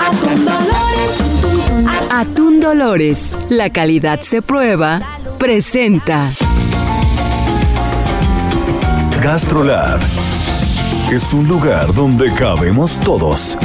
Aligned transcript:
Atún 0.00 0.46
Dolores. 0.46 1.12
Atún 2.10 2.60
Dolores, 2.60 3.38
la 3.50 3.68
calidad 3.68 4.22
se 4.22 4.40
prueba, 4.40 4.98
presenta. 5.38 6.30
GastroLab 9.20 10.00
es 11.12 11.34
un 11.34 11.46
lugar 11.46 11.92
donde 11.92 12.32
cabemos 12.32 12.98
todos. 13.00 13.58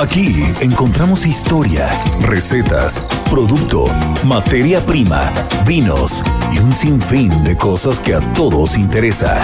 Aquí 0.00 0.44
encontramos 0.60 1.26
historia, 1.26 1.88
recetas, 2.22 3.02
producto, 3.28 3.84
materia 4.24 4.80
prima, 4.84 5.30
vinos 5.66 6.22
y 6.52 6.58
un 6.58 6.72
sinfín 6.72 7.44
de 7.44 7.54
cosas 7.54 8.00
que 8.00 8.14
a 8.14 8.20
todos 8.32 8.78
interesa. 8.78 9.36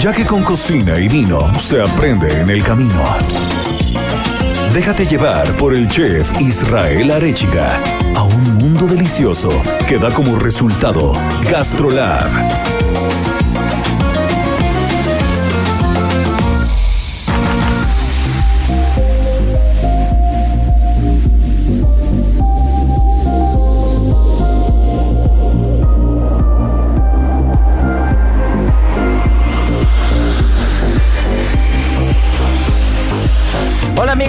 Ya 0.00 0.12
que 0.12 0.24
con 0.24 0.42
cocina 0.42 0.98
y 0.98 1.08
vino 1.08 1.48
se 1.60 1.80
aprende 1.80 2.40
en 2.40 2.50
el 2.50 2.64
camino. 2.64 3.04
Déjate 4.78 5.06
llevar 5.06 5.56
por 5.56 5.74
el 5.74 5.88
chef 5.88 6.30
Israel 6.40 7.10
Arechiga 7.10 7.82
a 8.14 8.22
un 8.22 8.54
mundo 8.58 8.86
delicioso 8.86 9.50
que 9.88 9.98
da 9.98 10.08
como 10.12 10.38
resultado 10.38 11.14
GastroLab. 11.50 12.87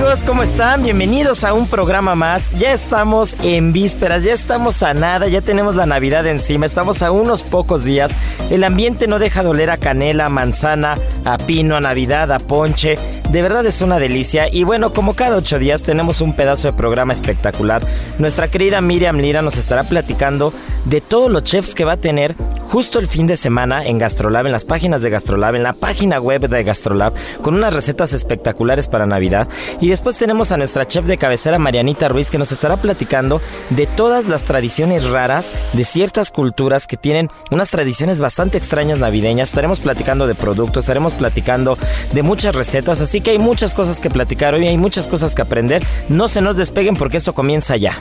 Amigos, 0.09 0.23
¿cómo 0.23 0.41
están? 0.41 0.81
Bienvenidos 0.81 1.43
a 1.43 1.53
un 1.53 1.67
programa 1.67 2.15
más. 2.15 2.49
Ya 2.57 2.73
estamos 2.73 3.35
en 3.43 3.71
vísperas, 3.73 4.23
ya 4.23 4.33
estamos 4.33 4.81
a 4.81 4.95
nada, 4.95 5.27
ya 5.27 5.41
tenemos 5.41 5.75
la 5.75 5.85
Navidad 5.85 6.25
encima, 6.25 6.65
estamos 6.65 7.03
a 7.03 7.11
unos 7.11 7.43
pocos 7.43 7.83
días. 7.83 8.17
El 8.49 8.63
ambiente 8.63 9.05
no 9.05 9.19
deja 9.19 9.43
de 9.43 9.49
oler 9.49 9.69
a 9.69 9.77
canela, 9.77 10.25
a 10.25 10.30
manzana, 10.30 10.95
a 11.25 11.37
pino, 11.37 11.75
a 11.75 11.80
Navidad, 11.80 12.31
a 12.31 12.39
ponche. 12.39 12.97
De 13.30 13.43
verdad 13.43 13.63
es 13.67 13.83
una 13.83 13.99
delicia 13.99 14.52
y 14.52 14.63
bueno, 14.63 14.93
como 14.93 15.13
cada 15.13 15.37
ocho 15.37 15.59
días 15.59 15.83
tenemos 15.83 16.21
un 16.21 16.33
pedazo 16.33 16.69
de 16.69 16.73
programa 16.77 17.13
espectacular. 17.13 17.83
Nuestra 18.17 18.47
querida 18.47 18.81
Miriam 18.81 19.17
Lira 19.17 19.43
nos 19.43 19.57
estará 19.57 19.83
platicando 19.83 20.52
de 20.85 21.02
todos 21.02 21.30
los 21.30 21.43
chefs 21.43 21.75
que 21.75 21.85
va 21.85 21.93
a 21.93 21.97
tener 21.97 22.33
justo 22.69 22.99
el 22.99 23.07
fin 23.07 23.25
de 23.25 23.35
semana 23.35 23.83
en 23.83 23.97
Gastrolab, 23.97 24.45
en 24.45 24.51
las 24.51 24.63
páginas 24.63 25.01
de 25.01 25.09
Gastrolab, 25.09 25.55
en 25.55 25.63
la 25.63 25.73
página 25.73 26.19
web 26.19 26.47
de 26.47 26.63
Gastrolab, 26.63 27.13
con 27.41 27.55
unas 27.55 27.73
recetas 27.73 28.13
espectaculares 28.13 28.85
para 28.85 29.07
Navidad. 29.07 29.47
Y 29.81 29.89
después 29.89 30.17
tenemos 30.17 30.51
a 30.51 30.57
nuestra 30.57 30.85
chef 30.85 31.05
de 31.05 31.17
cabecera, 31.17 31.57
Marianita 31.57 32.07
Ruiz, 32.09 32.29
que 32.29 32.37
nos 32.37 32.51
estará 32.51 32.77
platicando 32.77 33.41
de 33.71 33.87
todas 33.87 34.25
las 34.25 34.43
tradiciones 34.43 35.09
raras 35.09 35.51
de 35.73 35.83
ciertas 35.83 36.29
culturas 36.29 36.85
que 36.85 36.95
tienen 36.95 37.29
unas 37.49 37.71
tradiciones 37.71 38.21
bastante 38.21 38.59
extrañas 38.59 38.99
navideñas. 38.99 39.49
Estaremos 39.49 39.79
platicando 39.79 40.27
de 40.27 40.35
productos, 40.35 40.83
estaremos 40.83 41.13
platicando 41.13 41.75
de 42.13 42.21
muchas 42.21 42.53
recetas, 42.53 43.02
así 43.02 43.19
que 43.21 43.31
hay 43.31 43.39
muchas 43.39 43.73
cosas 43.73 43.99
que 43.99 44.11
platicar 44.11 44.53
hoy, 44.53 44.67
hay 44.67 44.77
muchas 44.77 45.08
cosas 45.08 45.33
que 45.33 45.41
aprender. 45.41 45.83
No 46.08 46.27
se 46.27 46.41
nos 46.41 46.55
despeguen 46.55 46.95
porque 46.95 47.17
esto 47.17 47.33
comienza 47.33 47.77
ya. 47.77 47.97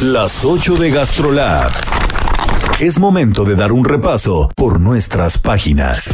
Las 0.00 0.44
8 0.44 0.74
de 0.78 0.90
GastroLab. 0.90 1.70
Es 2.80 2.98
momento 2.98 3.44
de 3.44 3.54
dar 3.54 3.70
un 3.70 3.84
repaso 3.84 4.50
por 4.56 4.80
nuestras 4.80 5.38
páginas. 5.38 6.10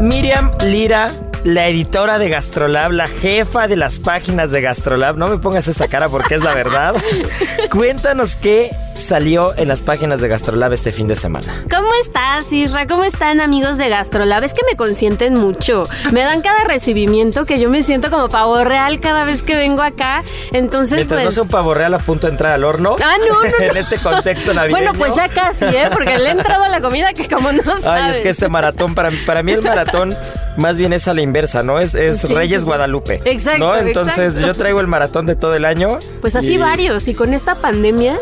Miriam 0.00 0.50
Lira, 0.64 1.12
la 1.44 1.68
editora 1.68 2.18
de 2.18 2.28
Gastrolab, 2.30 2.90
la 2.90 3.06
jefa 3.06 3.68
de 3.68 3.76
las 3.76 4.00
páginas 4.00 4.50
de 4.50 4.60
Gastrolab. 4.60 5.16
No 5.16 5.28
me 5.28 5.38
pongas 5.38 5.68
esa 5.68 5.86
cara 5.86 6.08
porque 6.08 6.34
es 6.34 6.42
la 6.42 6.52
verdad. 6.52 6.96
Cuéntanos 7.70 8.34
qué 8.34 8.74
salió 8.96 9.54
en 9.56 9.68
las 9.68 9.82
páginas 9.82 10.20
de 10.20 10.28
Gastrolab 10.28 10.72
este 10.72 10.90
fin 10.92 11.06
de 11.06 11.14
semana. 11.16 11.64
¿Cómo 11.70 11.88
estás, 12.04 12.50
Isra? 12.52 12.86
¿Cómo 12.86 13.04
están, 13.04 13.40
amigos 13.40 13.76
de 13.78 13.88
Gastrolab? 13.88 14.42
Es 14.44 14.54
que 14.54 14.62
me 14.68 14.76
consienten 14.76 15.34
mucho. 15.34 15.88
Me 16.12 16.22
dan 16.22 16.40
cada 16.40 16.64
recibimiento 16.64 17.44
que 17.44 17.58
yo 17.58 17.68
me 17.68 17.82
siento 17.82 18.10
como 18.10 18.28
pavo 18.28 18.64
real 18.64 18.98
cada 19.00 19.24
vez 19.24 19.42
que 19.42 19.54
vengo 19.56 19.82
acá. 19.82 20.22
Entonces, 20.52 20.96
Mientras 20.96 21.20
no 21.20 21.24
pues. 21.26 21.34
sea 21.34 21.42
un 21.42 21.48
pavo 21.50 21.74
real 21.74 21.94
a 21.94 21.98
punto 21.98 22.26
de 22.26 22.32
entrar 22.32 22.52
al 22.52 22.64
horno. 22.64 22.96
Ah, 23.04 23.16
no, 23.28 23.42
no, 23.42 23.50
no. 23.58 23.64
en 23.64 23.76
este 23.76 23.98
contexto 23.98 24.54
navideño. 24.54 24.76
Bueno, 24.92 24.98
pues 24.98 25.14
ya 25.14 25.28
casi, 25.28 25.64
¿eh? 25.64 25.88
Porque 25.92 26.18
le 26.18 26.28
he 26.28 26.32
entrado 26.32 26.64
a 26.64 26.68
la 26.68 26.80
comida 26.80 27.12
que 27.12 27.28
como 27.28 27.52
no 27.52 27.62
sabes. 27.80 27.86
Ay, 27.86 28.10
es 28.12 28.20
que 28.20 28.30
este 28.30 28.48
maratón, 28.48 28.94
para, 28.94 29.10
para 29.26 29.42
mí 29.42 29.52
el 29.52 29.62
maratón 29.62 30.16
más 30.56 30.78
bien 30.78 30.92
es 30.94 31.06
a 31.06 31.12
la 31.14 31.20
inversa, 31.20 31.62
¿no? 31.62 31.78
Es, 31.80 31.94
es 31.94 32.22
Sí, 32.22 32.34
Reyes 32.34 32.62
sí. 32.62 32.66
Guadalupe. 32.66 33.20
Exacto, 33.26 33.58
¿no? 33.58 33.76
Entonces 33.76 34.34
exacto. 34.36 34.46
yo 34.46 34.54
traigo 34.54 34.80
el 34.80 34.86
maratón 34.86 35.26
de 35.26 35.36
todo 35.36 35.54
el 35.54 35.64
año. 35.66 35.98
Pues 36.22 36.34
así 36.34 36.54
y- 36.54 36.58
varios. 36.58 37.08
Y 37.08 37.14
con 37.14 37.34
esta 37.34 37.54
pandemia, 37.56 38.16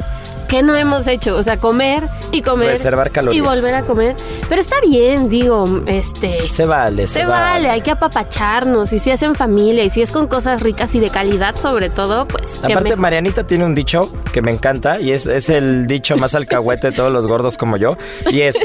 ¿qué 0.49 0.63
no 0.63 0.75
hemos 0.77 1.07
hecho? 1.07 1.37
O 1.37 1.43
sea, 1.43 1.57
comer 1.57 2.05
y 2.33 2.43
comer. 2.43 2.71
Reservar 2.71 3.11
calorías. 3.11 3.39
Y 3.39 3.41
volver 3.47 3.75
a 3.75 3.85
comer. 3.85 4.17
Pero 4.49 4.61
está 4.61 4.77
bien, 4.89 5.29
digo, 5.29 5.83
este. 5.87 6.49
Se 6.49 6.67
vale, 6.67 7.07
se, 7.07 7.21
Se 7.21 7.27
vale, 7.27 7.69
hay 7.71 7.81
que 7.81 7.91
apapacharnos. 7.91 8.93
Y 8.93 8.99
si 8.99 9.11
es 9.11 9.23
en 9.23 9.35
familia 9.35 9.85
y 9.85 9.91
si 9.91 10.03
es 10.03 10.13
con 10.13 10.27
cosas 10.27 10.63
ricas 10.63 10.95
y 10.95 11.01
de 11.01 11.11
calidad, 11.11 11.57
sobre 11.57 11.91
todo, 11.91 12.27
pues. 12.27 12.59
Aparte. 12.63 12.97
Marianita 12.97 13.47
tiene 13.47 13.65
un 13.65 13.75
dicho 13.75 14.11
que 14.33 14.41
me 14.43 14.51
encanta 14.51 15.01
y 15.01 15.13
es, 15.13 15.27
es 15.27 15.49
el 15.49 15.87
dicho 15.87 16.17
más 16.17 16.35
alcahuete 16.35 16.91
de 16.91 16.97
todos 16.97 17.13
los 17.13 17.27
gordos 17.27 17.59
como 17.59 17.77
yo. 17.77 17.97
Y 18.31 18.43
es, 18.43 18.57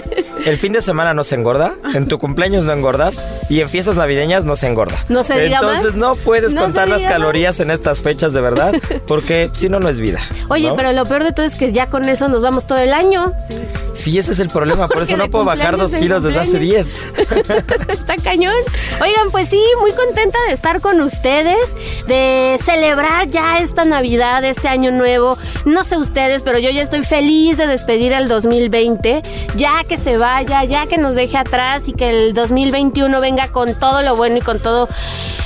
el 0.45 0.57
fin 0.57 0.73
de 0.73 0.81
semana 0.81 1.13
no 1.13 1.23
se 1.23 1.35
engorda, 1.35 1.73
en 1.93 2.07
tu 2.07 2.17
cumpleaños 2.19 2.63
no 2.63 2.73
engordas 2.73 3.23
y 3.49 3.61
en 3.61 3.69
fiestas 3.69 3.95
navideñas 3.95 4.45
no 4.45 4.55
se 4.55 4.67
engorda. 4.67 4.97
No 5.09 5.23
se 5.23 5.39
diga 5.39 5.57
Entonces 5.57 5.95
más. 5.95 5.95
no 5.95 6.15
puedes 6.15 6.53
No 6.53 6.61
contar 6.61 6.89
las 6.89 7.03
calorías 7.05 7.59
en 7.59 7.71
estas 7.71 8.01
fechas 8.01 8.33
de 8.33 8.41
verdad, 8.41 8.73
porque 9.07 9.49
si 9.53 9.69
no, 9.69 9.79
no 9.79 9.89
es 9.89 9.99
vida. 9.99 10.19
Oye, 10.49 10.67
¿no? 10.69 10.75
pero 10.75 10.91
lo 10.93 11.05
peor 11.05 11.23
de 11.23 11.31
todo 11.31 11.45
es 11.45 11.55
que 11.55 11.68
ya 11.71 11.87
con 11.87 12.07
eso 12.09 12.27
nos 12.27 12.41
vamos 12.41 12.65
todo 12.67 12.77
el 12.77 12.93
año. 12.93 13.33
Sí, 13.93 14.17
ese 14.17 14.31
es 14.31 14.39
el 14.39 14.49
problema, 14.49 14.87
por 14.87 14.97
Porque 14.97 15.13
eso 15.13 15.17
no 15.17 15.29
puedo 15.29 15.45
bajar 15.45 15.77
dos 15.77 15.95
kilos 15.95 16.23
desde 16.23 16.39
hace 16.39 16.51
cumpleaños. 16.51 16.93
10. 17.17 17.87
Está 17.89 18.15
cañón. 18.17 18.53
Oigan, 19.01 19.31
pues 19.31 19.49
sí, 19.49 19.61
muy 19.79 19.91
contenta 19.93 20.37
de 20.47 20.53
estar 20.53 20.81
con 20.81 21.01
ustedes, 21.01 21.75
de 22.07 22.57
celebrar 22.63 23.27
ya 23.27 23.59
esta 23.59 23.85
Navidad, 23.85 24.43
este 24.43 24.67
año 24.67 24.91
nuevo. 24.91 25.37
No 25.65 25.83
sé 25.83 25.97
ustedes, 25.97 26.43
pero 26.43 26.59
yo 26.59 26.69
ya 26.69 26.81
estoy 26.81 27.03
feliz 27.03 27.57
de 27.57 27.67
despedir 27.67 28.13
el 28.13 28.27
2020, 28.27 29.21
ya 29.55 29.83
que 29.87 29.97
se 29.97 30.17
vaya, 30.17 30.63
ya 30.63 30.87
que 30.87 30.97
nos 30.97 31.15
deje 31.15 31.37
atrás 31.37 31.87
y 31.87 31.93
que 31.93 32.09
el 32.09 32.33
2021 32.33 33.19
venga 33.21 33.49
con 33.49 33.73
todo 33.77 34.01
lo 34.01 34.15
bueno 34.15 34.37
y 34.37 34.41
con 34.41 34.59
todo. 34.59 34.87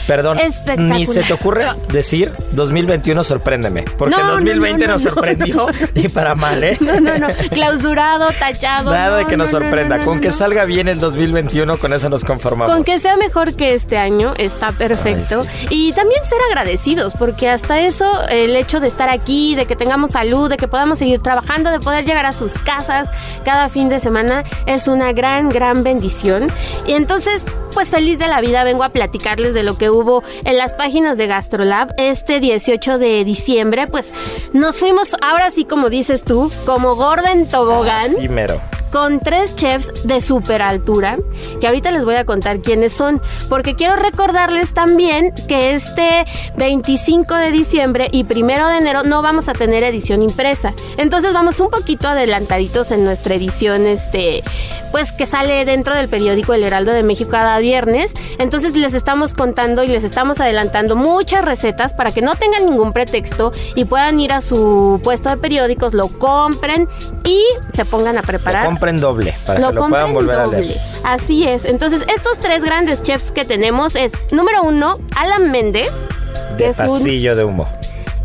Perdón, 0.08 0.38
Espectacular. 0.40 0.98
ni 0.98 1.06
se 1.06 1.24
te 1.24 1.32
ocurre 1.32 1.66
decir 1.90 2.32
2021 2.52 3.24
sorpréndeme, 3.24 3.84
porque 3.98 4.14
No, 4.16 4.20
el 4.22 4.28
no, 4.28 4.32
2020 4.34 4.86
no, 4.88 4.94
nos 4.94 5.06
no, 5.06 5.12
sorprendió 5.12 5.56
no. 5.56 5.68
y 5.96 6.08
para 6.14 6.36
mal, 6.36 6.64
¿eh? 6.64 6.78
No, 6.84 7.00
no, 7.00 7.18
no. 7.18 7.28
Clausurado, 7.52 8.30
tachado. 8.40 8.92
Nada 8.92 9.18
de 9.18 9.26
que 9.26 9.38
nos 9.38 9.52
no, 9.52 9.60
no, 9.60 9.66
sorprenda. 9.66 9.98
no, 9.98 10.06
con 10.06 10.22
que 10.22 10.32
salga 10.32 10.66
bien 10.66 10.88
el 10.88 11.00
2021, 11.00 11.78
con 11.78 11.94
eso 11.94 12.10
nos 12.10 12.24
conformamos. 12.24 12.74
Con 12.74 12.84
que 12.84 13.00
sea 13.00 13.18
mejor 13.18 13.56
que 13.56 13.74
este 13.74 13.98
año 13.98 14.34
está 14.38 14.72
perfecto. 14.72 15.46
Ay, 15.48 15.68
Y 15.70 15.94
también 15.94 16.24
ser 16.26 16.40
agradecidos, 16.50 17.14
porque 17.18 17.50
hasta 17.50 17.80
eso, 17.80 18.22
el 18.30 18.56
hecho 18.56 18.80
de 18.80 18.88
estar 18.88 19.10
aquí, 19.10 19.56
de 19.56 19.66
que 19.66 19.76
tengamos 19.76 20.12
salud, 20.12 20.50
de 20.50 20.58
que 20.58 20.68
podamos 20.68 21.00
seguir 21.00 21.22
trabajando, 21.22 21.72
de 21.72 21.80
poder 21.80 22.06
llegar 22.06 22.26
a 22.26 22.34
sus 22.34 22.54
casas 22.54 23.10
cada 23.44 23.70
fin 23.70 23.90
de 23.90 24.00
semana, 24.00 24.44
es 24.66 24.88
una 24.88 25.14
gran, 25.14 25.50
gran 25.50 25.84
bendición. 25.84 26.52
Y 26.86 26.94
entonces, 26.94 27.46
pues 27.74 27.90
feliz 27.90 28.20
de 28.20 28.28
la 28.28 28.40
vida, 28.42 28.64
vengo 28.64 28.84
a 28.84 28.90
platicarles 28.90 29.54
de 29.54 29.64
lo 29.64 29.78
que 29.78 29.90
hubo 29.90 30.24
en 30.44 30.58
las 30.58 30.76
páginas 30.76 31.18
de 31.18 31.28
Gastrolab 31.28 31.94
este 31.98 32.40
18 32.40 32.98
de 33.00 33.24
diciembre. 33.24 33.88
Pues 33.88 34.14
nos 34.54 34.78
fuimos, 34.78 35.16
ahora 35.22 35.50
sí, 35.50 35.66
como 35.66 35.90
dices 36.04 36.26
tú, 36.26 36.52
como 36.66 36.98
gorda 36.98 37.32
en 37.32 37.48
tobogán 37.48 38.10
Sí, 38.14 38.28
mero. 38.28 38.60
Con 38.94 39.20
tres 39.20 39.56
chefs 39.56 39.92
de 40.04 40.22
super 40.22 40.62
altura, 40.62 41.18
que 41.60 41.66
ahorita 41.66 41.90
les 41.90 42.06
voy 42.06 42.14
a 42.14 42.26
contar 42.26 42.60
quiénes 42.60 42.94
son, 42.94 43.20
porque 43.50 43.74
quiero 43.74 43.96
recordarles 43.96 44.76
también 44.76 45.34
que 45.48 45.74
este 45.74 46.26
25 46.58 47.34
de 47.34 47.50
diciembre 47.50 48.08
y 48.12 48.24
primero 48.26 48.68
de 48.68 48.78
enero 48.78 49.02
no 49.02 49.24
vamos 49.24 49.50
a 49.50 49.54
tener 49.54 49.84
edición 49.84 50.22
impresa. 50.22 50.74
Entonces 50.98 51.34
vamos 51.34 51.60
un 51.60 51.72
poquito 51.72 52.08
adelantaditos 52.08 52.92
en 52.92 53.04
nuestra 53.04 53.34
edición, 53.34 53.88
este, 53.88 54.44
pues 54.92 55.12
que 55.12 55.26
sale 55.26 55.66
dentro 55.66 55.96
del 55.96 56.08
periódico 56.08 56.54
El 56.54 56.62
Heraldo 56.62 56.92
de 56.92 57.02
México 57.02 57.32
cada 57.32 57.58
viernes. 57.58 58.14
Entonces 58.38 58.76
les 58.76 58.94
estamos 58.94 59.34
contando 59.34 59.84
y 59.84 59.88
les 59.88 60.04
estamos 60.04 60.40
adelantando 60.40 60.96
muchas 60.96 61.44
recetas 61.44 61.96
para 61.96 62.12
que 62.12 62.22
no 62.22 62.36
tengan 62.36 62.68
ningún 62.68 62.94
pretexto 62.94 63.54
y 63.74 63.86
puedan 63.86 64.20
ir 64.20 64.32
a 64.34 64.40
su 64.40 65.02
puesto 65.04 65.30
de 65.30 65.38
periódicos, 65.38 65.96
lo 65.96 66.10
compren 66.10 66.88
y 67.24 67.42
se 67.74 67.86
pongan 67.86 68.20
a 68.20 68.22
preparar. 68.22 68.83
Lo 68.84 69.00
compren 69.00 69.00
doble 69.00 69.36
para 69.46 69.60
que 69.68 69.74
lo 69.74 69.88
puedan 69.88 70.14
volver 70.14 70.40
a 70.40 70.48
leer. 70.48 70.78
Así 71.04 71.46
es. 71.46 71.64
Entonces, 71.64 72.04
estos 72.14 72.40
tres 72.40 72.64
grandes 72.64 73.02
chefs 73.02 73.32
que 73.32 73.46
tenemos 73.46 73.96
es, 73.96 74.12
número 74.32 74.62
uno, 74.64 75.00
Alan 75.16 75.52
Méndez. 75.52 75.92
De 76.58 76.68
es 76.68 76.80
un, 76.80 76.88
pasillo 76.88 77.36
de 77.36 77.46
humo. 77.46 77.68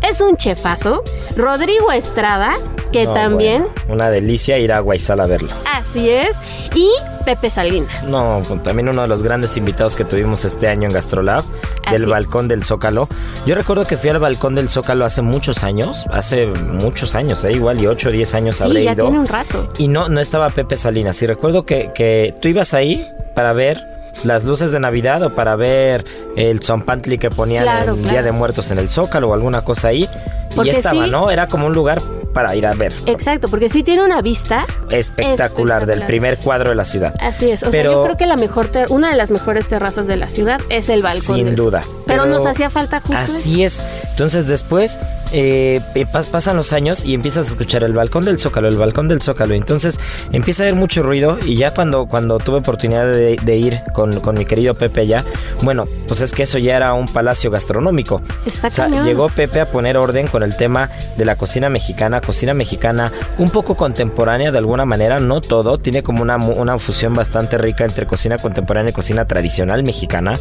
Es 0.01 0.21
un 0.21 0.35
chefazo. 0.37 1.03
Rodrigo 1.35 1.91
Estrada, 1.91 2.53
que 2.91 3.05
No, 3.05 3.13
también. 3.13 3.63
bueno, 3.63 3.93
una 3.93 4.09
delicia 4.09 4.57
ir 4.57 4.71
a 4.73 4.79
Guaizal 4.79 5.19
a 5.19 5.25
verlo. 5.25 5.49
Así 5.71 6.09
es. 6.09 6.35
Y 6.75 6.89
Pepe 7.25 7.49
Salinas. 7.49 8.03
No, 8.03 8.41
también 8.63 8.89
uno 8.89 9.01
de 9.03 9.07
los 9.07 9.21
grandes 9.23 9.55
invitados 9.57 9.95
que 9.95 10.03
tuvimos 10.05 10.45
este 10.45 10.67
año 10.67 10.87
en 10.87 10.93
Gastrolab, 10.93 11.43
Así 11.85 11.93
del 11.93 12.03
es. 12.03 12.07
balcón 12.07 12.47
del 12.47 12.63
Zócalo. 12.63 13.07
Yo 13.45 13.55
recuerdo 13.55 13.85
que 13.85 13.97
fui 13.97 14.09
al 14.09 14.19
balcón 14.19 14.55
del 14.55 14.69
Zócalo 14.69 15.05
hace 15.05 15.21
muchos 15.21 15.63
años, 15.63 16.05
hace 16.11 16.47
muchos 16.47 17.15
años, 17.15 17.43
¿eh? 17.45 17.51
igual 17.51 17.79
y 17.81 17.87
8 17.87 18.09
o 18.09 18.11
10 18.11 18.33
años 18.35 18.57
Sí, 18.57 18.63
habré 18.63 18.83
ya 18.83 18.93
ido. 18.93 19.05
tiene 19.05 19.19
un 19.19 19.27
rato. 19.27 19.71
Y 19.77 19.87
no, 19.87 20.09
no 20.09 20.19
estaba 20.19 20.49
Pepe 20.49 20.75
Salinas. 20.77 21.21
Y 21.21 21.27
recuerdo 21.27 21.65
que, 21.65 21.91
que 21.93 22.33
tú 22.41 22.47
ibas 22.47 22.73
ahí 22.73 23.07
para 23.35 23.53
ver 23.53 23.88
las 24.23 24.43
luces 24.43 24.71
de 24.71 24.79
Navidad 24.79 25.23
o 25.23 25.35
para 25.35 25.55
ver 25.55 26.05
el 26.35 26.61
zompantli 26.61 27.17
que 27.17 27.29
ponían 27.29 27.63
Claro, 27.63 27.93
el 27.93 27.99
claro. 27.99 28.11
Día 28.11 28.23
de 28.23 28.31
Muertos 28.31 28.71
en 28.71 28.79
el 28.79 28.89
Zócalo 28.89 29.29
o 29.29 29.33
alguna 29.33 29.61
cosa 29.63 29.89
ahí. 29.89 30.09
Porque 30.55 30.71
y 30.71 30.75
estaba, 30.75 31.05
sí. 31.05 31.11
¿no? 31.11 31.29
Era 31.31 31.47
como 31.47 31.67
un 31.67 31.73
lugar 31.73 32.01
para 32.33 32.55
ir 32.55 32.65
a 32.67 32.73
ver. 32.73 32.93
Exacto, 33.05 33.47
porque 33.49 33.69
sí 33.69 33.83
tiene 33.83 34.03
una 34.03 34.21
vista. 34.21 34.65
Espectacular, 34.89 35.85
del 35.85 36.05
primer 36.05 36.37
cuadro 36.37 36.69
de 36.69 36.75
la 36.75 36.85
ciudad. 36.85 37.13
Así 37.19 37.49
es. 37.51 37.63
O 37.63 37.71
Pero- 37.71 37.89
sea, 37.91 37.97
yo 37.99 38.03
creo 38.03 38.17
que 38.17 38.25
la 38.25 38.35
mejor 38.37 38.69
una 38.89 39.09
de 39.09 39.15
las 39.15 39.31
mejores 39.31 39.67
terrazas 39.67 40.05
de 40.07 40.15
la 40.15 40.29
ciudad 40.29 40.61
es 40.69 40.89
el 40.89 41.01
balcón. 41.01 41.37
Sin 41.37 41.45
del 41.47 41.55
duda. 41.55 41.83
Pero, 42.05 42.25
nos 42.25 42.45
hacía 42.45 42.69
falta 42.69 42.99
justo 43.01 43.15
Así 43.17 43.63
es. 43.63 43.83
Entonces 44.11 44.47
después 44.47 44.97
eh, 45.31 45.79
eh, 45.95 46.05
pas- 46.11 46.25
pasan 46.27 46.55
los 46.57 46.73
años 46.73 47.05
y 47.05 47.13
empiezas 47.13 47.47
a 47.47 47.49
escuchar 47.51 47.83
el 47.83 47.93
balcón 47.93 48.25
del 48.25 48.39
Zócalo, 48.39 48.67
el 48.67 48.77
balcón 48.77 49.07
del 49.07 49.21
Zócalo. 49.21 49.53
Entonces 49.53 49.99
empieza 50.31 50.63
a 50.63 50.65
haber 50.67 50.75
mucho 50.75 51.03
ruido 51.03 51.37
y 51.45 51.55
ya 51.55 51.73
cuando, 51.73 52.07
cuando 52.07 52.39
tuve 52.39 52.57
oportunidad 52.57 53.05
de, 53.05 53.37
de 53.41 53.55
ir 53.57 53.81
con, 53.93 54.19
con 54.21 54.37
mi 54.37 54.45
querido 54.45 54.73
Pepe 54.73 55.01
allá, 55.01 55.23
bueno, 55.61 55.85
pues 56.07 56.21
es 56.21 56.31
que 56.33 56.43
eso 56.43 56.57
ya 56.57 56.75
era 56.75 56.93
un 56.93 57.07
palacio 57.07 57.51
gastronómico. 57.51 58.21
Está 58.45 58.67
O 58.67 58.71
sea, 58.71 58.87
llegó 59.03 59.29
Pepe 59.29 59.61
a 59.61 59.69
poner 59.71 59.97
orden 59.97 60.27
con 60.27 60.41
el 60.43 60.55
tema 60.57 60.89
de 61.15 61.25
la 61.25 61.35
cocina 61.35 61.69
mexicana, 61.69 62.18
cocina 62.21 62.53
mexicana 62.53 63.11
un 63.37 63.49
poco 63.49 63.75
contemporánea 63.75 64.51
de 64.51 64.57
alguna 64.57 64.85
manera, 64.85 65.19
no 65.19 65.41
todo, 65.41 65.77
tiene 65.77 66.03
como 66.03 66.21
una, 66.21 66.37
una 66.37 66.77
fusión 66.79 67.13
bastante 67.13 67.57
rica 67.57 67.85
entre 67.85 68.07
cocina 68.07 68.37
contemporánea 68.37 68.91
y 68.91 68.93
cocina 68.93 69.25
tradicional 69.25 69.83
mexicana, 69.83 70.39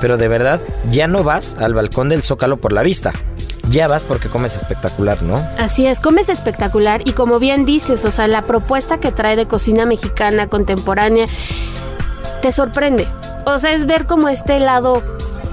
pero 0.00 0.16
de 0.16 0.28
verdad 0.28 0.60
ya 0.88 1.06
no 1.06 1.24
vas 1.24 1.56
al 1.58 1.74
balcón 1.74 2.08
del 2.08 2.22
Zócalo 2.22 2.58
por 2.58 2.72
la 2.72 2.82
vista, 2.82 3.12
ya 3.70 3.88
vas 3.88 4.04
porque 4.04 4.28
comes 4.28 4.56
espectacular, 4.56 5.22
¿no? 5.22 5.46
Así 5.58 5.86
es, 5.86 6.00
comes 6.00 6.28
espectacular 6.28 7.02
y 7.04 7.12
como 7.12 7.38
bien 7.38 7.64
dices, 7.64 8.04
o 8.04 8.10
sea, 8.10 8.26
la 8.26 8.46
propuesta 8.46 8.98
que 8.98 9.12
trae 9.12 9.36
de 9.36 9.46
cocina 9.46 9.86
mexicana 9.86 10.48
contemporánea 10.48 11.26
te 12.42 12.52
sorprende. 12.52 13.06
O 13.46 13.58
sea, 13.58 13.72
es 13.72 13.86
ver 13.86 14.06
como 14.06 14.28
este 14.28 14.58
lado 14.60 15.02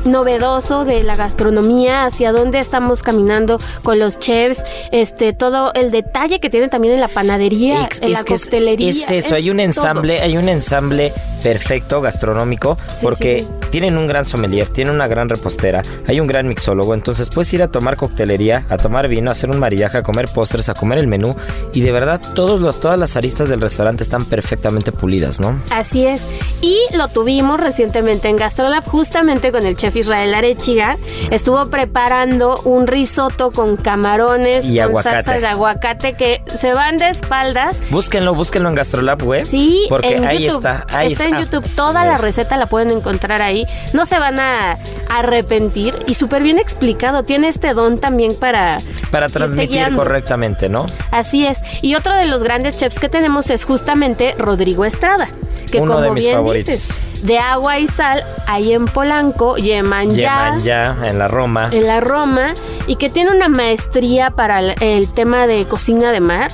novedoso 0.06 0.86
de 0.86 1.04
la 1.04 1.16
gastronomía, 1.16 2.06
hacia 2.06 2.32
dónde 2.32 2.60
estamos 2.60 3.04
caminando 3.04 3.60
con 3.84 4.00
los 4.00 4.18
chefs, 4.20 4.64
este 4.92 5.34
todo 5.34 5.74
el 5.74 5.92
detalle 5.92 6.40
que 6.40 6.50
tiene 6.50 6.68
también 6.70 6.94
en 6.96 7.02
la 7.02 7.08
panadería, 7.08 7.88
en 8.02 8.12
la 8.14 8.20
es- 8.20 8.26
coctelería. 8.26 8.90
Es, 8.90 9.10
eso, 9.10 9.36
hay 9.36 9.50
un 9.50 9.58
todo. 9.58 9.66
ensamble, 9.66 10.22
hay 10.22 10.38
un 10.38 10.50
ensamble 10.50 11.14
perfecto 11.44 12.02
gastronómico 12.02 12.78
Sí, 12.90 12.98
porque 13.04 13.40
sí, 13.40 13.46
sí. 13.64 13.68
tienen 13.70 13.98
un 13.98 14.08
gran 14.08 14.26
sommelier, 14.26 14.68
tienen 14.70 14.96
una 14.96 15.08
gran 15.08 15.30
repostera, 15.30 15.84
hay 16.08 16.20
un 16.20 16.28
gran 16.28 16.48
mixólogo, 16.48 16.94
entonces 16.94 17.30
puedes 17.30 17.54
ir 17.54 17.62
a 17.62 17.68
tomar 17.70 17.96
coctelería, 17.96 18.66
a 18.70 18.78
tomar 18.78 19.08
vino, 19.08 19.30
a 19.30 19.34
hacer 19.34 19.50
un 19.50 19.60
maridaje, 19.60 20.00
a 20.00 20.04
comer 20.04 20.28
postres, 20.30 20.68
a 20.70 20.74
comer 20.74 20.98
el 20.98 21.08
menú 21.08 21.36
y 21.74 21.82
de 21.82 21.92
verdad 21.92 22.20
todos 22.34 22.60
los, 22.60 22.80
todas 22.80 22.98
las 22.98 23.16
aristas 23.16 23.50
del 23.50 23.62
restaurante 23.62 24.04
están 24.04 24.26
perfectamente 24.26 24.92
pulidas, 24.92 25.40
¿no? 25.40 25.60
Así 25.70 26.06
es. 26.06 26.26
Y 26.62 26.78
lo 26.96 27.08
tuvimos 27.08 27.60
recientemente 27.60 28.28
en 28.30 28.36
Gastrolab, 28.36 28.84
justamente 28.86 29.52
con 29.52 29.66
el 29.66 29.76
chef 29.78 29.87
Israel 29.96 30.34
Arechiga. 30.34 30.98
Estuvo 31.32 31.68
preparando 31.70 32.62
un 32.64 32.88
risotto 32.88 33.52
con 33.52 33.78
camarones, 33.78 34.66
Y 34.66 34.76
con 34.78 34.90
aguacate. 34.90 35.24
salsa 35.24 35.40
de 35.40 35.48
aguacate 35.48 36.14
que 36.14 36.42
se 36.56 36.74
van 36.74 36.98
de 36.98 37.10
espaldas. 37.10 37.80
Búsquenlo, 37.90 38.36
búsquenlo 38.36 38.70
en 38.70 38.76
Gastrolab 38.76 39.24
web. 39.24 39.46
Sí, 39.46 39.86
porque 39.90 40.16
en 40.16 40.26
ahí 40.26 40.44
YouTube. 40.44 40.58
está, 40.58 40.86
ahí 40.90 41.12
está. 41.12 41.26
está. 41.26 41.38
en 41.40 41.44
YouTube. 41.46 41.70
Toda 41.76 42.06
la 42.06 42.18
receta 42.18 42.58
la 42.58 42.66
pueden 42.68 42.92
encontrar 42.92 43.42
ahí. 43.42 43.66
No 43.94 44.06
se 44.06 44.20
van 44.20 44.40
a 44.40 44.78
arrepentir. 45.10 45.96
Y 46.08 46.14
súper 46.14 46.44
bien 46.44 46.58
explicado. 46.60 47.24
Tiene 47.24 47.48
este 47.48 47.74
don 47.74 48.00
también 48.00 48.36
para... 48.36 48.80
Para 49.12 49.30
transmitir 49.30 49.96
correctamente, 49.96 50.70
¿no? 50.70 50.86
Así 51.12 51.46
es. 51.46 51.62
Y 51.82 51.96
otro 51.96 52.14
de 52.14 52.26
los 52.26 52.44
grandes 52.44 52.76
chefs 52.76 53.00
que 53.00 53.10
tenemos 53.10 53.50
es 53.50 53.66
justamente 53.66 54.36
Rodrigo 54.38 54.86
Estrada. 54.86 55.30
Que 55.72 55.80
Uno 55.82 55.94
como 55.94 56.04
de 56.06 56.12
mis 56.12 56.24
bien 56.24 56.36
favoritos. 56.38 56.68
dices, 56.68 56.98
de 57.24 57.40
agua 57.40 57.80
y 57.80 57.88
sal, 57.88 58.24
ahí 58.48 58.74
en 58.74 58.86
Polanco, 58.86 59.58
Yeman 59.58 60.16
ya, 60.16 60.98
en 61.04 61.20
la 61.20 61.28
Roma. 61.28 61.70
en 61.72 61.88
la 61.88 62.00
Roma, 62.00 62.54
y 62.86 62.96
que 62.96 63.10
tiene 63.10 63.32
una 63.32 63.50
maestría 63.50 64.32
para 64.32 64.60
el, 64.60 64.76
el 64.82 65.08
tema 65.12 65.48
de 65.48 65.66
cocina 65.66 66.12
de 66.12 66.20
mar. 66.20 66.52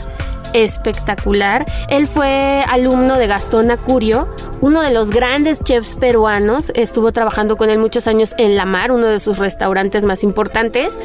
Espectacular. 0.53 1.65
Él 1.89 2.07
fue 2.07 2.63
alumno 2.67 3.17
de 3.17 3.27
Gastón 3.27 3.71
Acurio, 3.71 4.27
uno 4.61 4.81
de 4.81 4.91
los 4.91 5.09
grandes 5.09 5.59
chefs 5.63 5.95
peruanos. 5.95 6.71
Estuvo 6.75 7.11
trabajando 7.11 7.57
con 7.57 7.69
él 7.69 7.79
muchos 7.79 8.07
años 8.07 8.33
en 8.37 8.55
La 8.55 8.65
Mar, 8.65 8.91
uno 8.91 9.07
de 9.07 9.19
sus 9.19 9.37
restaurantes 9.37 10.05
más 10.05 10.23
importantes. 10.23 10.99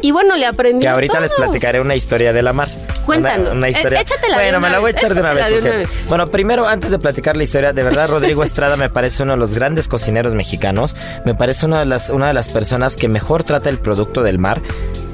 Y 0.00 0.10
bueno, 0.10 0.36
le 0.36 0.46
aprendió. 0.46 0.80
Que 0.80 0.88
ahorita 0.88 1.20
les 1.20 1.32
platicaré 1.34 1.80
una 1.80 1.94
historia 1.94 2.32
de 2.32 2.42
la 2.42 2.52
mar. 2.52 2.68
Cuéntanos. 3.04 3.48
Una, 3.48 3.58
una 3.58 3.68
historia. 3.68 4.00
Échatela 4.00 4.38
de 4.38 4.44
bueno, 4.44 4.58
una 4.58 4.68
me 4.68 4.72
la 4.72 4.78
voy 4.78 4.88
a 4.88 4.90
echar 4.92 5.14
de 5.14 5.20
una 5.20 5.34
vez. 5.34 5.48
de 5.48 5.58
una 5.58 5.70
vez. 5.70 5.90
Bueno, 6.08 6.28
primero, 6.28 6.66
antes 6.66 6.90
de 6.90 6.98
platicar 6.98 7.36
la 7.36 7.42
historia, 7.42 7.72
de 7.72 7.82
verdad, 7.82 8.08
Rodrigo 8.08 8.44
Estrada 8.44 8.76
me 8.76 8.90
parece 8.90 9.22
uno 9.22 9.32
de 9.32 9.38
los 9.38 9.54
grandes 9.54 9.88
cocineros 9.88 10.34
mexicanos. 10.34 10.96
Me 11.24 11.34
parece 11.34 11.66
una 11.66 11.80
de 11.80 11.86
las, 11.86 12.10
una 12.10 12.28
de 12.28 12.34
las 12.34 12.48
personas 12.48 12.96
que 12.96 13.08
mejor 13.08 13.44
trata 13.44 13.68
el 13.68 13.78
producto 13.78 14.22
del 14.22 14.38
mar. 14.38 14.60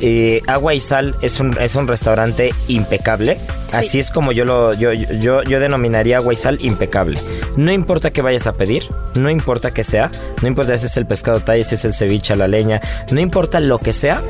Eh, 0.00 0.42
Agua 0.46 0.74
y 0.74 0.80
Sal 0.80 1.16
es 1.20 1.40
un, 1.40 1.58
es 1.60 1.74
un 1.74 1.88
restaurante 1.88 2.54
impecable. 2.68 3.38
Así 3.72 3.98
es 3.98 4.10
como 4.10 4.32
yo 4.32 4.44
lo 4.44 4.74
yo, 4.74 4.93
yo, 4.93 5.43
yo 5.43 5.60
denominaría 5.60 6.19
Agua 6.19 6.32
y 6.32 6.36
Sal 6.36 6.58
impecable. 6.60 7.20
No 7.56 7.72
importa 7.72 8.10
qué 8.10 8.22
vayas 8.22 8.46
a 8.46 8.52
pedir, 8.52 8.84
no 9.14 9.31
importa 9.31 9.72
qué 9.72 9.84
sea, 9.84 10.10
no 10.43 10.48
importa 10.48 10.76
si 10.78 10.86
es 10.86 10.96
el 10.96 11.06
pescado 11.06 11.40
talla, 11.40 11.64
si 11.64 11.74
es 11.74 11.84
el 11.84 11.93
ceviche 11.93 12.32
a 12.32 12.36
la 12.36 12.48
leña, 12.48 12.81
no 13.10 13.20
importa 13.20 13.60
lo 13.60 13.78
que 13.78 13.93
sea, 13.93 14.22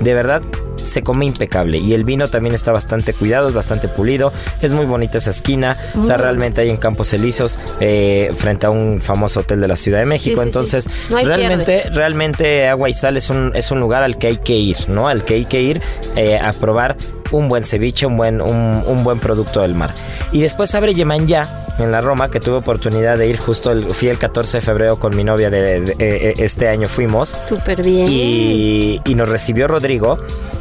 de 0.00 0.14
verdad 0.14 0.42
se 0.84 1.02
come 1.02 1.26
impecable 1.26 1.78
y 1.78 1.94
el 1.94 2.04
vino 2.04 2.28
también 2.28 2.54
está 2.54 2.72
bastante 2.72 3.12
cuidado, 3.12 3.48
es 3.48 3.54
bastante 3.54 3.88
pulido, 3.88 4.32
es 4.60 4.72
muy 4.72 4.86
bonita 4.86 5.18
esa 5.18 5.30
esquina, 5.30 5.76
o 5.98 6.04
sea, 6.04 6.16
realmente 6.16 6.60
hay 6.60 6.70
en 6.70 6.76
Campos 6.76 7.12
Elíseos 7.12 7.58
eh, 7.80 8.30
frente 8.36 8.66
a 8.66 8.70
un 8.70 9.00
famoso 9.00 9.40
hotel 9.40 9.60
de 9.60 9.68
la 9.68 9.76
Ciudad 9.76 9.98
de 9.98 10.06
México, 10.06 10.36
sí, 10.36 10.42
sí. 10.42 10.48
entonces 10.48 10.88
No 11.10 11.18
realmente 11.18 11.84
realmente 11.92 12.68
Agua 12.68 12.88
y 12.88 12.94
Sal 12.94 13.16
es 13.16 13.30
un 13.30 13.52
es 13.54 13.70
un 13.70 13.80
lugar 13.80 14.02
al 14.02 14.18
que 14.18 14.28
hay 14.28 14.36
que 14.38 14.54
ir, 14.54 14.88
¿no? 14.88 15.08
Al 15.08 15.24
que 15.24 15.34
hay 15.34 15.44
que 15.44 15.62
ir 15.62 15.80
eh, 16.16 16.38
a 16.38 16.52
probar 16.52 16.96
un 17.30 17.48
buen 17.48 17.64
ceviche, 17.64 18.06
un 18.06 18.16
buen 18.16 18.40
un, 18.40 18.82
un 18.86 19.04
buen 19.04 19.18
producto 19.18 19.60
del 19.62 19.74
mar. 19.74 19.92
Y 20.32 20.40
después 20.42 20.74
abre 20.74 20.94
Yemanyá 20.94 21.61
en 21.78 21.90
la 21.90 22.00
Roma, 22.00 22.30
que 22.30 22.38
tuve 22.40 22.56
oportunidad 22.56 23.16
de 23.18 23.28
ir 23.28 23.38
justo 23.38 23.70
el, 23.72 23.90
fui 23.92 24.08
el 24.08 24.18
14 24.18 24.58
de 24.58 24.60
febrero 24.60 24.98
con 24.98 25.16
mi 25.16 25.24
novia 25.24 25.50
de, 25.50 25.80
de- 25.80 25.96
eh, 25.98 26.34
este 26.38 26.68
año 26.68 26.88
fuimos. 26.88 27.36
Súper 27.42 27.82
bien. 27.82 28.06
Y, 28.10 29.00
y 29.04 29.14
nos 29.14 29.28
recibió 29.28 29.66
Rodrigo 29.68 30.18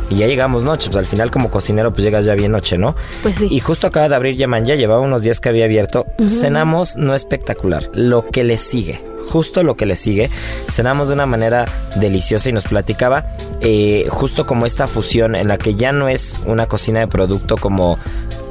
y 0.09 0.15
ya 0.15 0.27
llegamos 0.27 0.63
noche, 0.63 0.89
pues 0.89 0.97
al 0.99 1.05
final 1.05 1.29
como 1.31 1.49
cocinero 1.51 1.91
pues 1.91 2.03
llegas 2.03 2.25
ya 2.25 2.35
bien 2.35 2.51
noche, 2.51 2.77
¿no? 2.77 2.95
Pues 3.23 3.35
sí. 3.35 3.47
Y 3.51 3.59
justo 3.59 3.87
acaba 3.87 4.09
de 4.09 4.15
abrir 4.15 4.35
Yaman, 4.35 4.65
ya 4.65 4.75
llevaba 4.75 5.01
unos 5.01 5.21
días 5.21 5.39
que 5.39 5.49
había 5.49 5.65
abierto. 5.65 6.05
Cenamos 6.27 6.95
no 6.97 7.13
espectacular, 7.15 7.83
lo 7.93 8.25
que 8.25 8.43
le 8.43 8.57
sigue. 8.57 9.03
Justo 9.29 9.63
lo 9.63 9.75
que 9.77 9.85
le 9.85 9.95
sigue, 9.95 10.29
cenamos 10.67 11.07
de 11.07 11.13
una 11.13 11.25
manera 11.27 11.65
deliciosa 11.95 12.49
y 12.49 12.53
nos 12.53 12.65
platicaba 12.65 13.25
eh, 13.61 14.07
justo 14.09 14.45
como 14.47 14.65
esta 14.65 14.87
fusión 14.87 15.35
en 15.35 15.47
la 15.47 15.57
que 15.57 15.75
ya 15.75 15.91
no 15.91 16.09
es 16.09 16.39
una 16.45 16.65
cocina 16.67 16.99
de 17.01 17.07
producto 17.07 17.55
como 17.55 17.97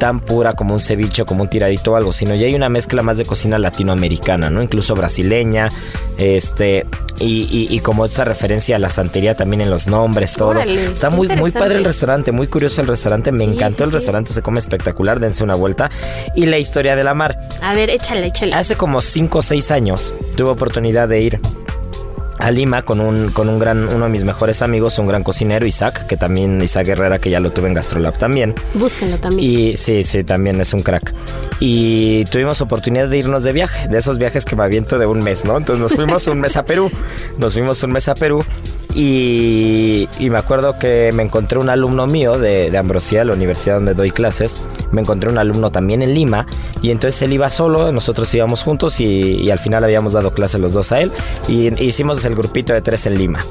tan 0.01 0.19
pura 0.19 0.55
como 0.55 0.75
un 0.75 0.81
ceviche, 0.81 1.25
como 1.25 1.43
un 1.45 1.49
tiradito 1.49 1.93
o 1.93 1.97
algo, 1.97 2.13
sino 2.13 2.35
ya 2.35 2.47
hay 2.47 2.55
una 2.57 2.69
mezcla 2.69 3.03
más 3.03 3.19
de 3.19 3.25
cocina 3.25 3.57
latinoamericana, 3.59 4.51
¿no? 4.51 4.61
Incluso 4.63 4.97
brasileña, 4.97 5.71
este, 6.19 6.87
Y, 7.23 7.43
y- 7.53 7.67
y 7.69 7.81
como 7.81 8.07
esa 8.07 8.25
referencia 8.25 8.77
a 8.77 8.79
la 8.79 8.89
santería 8.89 9.35
también 9.37 9.61
en 9.61 9.69
los 9.69 9.87
nombres, 9.89 10.33
todo. 10.33 10.49
Órale, 10.53 10.87
Está 10.87 11.11
muy, 11.11 11.29
muy 11.29 11.51
padre 11.51 11.77
el 11.77 11.85
restaurante, 11.85 12.33
muy 12.33 12.47
curioso 12.47 12.81
el 12.81 12.87
restaurante. 12.87 13.31
Me 13.31 13.45
Sí, 13.45 13.51
encantó 13.51 13.77
sí, 13.77 13.83
el 13.85 13.91
sí. 13.91 13.95
restaurante, 13.97 14.33
se 14.33 14.41
come 14.41 14.59
espectacular, 14.59 15.21
dense 15.21 15.45
una 15.45 15.55
vuelta. 15.55 15.91
Y 16.35 16.47
la 16.47 16.57
historia 16.57 16.97
de 16.97 17.05
la 17.05 17.13
mar. 17.13 17.37
A 17.61 17.75
ver, 17.75 17.91
échale, 17.91 18.29
échale. 18.29 18.55
Hace 18.55 18.75
como 18.77 19.03
5 19.03 19.41
o 19.41 19.43
6 19.43 19.71
años 19.71 20.15
tuve 20.35 20.49
oportunidad 20.49 21.09
de 21.09 21.21
ir 21.21 21.41
a 22.41 22.51
Lima 22.51 22.83
con 22.83 23.01
un, 23.01 23.31
con 23.31 23.49
un 23.49 23.59
gran, 23.59 23.89
uno 23.89 24.05
de 24.05 24.11
mis 24.11 24.25
mejores 24.25 24.63
amigos, 24.63 24.99
un 24.99 25.07
gran 25.07 25.23
cocinero, 25.23 25.67
Isaac, 25.67 26.07
que 26.07 26.17
también, 26.17 26.61
Isaac 26.63 26.89
Herrera, 26.89 27.19
que 27.19 27.31
ya 27.31 27.41
lo 27.41 27.53
tuve 27.53 27.69
en 27.69 27.75
Gastrolab 27.75 28.19
también. 28.19 28.55
Búsquenlo 28.75 29.19
también. 29.19 29.51
Y 29.51 29.77
sí, 29.77 30.05
sí, 30.05 30.25
también 30.25 30.61
es 30.61 30.73
un 30.73 30.83
crack. 30.83 31.15
Y 31.61 32.25
tuvimos 32.27 32.61
oportunidad 32.61 33.09
de 33.09 33.19
irnos 33.19 33.45
de 33.45 33.53
viaje, 33.53 33.89
de 33.89 33.99
esos 33.99 34.19
viajes 34.19 34.45
que 34.45 34.57
me 34.57 34.65
aviento 34.65 34.99
de 34.99 35.07
un 35.07 35.21
mes, 35.21 35.45
¿no? 35.45 35.57
Entonces 35.57 35.83
nos 35.83 35.95
fuimos 35.95 36.27
un 36.27 36.41
mes 36.41 36.57
a 36.57 36.65
Perú, 36.65 36.91
nos 37.39 37.53
fuimos 37.53 37.83
un 37.83 37.93
mes 37.93 38.09
a 38.09 38.15
Perú 38.15 38.43
y, 38.95 40.09
me 40.21 40.39
acuerdo 40.39 40.79
que 40.79 41.11
me 41.13 41.23
encontré 41.23 41.59
un 41.59 41.69
alumno 41.69 42.07
mío 42.07 42.39
de, 42.39 42.71
de 42.71 42.79
Ambrosía, 42.79 43.25
la 43.25 43.33
universidad 43.33 43.77
donde 43.77 43.95
doy 43.95 44.11
clases, 44.11 44.61
me 44.91 45.01
encontré 45.01 45.31
un 45.31 45.39
alumno 45.39 45.71
también 45.71 46.03
en 46.03 46.15
Lima 46.15 46.47
y 46.83 46.91
entonces 46.91 47.23
él 47.23 47.33
iba 47.33 47.49
solo, 47.51 47.93
nosotros 47.93 48.33
íbamos 48.35 48.63
juntos 48.63 49.01
y, 49.01 49.51
al 49.51 49.59
final 49.59 49.85
habíamos 49.85 50.13
dado 50.13 50.33
clase 50.33 50.59
los 50.59 50.73
dos 50.73 50.93
a 50.93 51.01
él 51.01 51.13
y 51.49 51.73
hicimos 51.83 52.25
el 52.25 52.35
grupito 52.35 52.73
de 52.73 52.83
tres 52.83 53.07
en 53.07 53.19
Lima. 53.19 53.45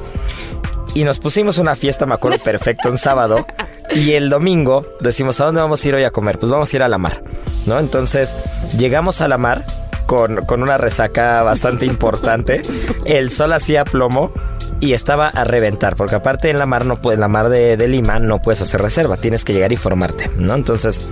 Y 0.94 1.04
nos 1.04 1.18
pusimos 1.18 1.58
una 1.58 1.76
fiesta, 1.76 2.04
me 2.04 2.14
acuerdo 2.14 2.42
perfecto, 2.42 2.90
un 2.90 2.98
sábado. 2.98 3.46
Y 3.94 4.12
el 4.12 4.28
domingo 4.28 4.86
decimos, 5.00 5.40
¿a 5.40 5.44
dónde 5.44 5.60
vamos 5.60 5.84
a 5.84 5.88
ir 5.88 5.94
hoy 5.94 6.04
a 6.04 6.10
comer? 6.10 6.38
Pues 6.38 6.50
vamos 6.50 6.72
a 6.72 6.76
ir 6.76 6.82
a 6.82 6.88
la 6.88 6.98
mar, 6.98 7.22
¿no? 7.66 7.78
Entonces 7.78 8.34
llegamos 8.76 9.20
a 9.20 9.28
la 9.28 9.38
mar 9.38 9.64
con, 10.06 10.44
con 10.46 10.62
una 10.62 10.78
resaca 10.78 11.42
bastante 11.42 11.86
importante. 11.86 12.62
El 13.04 13.30
sol 13.30 13.52
hacía 13.52 13.84
plomo 13.84 14.32
y 14.78 14.92
estaba 14.92 15.28
a 15.28 15.44
reventar, 15.44 15.96
porque 15.96 16.14
aparte 16.14 16.50
en 16.50 16.58
la 16.58 16.66
mar 16.66 16.86
no 16.86 16.98
en 17.10 17.20
la 17.20 17.28
mar 17.28 17.48
de, 17.48 17.76
de 17.76 17.88
Lima 17.88 18.18
no 18.18 18.40
puedes 18.40 18.60
hacer 18.62 18.80
reserva, 18.80 19.16
tienes 19.16 19.44
que 19.44 19.52
llegar 19.52 19.72
y 19.72 19.76
formarte, 19.76 20.30
¿no? 20.36 20.54
Entonces 20.54 21.04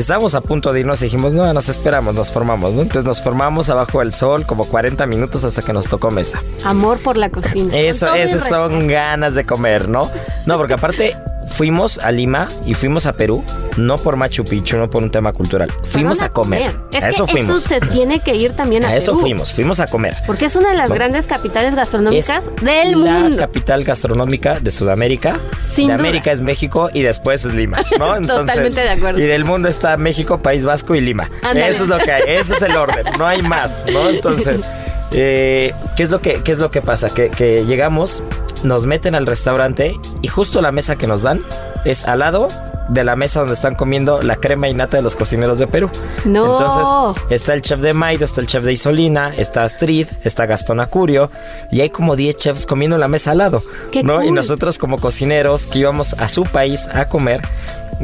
estábamos 0.00 0.34
a 0.34 0.40
punto 0.40 0.72
de 0.72 0.80
irnos 0.80 1.00
y 1.02 1.06
dijimos, 1.06 1.32
no, 1.32 1.52
nos 1.52 1.68
esperamos, 1.68 2.14
nos 2.14 2.32
formamos, 2.32 2.72
¿no? 2.72 2.82
Entonces 2.82 3.04
nos 3.04 3.22
formamos 3.22 3.68
abajo 3.68 4.00
del 4.00 4.12
sol 4.12 4.46
como 4.46 4.66
40 4.66 5.06
minutos 5.06 5.44
hasta 5.44 5.62
que 5.62 5.72
nos 5.72 5.88
tocó 5.88 6.10
mesa. 6.10 6.42
Amor 6.64 6.98
por 6.98 7.16
la 7.16 7.30
cocina. 7.30 7.76
Eso, 7.76 8.12
esas 8.14 8.48
son 8.48 8.86
ganas 8.88 9.34
de 9.34 9.44
comer, 9.44 9.88
¿no? 9.88 10.10
No, 10.46 10.56
porque 10.56 10.74
aparte 10.74 11.16
fuimos 11.46 11.98
a 11.98 12.10
Lima 12.12 12.48
y 12.66 12.74
fuimos 12.74 13.06
a 13.06 13.12
Perú, 13.14 13.44
no 13.76 13.98
por 13.98 14.16
Machu 14.16 14.44
Picchu, 14.44 14.76
no 14.76 14.88
por 14.90 15.02
un 15.02 15.10
tema 15.10 15.32
cultural. 15.32 15.70
Fuimos 15.84 16.22
a 16.22 16.28
comer. 16.28 16.76
Es 16.92 17.04
a 17.04 17.08
eso 17.08 17.26
que 17.26 17.32
fuimos. 17.32 17.64
eso 17.64 17.68
se 17.68 17.80
tiene 17.80 18.20
que 18.20 18.34
ir 18.34 18.52
también 18.52 18.84
a, 18.84 18.88
a 18.88 18.96
eso 18.96 19.12
Perú, 19.12 19.20
fuimos, 19.20 19.52
fuimos 19.52 19.80
a 19.80 19.86
comer. 19.86 20.16
Porque 20.26 20.46
es 20.46 20.56
una 20.56 20.70
de 20.70 20.76
las 20.76 20.88
No. 20.88 20.94
grandes 20.94 21.26
capitales 21.26 21.74
gastronómicas 21.74 22.50
Es 22.56 22.64
del 22.64 22.92
la 23.04 23.12
mundo. 23.20 23.36
capital 23.36 23.84
gastronómica 23.84 24.60
de 24.60 24.70
Sudamérica. 24.70 25.38
Sin 25.72 25.88
de 25.88 25.94
duda. 25.94 26.02
América 26.08 26.32
es 26.32 26.42
México 26.42 26.90
y 26.92 27.02
después 27.02 27.44
es 27.44 27.54
Lima, 27.54 27.78
¿no? 27.98 28.20
Totalmente 28.26 28.80
de 28.80 28.90
acuerdo. 28.90 29.20
Y 29.20 29.24
del 29.24 29.44
mundo 29.44 29.68
está 29.68 29.96
México, 29.96 30.38
País 30.42 30.64
Vasco 30.64 30.94
y 30.94 31.00
Lima. 31.00 31.30
Eso 31.54 31.84
es 31.84 31.88
lo 31.88 31.98
que 31.98 32.12
hay, 32.12 32.22
ese 32.26 32.54
es 32.54 32.62
el 32.62 32.76
orden, 32.76 33.04
no 33.18 33.26
hay 33.26 33.42
más, 33.42 33.84
¿no? 33.92 34.08
Entonces, 34.10 34.64
eh, 35.12 35.74
¿qué, 35.96 36.02
es 36.02 36.10
lo 36.10 36.20
que, 36.20 36.42
¿qué 36.42 36.52
es 36.52 36.58
lo 36.58 36.70
que 36.70 36.82
pasa? 36.82 37.10
Que, 37.10 37.30
que 37.30 37.64
llegamos, 37.64 38.22
nos 38.62 38.86
meten 38.86 39.14
al 39.14 39.26
restaurante 39.26 39.98
y 40.20 40.28
justo 40.28 40.60
la 40.62 40.72
mesa 40.72 40.96
que 40.96 41.06
nos 41.06 41.22
dan 41.22 41.44
es 41.84 42.04
al 42.04 42.20
lado 42.20 42.48
de 42.88 43.04
la 43.04 43.16
mesa 43.16 43.40
donde 43.40 43.54
están 43.54 43.74
comiendo 43.74 44.22
la 44.22 44.36
crema 44.36 44.68
y 44.68 44.74
nata 44.74 44.96
de 44.96 45.02
los 45.02 45.16
cocineros 45.16 45.58
de 45.58 45.66
Perú. 45.66 45.90
No. 46.24 46.52
Entonces, 46.52 47.22
está 47.30 47.54
el 47.54 47.62
chef 47.62 47.80
de 47.80 47.94
Maido, 47.94 48.24
está 48.24 48.40
el 48.40 48.46
chef 48.46 48.64
de 48.64 48.72
Isolina, 48.72 49.34
está 49.34 49.64
Astrid, 49.64 50.08
está 50.24 50.46
Gastón 50.46 50.80
Acurio, 50.80 51.30
y 51.70 51.80
hay 51.80 51.90
como 51.90 52.16
10 52.16 52.36
chefs 52.36 52.66
comiendo 52.66 52.96
en 52.96 53.00
la 53.00 53.08
mesa 53.08 53.32
al 53.32 53.38
lado. 53.38 53.62
¡Qué 53.90 54.02
¿no? 54.02 54.22
Y 54.22 54.30
nosotros 54.30 54.78
como 54.78 54.98
cocineros 54.98 55.66
que 55.66 55.78
íbamos 55.78 56.14
a 56.14 56.28
su 56.28 56.44
país 56.44 56.88
a 56.92 57.08
comer, 57.08 57.40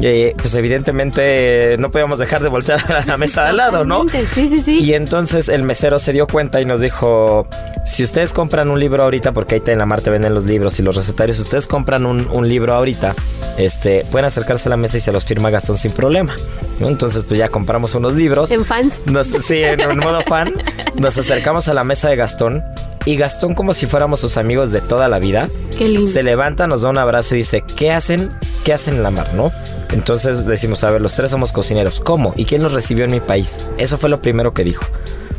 eh, 0.01 0.33
pues 0.37 0.53
evidentemente 0.55 1.75
no 1.79 1.91
podíamos 1.91 2.19
dejar 2.19 2.41
de 2.43 2.49
voltear 2.49 2.91
a 2.91 3.05
la 3.05 3.17
mesa 3.17 3.43
de 3.43 3.49
al 3.49 3.57
lado, 3.57 3.85
¿no? 3.85 4.05
Sí, 4.33 4.47
sí, 4.47 4.59
sí. 4.61 4.79
Y 4.81 4.93
entonces 4.93 5.49
el 5.49 5.63
mesero 5.63 5.99
se 5.99 6.13
dio 6.13 6.27
cuenta 6.27 6.61
y 6.61 6.65
nos 6.65 6.81
dijo, 6.81 7.47
si 7.85 8.03
ustedes 8.03 8.33
compran 8.33 8.69
un 8.69 8.79
libro 8.79 9.03
ahorita, 9.03 9.31
porque 9.31 9.55
ahí 9.55 9.61
en 9.67 9.77
la 9.79 9.85
mar 9.85 10.01
te 10.01 10.09
venden 10.09 10.33
los 10.33 10.45
libros 10.45 10.79
y 10.79 10.83
los 10.83 10.95
recetarios, 10.95 11.37
si 11.37 11.43
ustedes 11.43 11.67
compran 11.67 12.05
un, 12.05 12.27
un 12.31 12.47
libro 12.47 12.73
ahorita, 12.73 13.15
este, 13.57 14.05
pueden 14.11 14.25
acercarse 14.25 14.69
a 14.69 14.71
la 14.71 14.77
mesa 14.77 14.97
y 14.97 14.99
se 15.01 15.11
los 15.11 15.25
firma 15.25 15.49
Gastón 15.49 15.77
sin 15.77 15.91
problema. 15.91 16.35
Entonces 16.79 17.23
pues 17.25 17.37
ya 17.37 17.49
compramos 17.49 17.93
unos 17.95 18.15
libros. 18.15 18.51
En 18.51 18.63
fans. 18.65 19.01
Nos- 19.05 19.27
sí, 19.27 19.61
en, 19.63 19.79
en 19.81 19.97
modo 19.99 20.21
fan, 20.21 20.53
nos 20.95 21.17
acercamos 21.17 21.67
a 21.67 21.73
la 21.73 21.83
mesa 21.83 22.09
de 22.09 22.15
Gastón 22.15 22.63
y 23.05 23.15
Gastón 23.17 23.53
como 23.53 23.73
si 23.73 23.85
fuéramos 23.85 24.19
sus 24.19 24.37
amigos 24.37 24.71
de 24.71 24.81
toda 24.81 25.07
la 25.09 25.19
vida, 25.19 25.49
Qué 25.77 25.87
lindo. 25.87 26.07
se 26.07 26.21
levanta, 26.23 26.67
nos 26.67 26.81
da 26.83 26.89
un 26.89 26.97
abrazo 26.97 27.35
y 27.35 27.39
dice, 27.39 27.63
¿qué 27.75 27.91
hacen? 27.91 28.29
¿Qué 28.63 28.73
hacen 28.73 28.95
en 28.95 29.03
la 29.03 29.11
mar, 29.11 29.33
no? 29.33 29.51
Entonces 29.91 30.45
decimos, 30.45 30.83
a 30.83 30.91
ver, 30.91 31.01
los 31.01 31.15
tres 31.15 31.31
somos 31.31 31.51
cocineros. 31.51 31.99
¿Cómo? 31.99 32.33
¿Y 32.35 32.45
quién 32.45 32.61
nos 32.61 32.73
recibió 32.73 33.05
en 33.05 33.11
mi 33.11 33.19
país? 33.19 33.59
Eso 33.77 33.97
fue 33.97 34.09
lo 34.09 34.21
primero 34.21 34.53
que 34.53 34.63
dijo. 34.63 34.83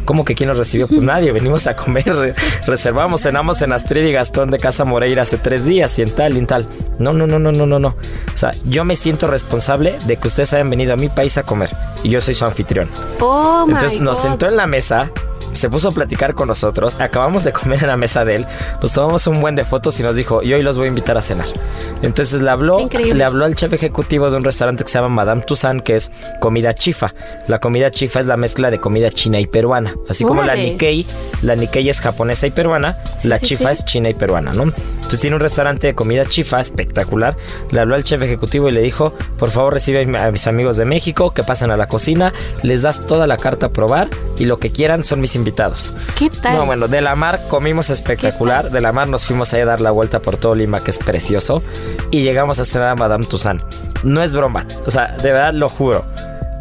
¿Cómo 0.04 0.24
que 0.24 0.34
quién 0.34 0.48
nos 0.48 0.58
recibió? 0.58 0.88
Pues 0.88 1.02
nadie, 1.04 1.30
venimos 1.30 1.66
a 1.68 1.76
comer, 1.76 2.04
re- 2.06 2.34
reservamos, 2.66 3.20
cenamos 3.22 3.62
en 3.62 3.72
Astrid 3.72 4.02
y 4.06 4.12
Gastón 4.12 4.50
de 4.50 4.58
Casa 4.58 4.84
Moreira 4.84 5.22
hace 5.22 5.38
tres 5.38 5.66
días 5.66 5.96
y 5.98 6.02
en 6.02 6.10
tal 6.10 6.34
y 6.34 6.38
en 6.40 6.46
tal. 6.46 6.66
No, 6.98 7.12
no, 7.12 7.26
no, 7.28 7.38
no, 7.38 7.52
no, 7.52 7.64
no, 7.66 7.78
no. 7.78 7.88
O 7.88 8.36
sea, 8.36 8.52
yo 8.64 8.84
me 8.84 8.96
siento 8.96 9.28
responsable 9.28 9.98
de 10.06 10.16
que 10.16 10.26
ustedes 10.26 10.52
hayan 10.54 10.68
venido 10.70 10.94
a 10.94 10.96
mi 10.96 11.08
país 11.08 11.38
a 11.38 11.44
comer 11.44 11.70
y 12.02 12.08
yo 12.10 12.20
soy 12.20 12.34
su 12.34 12.44
anfitrión. 12.44 12.90
Oh, 13.20 13.64
my 13.66 13.74
Entonces 13.74 14.00
nos 14.00 14.16
God. 14.18 14.22
sentó 14.22 14.46
en 14.48 14.56
la 14.56 14.66
mesa, 14.66 15.12
se 15.52 15.68
puso 15.70 15.88
a 15.88 15.92
platicar 15.92 16.34
con 16.34 16.48
nosotros, 16.48 16.96
acabamos 17.00 17.44
de 17.44 17.52
comer 17.52 17.80
en 17.82 17.88
la 17.88 17.96
mesa 17.96 18.24
de 18.24 18.36
él, 18.36 18.46
nos 18.82 18.92
tomamos 18.92 19.26
un 19.26 19.40
buen 19.40 19.54
de 19.54 19.64
fotos 19.64 19.98
y 20.00 20.02
nos 20.02 20.16
dijo, 20.16 20.42
y 20.42 20.52
hoy 20.52 20.62
los 20.62 20.76
voy 20.76 20.86
a 20.86 20.88
invitar 20.88 21.16
a 21.18 21.22
cenar. 21.22 21.46
Entonces 22.02 22.40
le 22.40 22.50
habló, 22.50 22.80
Increíble. 22.80 23.14
le 23.14 23.24
habló 23.24 23.44
al 23.44 23.54
chef 23.54 23.72
ejecutivo 23.72 24.30
de 24.30 24.36
un 24.36 24.44
restaurante 24.44 24.84
que 24.84 24.90
se 24.90 24.98
llama 24.98 25.08
Madame 25.08 25.42
Toussaint, 25.42 25.82
que 25.82 25.96
es 25.96 26.10
comida 26.40 26.74
chifa. 26.74 27.12
La 27.48 27.58
comida 27.58 27.90
chifa 27.90 28.20
es 28.20 28.26
la 28.26 28.36
mezcla 28.36 28.70
de 28.70 28.78
comida 28.80 29.10
china 29.10 29.40
y 29.40 29.46
peruana. 29.46 29.94
Así 30.08 30.24
como 30.24 30.42
la. 30.42 30.54
Nikkei, 30.54 31.06
la 31.42 31.56
Nikkei 31.56 31.88
es 31.88 32.00
japonesa 32.00 32.46
y 32.46 32.50
peruana, 32.50 32.96
Sí, 33.18 33.28
la 33.28 33.38
sí, 33.38 33.46
chifa 33.46 33.74
sí. 33.74 33.80
es 33.80 33.84
china 33.84 34.08
y 34.08 34.14
peruana, 34.14 34.52
¿no? 34.52 34.72
Entonces 35.10 35.22
tiene 35.22 35.34
un 35.34 35.42
restaurante 35.42 35.88
de 35.88 35.94
comida 35.96 36.24
chifa 36.24 36.60
espectacular. 36.60 37.36
Le 37.72 37.80
habló 37.80 37.96
al 37.96 38.04
chef 38.04 38.22
ejecutivo 38.22 38.68
y 38.68 38.70
le 38.70 38.80
dijo, 38.80 39.12
por 39.38 39.50
favor 39.50 39.72
recibe 39.72 40.02
a 40.02 40.30
mis 40.30 40.46
amigos 40.46 40.76
de 40.76 40.84
México 40.84 41.34
que 41.34 41.42
pasen 41.42 41.72
a 41.72 41.76
la 41.76 41.88
cocina, 41.88 42.32
les 42.62 42.82
das 42.82 43.04
toda 43.08 43.26
la 43.26 43.36
carta 43.36 43.66
a 43.66 43.72
probar 43.72 44.08
y 44.38 44.44
lo 44.44 44.60
que 44.60 44.70
quieran 44.70 45.02
son 45.02 45.20
mis 45.20 45.34
invitados. 45.34 45.92
¿Qué 46.16 46.30
tal? 46.30 46.58
No, 46.58 46.64
bueno, 46.64 46.86
de 46.86 47.00
la 47.00 47.16
mar 47.16 47.40
comimos 47.48 47.90
espectacular. 47.90 48.70
De 48.70 48.80
la 48.80 48.92
mar 48.92 49.08
nos 49.08 49.26
fuimos 49.26 49.52
ahí 49.52 49.62
a 49.62 49.64
dar 49.64 49.80
la 49.80 49.90
vuelta 49.90 50.22
por 50.22 50.36
todo 50.36 50.54
Lima, 50.54 50.84
que 50.84 50.92
es 50.92 50.98
precioso. 51.00 51.60
Y 52.12 52.22
llegamos 52.22 52.60
a 52.60 52.64
cenar 52.64 52.90
a 52.90 52.94
Madame 52.94 53.26
Toussaint. 53.26 53.62
No 54.04 54.22
es 54.22 54.32
broma, 54.32 54.64
o 54.86 54.92
sea, 54.92 55.16
de 55.16 55.32
verdad 55.32 55.54
lo 55.54 55.68
juro. 55.68 56.04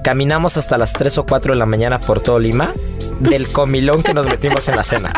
Caminamos 0.03 0.57
hasta 0.57 0.75
las 0.79 0.93
3 0.93 1.19
o 1.19 1.25
4 1.27 1.53
de 1.53 1.59
la 1.59 1.67
mañana 1.67 1.99
por 1.99 2.19
todo 2.19 2.39
Lima 2.39 2.73
del 3.19 3.47
comilón 3.51 4.01
que 4.01 4.15
nos 4.15 4.25
metimos 4.25 4.67
en 4.69 4.75
la 4.75 4.83
cena. 4.83 5.13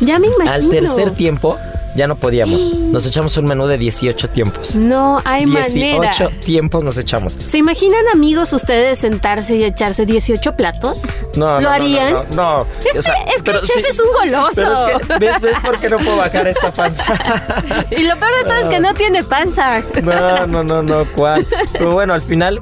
Ya 0.00 0.18
me 0.18 0.28
imagino. 0.28 0.52
Al 0.52 0.70
tercer 0.70 1.10
tiempo 1.10 1.58
ya 1.96 2.06
no 2.06 2.14
podíamos. 2.16 2.68
Nos 2.70 3.06
echamos 3.06 3.36
un 3.36 3.46
menú 3.46 3.66
de 3.66 3.78
18 3.78 4.30
tiempos. 4.30 4.76
No 4.76 5.20
hay 5.24 5.44
18 5.46 5.98
manera. 5.98 6.40
tiempos 6.44 6.84
nos 6.84 6.98
echamos. 6.98 7.38
¿Se 7.46 7.58
imaginan 7.58 8.00
amigos 8.12 8.52
ustedes 8.52 8.98
sentarse 9.00 9.56
y 9.56 9.64
echarse 9.64 10.06
18 10.06 10.54
platos? 10.56 11.02
No, 11.34 11.46
no, 11.46 11.54
¿Lo 11.54 11.60
no, 11.62 11.70
harían? 11.70 12.12
No, 12.12 12.24
no, 12.24 12.34
no. 12.34 12.66
Es 12.84 12.98
O 12.98 13.02
sea, 13.02 13.14
que, 13.14 13.30
es 13.30 13.36
que 13.36 13.42
pero 13.44 13.58
el 13.60 13.64
chef 13.66 13.76
sí- 13.76 13.84
es 13.90 13.98
un 14.00 14.12
goloso. 14.12 14.52
Pero 14.54 14.88
es 14.88 14.98
que, 15.06 15.18
¿ves, 15.18 15.40
ves 15.40 15.56
por 15.64 15.78
qué 15.78 15.88
no 15.88 15.96
puedo 15.98 16.16
bajar 16.18 16.46
esta 16.46 16.70
panza? 16.70 17.04
Y 17.90 18.02
lo 18.02 18.16
peor 18.16 18.30
de 18.38 18.44
todo 18.44 18.54
es 18.62 18.68
que 18.68 18.80
no 18.80 18.94
tiene 18.94 19.24
panza. 19.24 19.82
No, 20.02 20.46
no, 20.46 20.62
no, 20.64 20.82
no, 20.82 21.04
¿cuál? 21.14 21.46
Pero 21.72 21.92
bueno, 21.92 22.14
al 22.14 22.22
final 22.22 22.60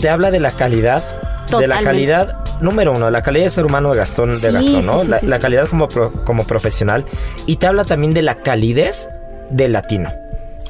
te 0.00 0.08
habla 0.10 0.30
de 0.30 0.40
la 0.40 0.50
calidad. 0.52 1.02
De 1.02 1.66
la 1.66 1.76
Totalmente. 1.76 1.84
calidad, 1.84 2.41
número 2.62 2.92
uno, 2.92 3.10
la 3.10 3.22
calidad 3.22 3.44
de 3.44 3.50
ser 3.50 3.66
humano 3.66 3.90
de 3.90 3.96
Gastón, 3.98 4.32
de 4.32 4.52
Gastón, 4.52 4.86
¿no? 4.86 4.98
sí, 4.98 5.04
sí, 5.04 5.08
la, 5.08 5.20
la 5.22 5.38
calidad 5.38 5.68
como, 5.68 5.88
pro- 5.88 6.12
como 6.24 6.46
profesional. 6.46 7.04
Y 7.46 7.56
te 7.56 7.66
habla 7.66 7.84
también 7.84 8.14
de 8.14 8.22
la 8.22 8.36
calidez 8.36 9.10
del 9.50 9.72
latino. 9.72 10.10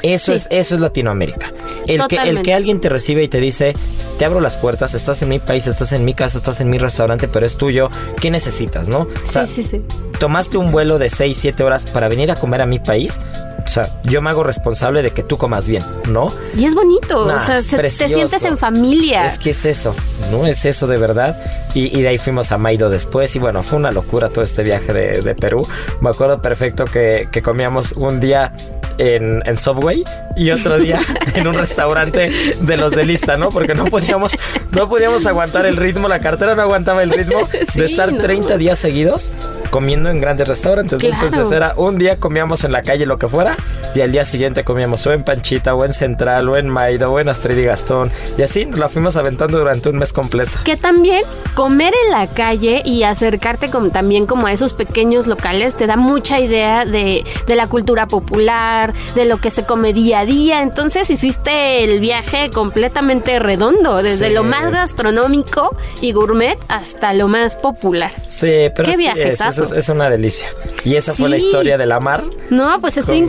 Eso, 0.03 0.33
Sí. 0.33 0.37
es, 0.37 0.49
eso 0.51 0.75
es 0.75 0.81
Latinoamérica. 0.81 1.53
El 1.87 2.07
que, 2.09 2.17
el 2.17 2.43
que 2.43 2.55
alguien 2.55 2.81
te 2.81 2.89
recibe 2.89 3.23
y 3.23 3.29
te 3.29 3.41
dice, 3.41 3.75
te 4.19 4.25
abro 4.25 4.41
las 4.41 4.57
puertas, 4.57 4.95
estás 4.95 5.23
en 5.23 5.29
mi 5.29 5.39
país, 5.39 5.67
estás 5.67 5.93
en 5.93 6.05
mi 6.05 6.15
casa, 6.15 6.39
estás 6.39 6.61
en 6.61 6.71
mi 6.71 6.79
restaurante, 6.79 7.29
pero 7.29 7.47
es 7.47 7.57
tuyo, 7.57 7.89
¿qué 8.21 8.31
necesitas, 8.31 8.89
no? 8.89 9.01
O 9.01 9.09
sea, 9.27 9.47
Sí, 9.47 9.63
sí, 9.63 9.69
sí. 9.79 9.85
tomaste 10.19 10.59
un 10.59 10.73
vuelo 10.73 10.99
de 10.99 11.09
6, 11.09 11.37
7 11.41 11.63
horas 11.63 11.87
para 11.87 12.09
venir 12.09 12.31
a 12.31 12.37
comer 12.37 12.63
a 12.63 12.67
mi 12.67 12.79
país. 12.79 13.19
O 13.65 13.69
sea, 13.69 13.91
yo 14.03 14.21
me 14.21 14.31
hago 14.31 14.43
responsable 14.43 15.03
de 15.03 15.13
que 15.13 15.23
tú 15.23 15.39
comas 15.39 15.69
bien, 15.69 15.85
¿no? 16.09 16.35
Y 16.57 16.65
es 16.65 16.75
bonito. 16.75 17.27
Nah, 17.27 17.37
o 17.37 17.41
sea, 17.41 17.61
se- 17.61 17.77
te 17.79 17.89
sientes 17.91 18.45
en 18.45 18.59
familia. 18.59 19.25
Es 19.25 19.39
que 19.39 19.51
es 19.51 19.65
eso, 19.65 19.95
¿no? 20.33 20.49
Es 20.49 20.65
eso 20.65 20.89
de 20.89 20.97
verdad. 20.97 21.41
Y, 21.73 21.97
y 21.97 22.03
de 22.03 22.09
ahí 22.09 22.19
fuimos 22.19 22.51
a 22.51 22.59
Maido 22.59 22.91
después. 22.91 23.37
Y 23.37 23.39
bueno, 23.39 23.63
fue 23.63 23.79
una 23.79 23.93
locura 23.93 24.31
todo 24.31 24.43
este 24.43 24.65
viaje 24.65 24.93
de, 24.93 25.23
de 25.23 25.35
Perú. 25.37 25.65
Me 26.01 26.11
acuerdo 26.11 26.43
perfecto 26.43 26.87
que, 26.87 27.29
que 27.31 27.41
comíamos 27.41 27.93
un 27.93 28.19
día 28.19 28.53
en, 28.99 29.43
en 29.47 29.57
Subway 29.57 30.05
y 30.37 30.51
otro 30.51 30.79
día 30.79 31.01
en 31.35 31.47
un 31.47 31.55
restaurante 31.55 32.31
de 32.61 32.77
los 32.77 32.95
de 32.95 33.05
lista, 33.05 33.37
¿no? 33.37 33.51
Porque 33.51 33.75
no 33.75 33.85
podíamos, 33.87 34.37
no 34.71 34.89
podíamos 34.89 35.27
aguantar 35.27 35.67
el 35.67 35.77
ritmo, 35.77 36.09
la 36.09 36.21
cartera 36.21 36.55
no 36.55 36.63
aguantaba 36.63 37.03
el 37.03 37.11
ritmo 37.11 37.49
Sí, 37.73 37.81
de 37.81 37.87
estar 37.87 38.13
no. 38.13 38.21
30 38.21 38.57
días 38.59 38.79
seguidos 38.79 39.31
comiendo 39.71 40.11
en 40.11 40.21
grandes 40.21 40.49
restaurantes. 40.49 41.01
Claro. 41.01 41.15
Entonces 41.15 41.51
era 41.53 41.75
un 41.77 41.99
día 41.99 42.17
comíamos 42.17 42.65
en 42.65 42.73
la 42.73 42.83
calle 42.83 43.07
lo 43.07 43.19
que 43.19 43.29
fuera 43.29 43.57
y 43.95 44.01
al 44.01 44.13
día 44.13 44.25
siguiente 44.25 44.65
comíamos 44.65 45.07
o 45.07 45.13
en 45.13 45.23
Panchita 45.25 45.75
o 45.75 45.85
en 45.85 45.93
Central 45.93 46.49
o 46.49 46.57
en 46.57 46.69
Maido 46.69 47.11
o 47.13 47.21
en 47.21 47.29
Astrid 47.29 47.59
y 47.59 47.65
Gastón 47.65 48.11
y 48.39 48.43
así 48.43 48.65
nos 48.67 48.79
la 48.79 48.89
fuimos 48.89 49.17
aventando 49.17 49.59
durante 49.59 49.89
un 49.89 49.97
mes 49.99 50.13
completo. 50.13 50.59
Que 50.65 50.77
también 50.77 51.23
comer 51.55 51.93
en 52.07 52.11
la 52.13 52.27
calle 52.29 52.83
y 52.85 53.03
acercarte 53.03 53.69
también 53.93 54.27
como 54.27 54.47
a 54.47 54.53
esos 54.53 54.73
pequeños 54.75 55.27
locales 55.27 55.75
te 55.75 55.87
da 55.87 55.97
mucha 55.97 56.41
idea 56.41 56.85
de, 56.85 57.25
de 57.47 57.57
la 57.57 57.67
cultura 57.69 58.07
popular, 58.07 58.93
de 59.15 59.25
lo 59.25 59.39
que 59.39 59.51
se 59.51 59.65
come 59.65 59.93
día 59.93 60.21
a 60.21 60.25
día. 60.27 60.63
Entonces 60.63 61.11
hiciste 61.11 61.85
el 61.85 62.01
viaje 62.01 62.51
completamente 62.51 63.39
redondo, 63.39 64.03
desde 64.03 64.29
Sí. 64.29 64.35
lo 64.35 64.43
más 64.45 64.71
gastronómico 64.73 65.77
y 66.01 66.13
gourmet 66.13 66.57
hasta 66.69 67.13
lo 67.13 67.29
más 67.29 67.57
popular. 67.57 68.11
Sí, 68.29 68.71
pero 68.75 68.91
Qué 68.91 68.97
sí 68.97 69.07
es, 69.15 69.41
es, 69.41 69.73
es 69.73 69.89
una 69.89 70.09
delicia. 70.09 70.47
Y 70.85 70.97
esa 70.97 71.13
fue 71.13 71.29
la 71.29 71.37
historia 71.37 71.77
de 71.79 71.87
la 71.87 72.01
mar. 72.01 72.25
No, 72.51 72.81
pues 72.81 72.97
está 72.97 73.13
Con- 73.13 73.29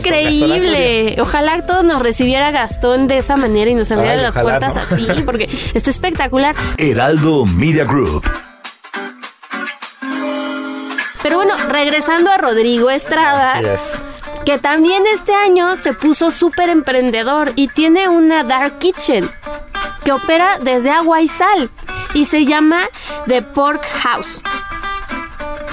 increíble. 0.56 1.16
Ojalá 1.20 1.64
todos 1.66 1.84
nos 1.84 2.00
recibiera 2.02 2.50
Gastón 2.50 3.08
de 3.08 3.18
esa 3.18 3.36
manera 3.36 3.70
y 3.70 3.74
nos 3.74 3.90
abriera 3.90 4.16
las 4.16 4.34
puertas 4.34 4.76
no. 4.76 4.82
así, 4.82 5.22
porque 5.24 5.48
está 5.74 5.90
espectacular. 5.90 6.54
Heraldo 6.78 7.44
Media 7.46 7.84
Group. 7.84 8.24
Pero 11.22 11.36
bueno, 11.36 11.54
regresando 11.70 12.30
a 12.30 12.36
Rodrigo 12.36 12.90
Estrada, 12.90 13.54
Así 13.54 13.66
es. 13.66 13.82
que 14.44 14.58
también 14.58 15.02
este 15.14 15.34
año 15.34 15.76
se 15.76 15.94
puso 15.94 16.30
súper 16.30 16.68
emprendedor 16.68 17.52
y 17.56 17.68
tiene 17.68 18.08
una 18.08 18.44
Dark 18.44 18.78
Kitchen 18.78 19.28
que 20.04 20.12
opera 20.12 20.58
desde 20.60 20.90
agua 20.90 21.22
y 21.22 21.28
sal 21.28 21.70
y 22.12 22.26
se 22.26 22.44
llama 22.44 22.80
The 23.26 23.40
Pork 23.40 23.82
House. 24.02 24.42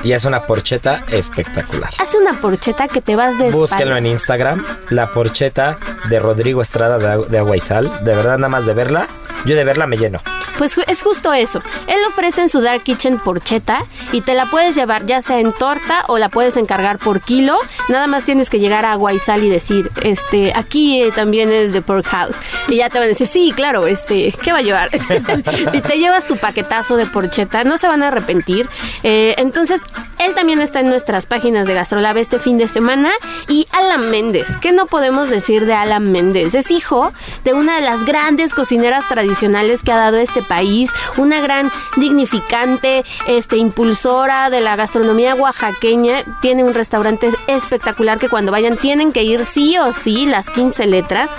Y 0.03 0.13
es 0.13 0.25
una 0.25 0.41
porcheta 0.41 1.03
espectacular. 1.11 1.89
Hace 1.99 2.17
una 2.17 2.33
porcheta 2.33 2.87
que 2.87 3.01
te 3.01 3.15
vas 3.15 3.37
de 3.37 3.51
Búsquenlo 3.51 3.85
espalda. 3.95 3.97
en 3.99 4.05
Instagram, 4.07 4.65
la 4.89 5.11
porcheta 5.11 5.77
de 6.09 6.19
Rodrigo 6.19 6.61
Estrada 6.61 6.97
de, 6.97 7.07
Agu- 7.07 7.27
de 7.27 7.37
Agua 7.37 7.55
y 7.55 7.59
Sal. 7.59 8.03
De 8.03 8.15
verdad, 8.15 8.37
nada 8.37 8.49
más 8.49 8.65
de 8.65 8.73
verla, 8.73 9.07
yo 9.45 9.55
de 9.55 9.63
verla 9.63 9.85
me 9.87 9.97
lleno. 9.97 10.19
Pues 10.61 10.77
es 10.85 11.01
justo 11.01 11.33
eso. 11.33 11.59
Él 11.87 11.97
ofrece 12.07 12.43
en 12.43 12.47
su 12.47 12.61
Dark 12.61 12.83
Kitchen 12.83 13.17
porcheta 13.17 13.83
y 14.11 14.21
te 14.21 14.35
la 14.35 14.45
puedes 14.45 14.75
llevar 14.75 15.07
ya 15.07 15.19
sea 15.23 15.39
en 15.39 15.53
torta 15.53 16.03
o 16.07 16.19
la 16.19 16.29
puedes 16.29 16.55
encargar 16.55 16.99
por 16.99 17.19
kilo. 17.21 17.57
Nada 17.89 18.05
más 18.05 18.25
tienes 18.25 18.51
que 18.51 18.59
llegar 18.59 18.85
a 18.85 18.91
agua 18.91 19.11
y 19.11 19.17
sal 19.17 19.43
y 19.43 19.49
decir, 19.49 19.89
este, 20.03 20.53
aquí 20.55 21.01
eh, 21.01 21.11
también 21.15 21.51
es 21.51 21.73
de 21.73 21.81
Pork 21.81 22.05
House. 22.05 22.35
Y 22.67 22.75
ya 22.75 22.89
te 22.89 22.99
van 22.99 23.05
a 23.05 23.07
decir, 23.07 23.25
sí, 23.25 23.51
claro, 23.55 23.87
este, 23.87 24.31
¿qué 24.43 24.51
va 24.51 24.59
a 24.59 24.61
llevar? 24.61 24.89
y 25.73 25.81
te 25.81 25.97
llevas 25.97 26.27
tu 26.27 26.37
paquetazo 26.37 26.95
de 26.95 27.07
porcheta, 27.07 27.63
no 27.63 27.79
se 27.79 27.87
van 27.87 28.03
a 28.03 28.09
arrepentir. 28.09 28.69
Eh, 29.01 29.33
entonces, 29.39 29.81
él 30.25 30.35
también 30.35 30.61
está 30.61 30.79
en 30.79 30.89
nuestras 30.89 31.25
páginas 31.25 31.67
de 31.67 31.73
Gastrolab 31.73 32.17
este 32.17 32.37
fin 32.37 32.57
de 32.57 32.67
semana. 32.67 33.11
Y 33.47 33.67
Alan 33.71 34.11
Méndez, 34.11 34.55
¿qué 34.61 34.71
no 34.71 34.85
podemos 34.85 35.29
decir 35.29 35.65
de 35.65 35.73
Alan 35.73 36.11
Méndez? 36.11 36.53
Es 36.53 36.69
hijo 36.69 37.11
de 37.43 37.53
una 37.53 37.77
de 37.77 37.81
las 37.81 38.05
grandes 38.05 38.53
cocineras 38.53 39.07
tradicionales 39.07 39.83
que 39.83 39.91
ha 39.91 39.97
dado 39.97 40.17
este 40.17 40.41
país, 40.43 40.91
una 41.17 41.41
gran 41.41 41.71
dignificante, 41.97 43.03
este, 43.27 43.57
impulsora 43.57 44.49
de 44.49 44.61
la 44.61 44.75
gastronomía 44.75 45.33
oaxaqueña. 45.33 46.23
Tiene 46.41 46.63
un 46.63 46.73
restaurante 46.73 47.29
espectacular 47.47 48.19
que 48.19 48.29
cuando 48.29 48.51
vayan 48.51 48.77
tienen 48.77 49.11
que 49.11 49.23
ir 49.23 49.45
sí 49.45 49.77
o 49.79 49.91
sí 49.91 50.25
las 50.25 50.49
15 50.49 50.85
letras 50.85 51.31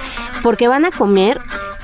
porque 0.43 0.67
van 0.69 0.85
a 0.85 0.91
comer 0.91 1.41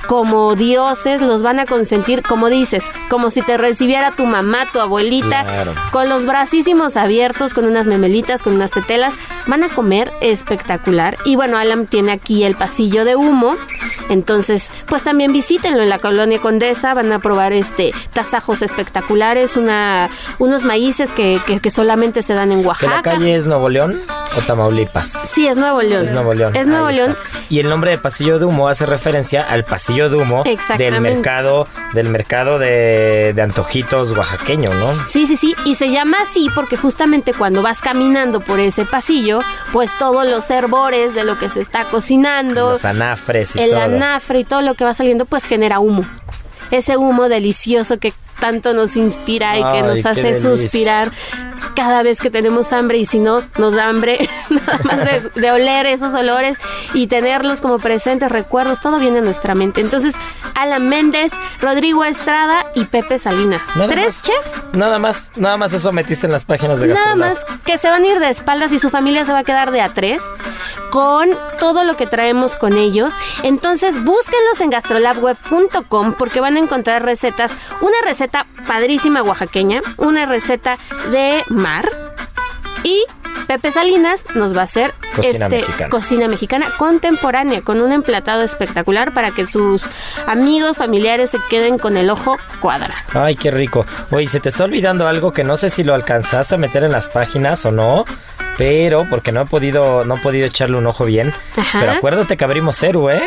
como 0.07 0.55
dioses, 0.55 1.21
los 1.21 1.41
van 1.41 1.59
a 1.59 1.65
consentir, 1.65 2.21
como 2.23 2.49
dices, 2.49 2.83
como 3.09 3.31
si 3.31 3.41
te 3.41 3.57
recibiera 3.57 4.11
tu 4.11 4.25
mamá, 4.25 4.59
tu 4.71 4.79
abuelita, 4.79 5.45
Claro. 5.45 5.73
con 5.91 6.09
los 6.09 6.25
bracísimos 6.25 6.97
abiertos, 6.97 7.53
con 7.53 7.65
unas 7.65 7.85
memelitas, 7.87 8.41
con 8.41 8.53
unas 8.53 8.71
tetelas, 8.71 9.13
van 9.47 9.63
a 9.63 9.69
comer 9.69 10.11
espectacular. 10.21 11.17
Y 11.25 11.35
bueno, 11.35 11.57
Alan 11.57 11.85
tiene 11.87 12.11
aquí 12.11 12.43
el 12.43 12.55
pasillo 12.55 13.05
de 13.05 13.15
humo, 13.15 13.55
entonces 14.09 14.71
pues 14.87 15.03
también 15.03 15.33
visítenlo 15.33 15.81
en 15.83 15.89
la 15.89 15.99
colonia 15.99 16.39
Condesa, 16.39 16.93
van 16.93 17.11
a 17.11 17.19
probar 17.19 17.53
este 17.53 17.91
tasajos 18.13 18.61
espectaculares, 18.61 19.57
una, 19.57 20.09
unos 20.39 20.63
maíces 20.63 21.11
que, 21.11 21.39
que- 21.45 21.59
que 21.59 21.71
solamente 21.71 22.23
se 22.23 22.33
dan 22.33 22.51
en 22.51 22.59
¿Que 22.59 22.63
la 22.63 22.69
Oaxaca. 22.69 23.01
calle 23.01 23.35
es 23.35 23.45
Nuevo 23.45 23.69
León 23.69 24.01
o 24.37 24.41
Tamaulipas? 24.41 25.07
Sí, 25.09 25.47
es 25.47 25.55
Nuevo 25.57 25.81
León. 25.81 26.05
Es 26.05 26.11
Nuevo 26.11 26.33
León. 26.33 26.55
Es 26.55 26.67
Nuevo 26.67 26.89
León. 26.89 27.15
Y 27.49 27.59
el 27.59 27.69
nombre 27.69 27.91
de 27.91 27.97
pasillo 27.97 28.39
de 28.39 28.45
humo 28.45 28.67
hace 28.67 28.85
referencia 28.85 29.43
al 29.43 29.63
pasillo 29.65 29.88
de 29.89 30.15
humo 30.15 30.43
del 30.77 31.01
mercado, 31.01 31.67
del 31.93 32.09
mercado 32.09 32.59
de, 32.59 33.33
de 33.35 33.41
antojitos 33.41 34.11
oaxaqueño, 34.11 34.71
¿no? 34.75 35.07
Sí, 35.07 35.25
sí, 35.25 35.35
sí, 35.35 35.55
y 35.65 35.75
se 35.75 35.89
llama 35.89 36.17
así 36.23 36.47
porque 36.53 36.77
justamente 36.77 37.33
cuando 37.33 37.61
vas 37.61 37.79
caminando 37.81 38.39
por 38.39 38.59
ese 38.59 38.85
pasillo, 38.85 39.39
pues 39.73 39.89
todos 39.97 40.27
los 40.27 40.49
herbores 40.51 41.15
de 41.15 41.23
lo 41.23 41.37
que 41.39 41.49
se 41.49 41.61
está 41.61 41.85
cocinando, 41.85 42.71
Los 42.71 42.85
anafres 42.85 43.55
y 43.55 43.61
el 43.61 43.71
todo. 43.71 43.81
anafre 43.81 44.39
y 44.39 44.43
todo 44.43 44.61
lo 44.61 44.75
que 44.75 44.85
va 44.85 44.93
saliendo, 44.93 45.25
pues 45.25 45.45
genera 45.45 45.79
humo. 45.79 46.03
Ese 46.71 46.97
humo 46.97 47.29
delicioso 47.29 47.97
que 47.99 48.13
tanto 48.39 48.73
nos 48.73 48.95
inspira 48.95 49.57
y 49.57 49.61
que 49.61 49.67
Ay, 49.67 49.81
nos 49.81 50.05
hace 50.05 50.39
suspirar 50.39 51.11
cada 51.75 52.03
vez 52.03 52.21
que 52.21 52.29
tenemos 52.29 52.71
hambre 52.73 52.97
y 52.97 53.05
si 53.05 53.19
no 53.19 53.41
nos 53.57 53.73
da 53.73 53.87
hambre 53.87 54.29
nada 54.49 54.79
más 54.83 54.97
de, 54.99 55.41
de 55.41 55.51
oler 55.51 55.85
esos 55.85 56.13
olores 56.13 56.57
y 56.93 57.07
tenerlos 57.07 57.61
como 57.61 57.79
presentes 57.79 58.31
recuerdos, 58.31 58.79
todo 58.79 58.99
viene 58.99 59.19
a 59.19 59.21
nuestra 59.21 59.55
mente. 59.55 59.81
Entonces, 59.81 60.13
Alan 60.55 60.87
Méndez, 60.89 61.31
Rodrigo 61.61 62.03
Estrada 62.03 62.65
y 62.75 62.85
Pepe 62.85 63.19
Salinas. 63.19 63.61
Nada 63.75 63.87
Tres 63.87 64.05
más. 64.05 64.23
chefs 64.23 64.63
Nada 64.73 64.99
más, 64.99 65.31
nada 65.35 65.57
más 65.57 65.73
eso 65.73 65.91
metiste 65.91 66.25
en 66.25 66.33
las 66.33 66.45
páginas 66.45 66.79
de 66.79 66.87
Nada 66.87 67.15
más 67.15 67.45
que 67.65 67.77
se 67.77 67.89
van 67.89 68.03
a 68.03 68.07
ir 68.07 68.19
de 68.19 68.29
espaldas 68.29 68.71
y 68.71 68.79
su 68.79 68.89
familia 68.89 69.25
se 69.25 69.31
va 69.31 69.39
a 69.39 69.43
quedar 69.43 69.71
de 69.71 69.81
a 69.81 69.89
tres 69.93 70.21
con 70.91 71.29
todo 71.59 71.83
lo 71.83 71.95
que 71.97 72.07
traemos 72.07 72.55
con 72.55 72.73
ellos. 72.73 73.13
Entonces 73.43 74.03
búsquenlos 74.03 74.61
en 74.61 74.69
gastrolabweb.com 74.69 76.13
porque 76.13 76.39
van 76.39 76.55
a 76.55 76.59
encontrar 76.59 77.03
recetas. 77.03 77.55
Una 77.81 77.97
receta 78.03 78.45
padrísima 78.67 79.23
oaxaqueña, 79.23 79.81
una 79.97 80.25
receta 80.25 80.77
de 81.11 81.43
mar 81.47 81.89
y 82.83 83.03
Pepe 83.47 83.71
Salinas 83.71 84.23
nos 84.35 84.55
va 84.55 84.61
a 84.61 84.65
hacer 84.65 84.93
Cocina 85.21 85.45
este, 85.45 85.57
mexicana. 85.57 85.89
cocina 85.89 86.27
mexicana 86.27 86.65
contemporánea 86.77 87.61
con 87.61 87.81
un 87.81 87.91
emplatado 87.91 88.43
espectacular 88.43 89.13
para 89.13 89.31
que 89.31 89.47
sus 89.47 89.85
amigos, 90.27 90.77
familiares 90.77 91.29
se 91.31 91.37
queden 91.49 91.77
con 91.77 91.97
el 91.97 92.09
ojo 92.09 92.37
cuadrado. 92.59 92.93
Ay, 93.13 93.35
qué 93.35 93.51
rico. 93.51 93.85
Oye, 94.11 94.27
se 94.27 94.39
te 94.39 94.49
está 94.49 94.63
olvidando 94.65 95.07
algo 95.07 95.31
que 95.31 95.43
no 95.43 95.57
sé 95.57 95.69
si 95.69 95.83
lo 95.83 95.93
alcanzaste 95.95 96.55
a 96.55 96.57
meter 96.57 96.83
en 96.83 96.91
las 96.91 97.07
páginas 97.07 97.65
o 97.65 97.71
no, 97.71 98.05
pero 98.57 99.05
porque 99.09 99.31
no 99.31 99.41
he 99.41 99.45
podido, 99.45 100.03
no 100.05 100.15
he 100.15 100.19
podido 100.19 100.47
echarle 100.47 100.77
un 100.77 100.87
ojo 100.87 101.05
bien. 101.05 101.33
Ajá. 101.55 101.79
Pero 101.79 101.91
acuérdate 101.93 102.35
que 102.37 102.43
abrimos 102.43 102.77
Ceru, 102.77 103.09
¿eh? 103.09 103.21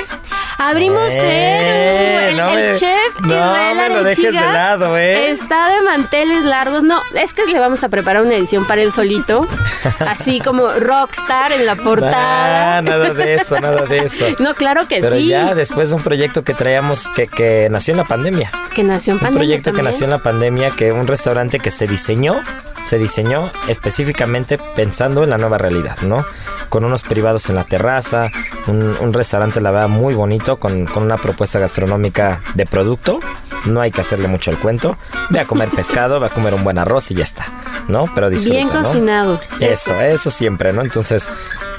Abrimos 0.59 1.03
Eh. 1.11 2.29
El, 2.31 2.37
no 2.37 2.49
el 2.51 2.73
me- 2.73 2.79
chef 2.79 3.21
no 3.21 3.29
Israel 3.35 3.77
me 3.77 3.89
lo 3.89 4.05
dejes 4.05 4.33
de 4.33 4.41
lado, 4.41 4.97
¿eh? 4.97 5.31
Está 5.31 5.69
de 5.71 5.83
manteles 5.83 6.45
largos. 6.45 6.83
No, 6.83 7.01
es 7.15 7.33
que 7.33 7.47
le 7.47 7.59
vamos 7.59 7.83
a 7.83 7.89
preparar 7.89 8.23
una 8.23 8.35
edición 8.35 8.65
para 8.67 8.83
él 8.83 8.93
solito. 8.93 9.47
así 10.01 10.41
como 10.41 10.69
rockstar 10.69 11.53
en 11.53 11.67
la 11.67 11.75
portada. 11.83 12.79
Ah, 12.79 12.83
nada 12.83 13.13
de 13.15 13.35
eso, 13.35 13.59
nada 13.61 13.83
de 13.87 13.99
eso. 13.99 14.25
No, 14.39 14.55
claro 14.55 14.87
que 14.89 15.01
Pero 15.01 15.17
sí. 15.17 15.29
ya 15.29 15.55
después 15.55 15.91
de 15.91 15.97
un 15.97 16.03
proyecto 16.03 16.43
que 16.45 16.55
traíamos 16.55 17.09
que, 17.11 17.29
que 17.29 17.69
nació 17.71 17.93
en 17.93 17.99
la 17.99 18.05
pandemia. 18.05 18.51
Que 18.75 18.83
nació 18.83 19.13
en 19.13 19.17
Un 19.19 19.21
pandemia 19.21 19.39
proyecto 19.39 19.71
que 19.71 19.77
también. 19.77 19.85
nació 19.93 20.05
en 20.07 20.11
la 20.11 20.19
pandemia, 20.19 20.71
que 20.71 20.93
un 20.93 21.07
restaurante 21.07 21.59
que 21.61 21.71
se 21.71 21.87
diseñó, 21.87 22.41
se 22.83 22.99
diseñó 22.99 23.51
específicamente 23.69 24.59
pensando 24.75 25.23
en 25.25 25.31
la 25.31 25.39
nueva 25.39 25.59
realidad, 25.59 25.97
¿no? 26.03 26.25
Con 26.73 26.87
unos 26.87 27.03
privados 27.03 27.51
en 27.51 27.57
la 27.57 27.65
terraza, 27.65 28.31
un, 28.67 28.97
un 28.99 29.13
restaurante, 29.13 29.61
la 29.61 29.71
verdad, 29.71 29.89
muy 29.91 30.15
bonito, 30.15 30.57
con, 30.57 30.87
con 30.87 31.03
una 31.03 31.19
propuesta 31.19 31.59
gastronómica 31.59 32.41
de 32.55 32.65
producto. 32.65 33.21
No 33.67 33.83
hay 33.83 33.91
que 33.91 34.01
hacerle 34.01 34.27
mucho 34.27 34.51
el 34.51 34.57
cuento. 34.57 34.97
Ve 35.29 35.41
a 35.41 35.45
comer 35.45 35.69
pescado, 35.69 36.19
va 36.19 36.29
a 36.29 36.31
comer 36.31 36.55
un 36.55 36.65
buen 36.65 36.79
arroz 36.79 37.11
y 37.11 37.15
ya 37.15 37.25
está, 37.25 37.45
¿no? 37.89 38.07
Pero 38.15 38.31
disfruta, 38.31 38.55
Bien 38.57 38.69
¿no? 38.69 38.83
cocinado. 38.83 39.39
Eso, 39.61 39.95
eso 40.01 40.31
siempre, 40.31 40.73
¿no? 40.73 40.81
Entonces, 40.81 41.29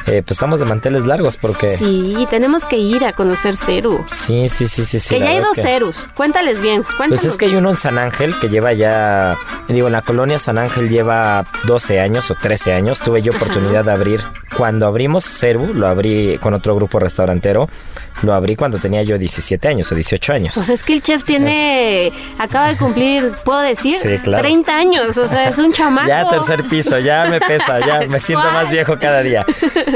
eh, 0.05 0.21
pues 0.21 0.31
estamos 0.37 0.59
de 0.59 0.65
manteles 0.67 1.05
largos 1.05 1.37
porque... 1.37 1.75
Sí, 1.75 2.27
tenemos 2.29 2.65
que 2.65 2.77
ir 2.77 3.03
a 3.03 3.13
conocer 3.13 3.57
Ceru. 3.57 4.05
Sí, 4.07 4.47
sí, 4.47 4.67
sí, 4.67 4.85
sí, 4.85 4.99
sí. 4.99 5.15
que 5.15 5.21
ya 5.21 5.29
hay 5.31 5.39
dos 5.39 5.53
que- 5.55 5.63
Cerus. 5.63 6.07
Cuéntales 6.13 6.61
bien. 6.61 6.83
Cuéntanos. 6.83 7.09
Pues 7.21 7.23
es 7.25 7.35
que 7.35 7.45
hay 7.45 7.55
uno 7.55 7.71
en 7.71 7.77
San 7.77 7.97
Ángel 7.97 8.35
que 8.39 8.47
lleva 8.49 8.73
ya, 8.73 9.35
digo, 9.67 9.87
en 9.87 9.93
la 9.93 10.03
colonia 10.03 10.37
San 10.37 10.59
Ángel 10.59 10.87
lleva 10.87 11.45
12 11.65 11.99
años 11.99 12.29
o 12.29 12.35
13 12.35 12.73
años. 12.73 12.99
Tuve 12.99 13.21
yo 13.23 13.33
oportunidad 13.33 13.83
de 13.85 13.91
abrir, 13.91 14.23
cuando 14.55 14.82
abrimos 14.87 15.23
Ceru, 15.25 15.73
lo 15.73 15.87
abrí 15.87 16.37
con 16.39 16.53
otro 16.53 16.75
grupo 16.75 16.99
restaurantero, 16.99 17.69
lo 18.21 18.33
abrí 18.33 18.55
cuando 18.55 18.77
tenía 18.77 19.03
yo 19.03 19.17
17 19.17 19.67
años 19.67 19.91
o 19.91 19.95
18 19.95 20.33
años. 20.33 20.53
Pues 20.55 20.69
es 20.69 20.83
que 20.83 20.93
el 20.93 21.01
chef 21.01 21.23
tiene, 21.23 22.11
acaba 22.37 22.67
de 22.67 22.77
cumplir, 22.77 23.31
¿puedo 23.43 23.59
decir? 23.59 23.97
Sí, 23.97 24.17
claro. 24.23 24.41
30 24.41 24.75
años, 24.75 25.17
o 25.17 25.27
sea, 25.27 25.49
es 25.49 25.57
un 25.57 25.73
chamaco. 25.73 26.07
Ya 26.07 26.27
tercer 26.27 26.63
piso, 26.65 26.99
ya 26.99 27.25
me 27.25 27.39
pesa, 27.39 27.79
ya 27.79 28.07
me 28.07 28.19
siento 28.19 28.45
más 28.51 28.69
viejo 28.71 28.95
cada 28.99 29.21
día. 29.21 29.45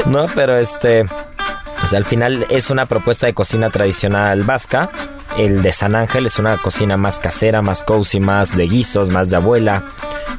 No, 0.06 0.26
pero 0.34 0.56
este, 0.56 1.06
pues 1.80 1.94
al 1.94 2.04
final 2.04 2.46
es 2.50 2.70
una 2.70 2.86
propuesta 2.86 3.26
de 3.26 3.34
cocina 3.34 3.70
tradicional 3.70 4.42
vasca. 4.42 4.90
el 5.36 5.62
de 5.62 5.72
San 5.72 5.94
Ángel 5.94 6.26
es 6.26 6.38
una 6.38 6.56
cocina 6.56 6.96
más 6.96 7.18
casera, 7.18 7.62
más 7.62 7.84
cozy, 7.84 8.18
más 8.18 8.56
de 8.56 8.66
guisos, 8.66 9.10
más 9.10 9.30
de 9.30 9.36
abuela, 9.36 9.84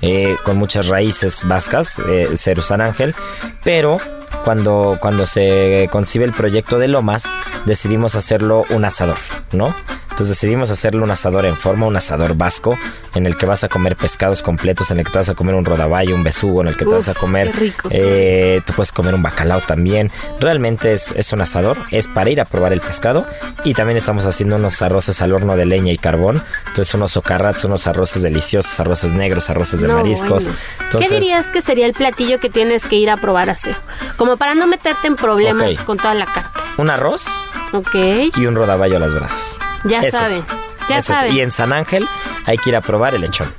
eh, 0.02 0.36
con 0.44 0.58
muchas 0.58 0.88
raíces 0.88 1.48
vascas, 1.48 2.00
eh, 2.00 2.30
Ceru 2.36 2.62
San 2.62 2.82
Ángel, 2.82 3.16
pero 3.64 3.98
cuando, 4.44 4.98
cuando 5.00 5.26
se 5.26 5.90
concibe 5.92 6.26
el 6.26 6.34
proyecto 6.34 6.80
de 6.80 6.88
Lomas, 6.88 7.24
decidimos 7.66 8.16
hacerlo 8.16 8.66
un 8.70 8.86
asador, 8.86 9.18
¿no? 9.52 9.74
Entonces 10.20 10.36
decidimos 10.36 10.70
hacerlo 10.70 11.06
un 11.06 11.12
asador 11.12 11.46
en 11.46 11.56
forma, 11.56 11.86
un 11.86 11.96
asador 11.96 12.36
vasco, 12.36 12.78
en 13.16 13.26
el 13.26 13.38
que 13.38 13.46
vas 13.46 13.64
a 13.64 13.70
comer 13.70 13.96
pescados 13.96 14.44
completos, 14.44 14.92
en 14.92 15.00
el 15.00 15.06
que 15.06 15.14
te 15.14 15.18
vas 15.18 15.30
a 15.30 15.34
comer 15.34 15.56
un 15.56 15.64
rodaballo, 15.64 16.14
un 16.14 16.26
besugo, 16.26 16.60
en 16.62 16.68
el 16.68 16.76
que 16.76 16.84
te 16.84 16.92
vas 16.92 17.08
a 17.08 17.14
comer... 17.14 17.50
qué 17.52 17.58
rico. 17.58 17.88
eh, 17.90 18.62
tú 18.66 18.74
puedes 18.74 18.92
comer 18.92 19.16
un 19.16 19.24
bacalao 19.24 19.62
también. 19.62 20.12
Realmente 20.42 20.92
es, 20.92 21.14
es 21.14 21.32
un 21.32 21.40
asador, 21.40 21.78
es 21.92 22.10
para 22.10 22.30
ir 22.30 22.42
a 22.42 22.44
probar 22.44 22.74
el 22.74 22.82
pescado. 22.82 23.26
Y 23.64 23.76
también 23.76 23.96
estamos 23.96 24.26
haciendo 24.26 24.58
unos 24.58 24.82
arroces 24.82 25.22
al 25.22 25.32
horno 25.32 25.56
de 25.56 25.66
leña 25.66 25.94
y 25.94 25.98
carbón. 25.98 26.44
Entonces 26.68 26.94
unos 26.94 27.14
socarrats, 27.14 27.64
unos 27.64 27.88
arroces 27.88 28.22
deliciosos, 28.22 28.78
arroces 28.82 29.14
negros, 29.14 29.50
arroces 29.50 29.80
de 29.80 29.88
No, 29.88 29.96
mariscos. 29.96 30.44
bueno. 30.44 30.60
Entonces, 30.82 31.10
¿Qué 31.12 31.16
dirías 31.16 31.46
que 31.50 31.62
sería 31.62 31.86
el 31.86 31.94
platillo 31.94 32.42
que 32.42 32.50
tienes 32.50 32.86
que 32.86 32.98
ir 32.98 33.10
a 33.10 33.16
probar 33.16 33.50
así? 33.50 33.70
Como 34.18 34.36
para 34.36 34.54
no 34.54 34.68
meterte 34.68 35.08
en 35.08 35.16
problemas 35.16 35.80
con 35.86 35.96
toda 35.96 36.14
la 36.14 36.26
carta. 36.26 36.52
Un 36.78 36.90
arroz 36.90 37.26
Ok, 37.74 37.96
y 38.38 38.46
un 38.46 38.56
rodaballo 38.56 38.98
a 38.98 39.00
las 39.00 39.14
brasas. 39.14 39.58
ya 39.84 40.02
Es 40.02 40.14
saben. 40.14 40.44
Ya 40.90 40.98
Es 40.98 41.06
saben. 41.06 41.34
Y 41.34 41.42
en 41.42 41.52
San 41.52 41.72
Ángel 41.74 42.08
hay 42.46 42.58
que 42.58 42.70
ir 42.72 42.76
a 42.76 42.82
probar 42.82 43.14
el 43.16 43.22
lechón. 43.22 43.52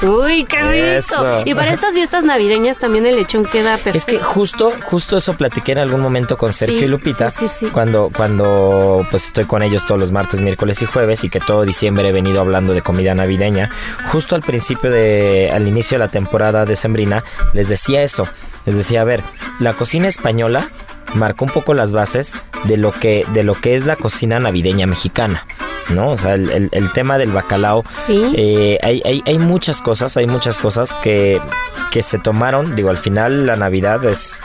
Uy, 0.00 0.44
qué 0.44 0.62
rico. 0.62 0.86
Eso. 0.86 1.42
Y 1.44 1.54
para 1.56 1.72
estas 1.72 1.92
fiestas 1.92 2.22
navideñas 2.22 2.78
también 2.78 3.04
el 3.04 3.16
lechón 3.16 3.44
queda 3.44 3.78
perfecto. 3.78 3.98
Es 3.98 4.04
que 4.06 4.18
justo, 4.20 4.70
justo 4.84 5.16
eso 5.16 5.34
platiqué 5.34 5.72
en 5.72 5.78
algún 5.78 6.00
momento 6.00 6.38
con 6.38 6.52
Sergio 6.52 6.78
Sí, 6.78 6.84
y 6.84 6.88
Lupita. 6.88 7.30
sí, 7.32 7.48
sí, 7.48 7.66
sí. 7.66 7.66
Cuando, 7.72 8.08
cuando 8.16 9.04
pues 9.10 9.26
estoy 9.26 9.44
con 9.46 9.60
ellos 9.62 9.86
todos 9.86 10.00
los 10.00 10.12
martes, 10.12 10.40
miércoles 10.40 10.80
y 10.82 10.86
jueves 10.86 11.24
y 11.24 11.30
que 11.30 11.40
todo 11.40 11.64
diciembre 11.64 12.08
he 12.08 12.12
venido 12.12 12.40
hablando 12.40 12.74
de 12.74 12.80
comida 12.82 13.12
navideña. 13.16 13.70
Justo 14.12 14.36
al 14.36 14.42
principio 14.42 14.88
de, 14.92 15.50
al 15.52 15.66
inicio 15.66 15.96
de 15.98 16.04
la 16.04 16.10
temporada 16.12 16.64
de 16.64 16.76
Sembrina, 16.76 17.24
les 17.52 17.68
decía 17.68 18.00
eso. 18.02 18.26
Les 18.66 18.76
decía, 18.76 19.00
a 19.00 19.04
ver, 19.04 19.24
la 19.58 19.72
cocina 19.72 20.06
española 20.06 20.68
marcó 21.14 21.44
un 21.44 21.50
poco 21.50 21.74
las 21.74 21.92
bases 21.92 22.36
de 22.64 22.76
lo 22.76 22.92
que, 22.92 23.24
de 23.32 23.42
lo 23.42 23.54
que 23.54 23.74
es 23.74 23.84
la 23.86 23.96
cocina 23.96 24.38
navideña 24.38 24.86
mexicana. 24.86 25.46
¿No? 25.90 26.08
O 26.10 26.18
sea, 26.18 26.34
el, 26.34 26.50
el- 26.50 26.68
el 26.72 26.92
tema 26.92 27.16
del 27.16 27.32
bacalao. 27.32 27.82
Sí. 27.88 28.34
Eh, 28.36 28.78
hay, 28.82 29.00
hay, 29.06 29.22
hay 29.24 29.38
muchas 29.38 29.80
cosas, 29.80 30.18
hay 30.18 30.26
muchas 30.26 30.58
cosas 30.58 30.94
que, 30.96 31.40
que 31.90 32.02
se 32.02 32.18
tomaron. 32.18 32.76
Digo, 32.76 32.90
al 32.90 32.98
final 32.98 33.46
la 33.46 33.56
Navidad 33.56 34.04
es 34.04 34.38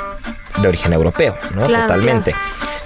de 0.61 0.67
origen 0.69 0.93
europeo, 0.93 1.37
¿no? 1.53 1.65
Claro, 1.65 1.87
Totalmente. 1.87 2.33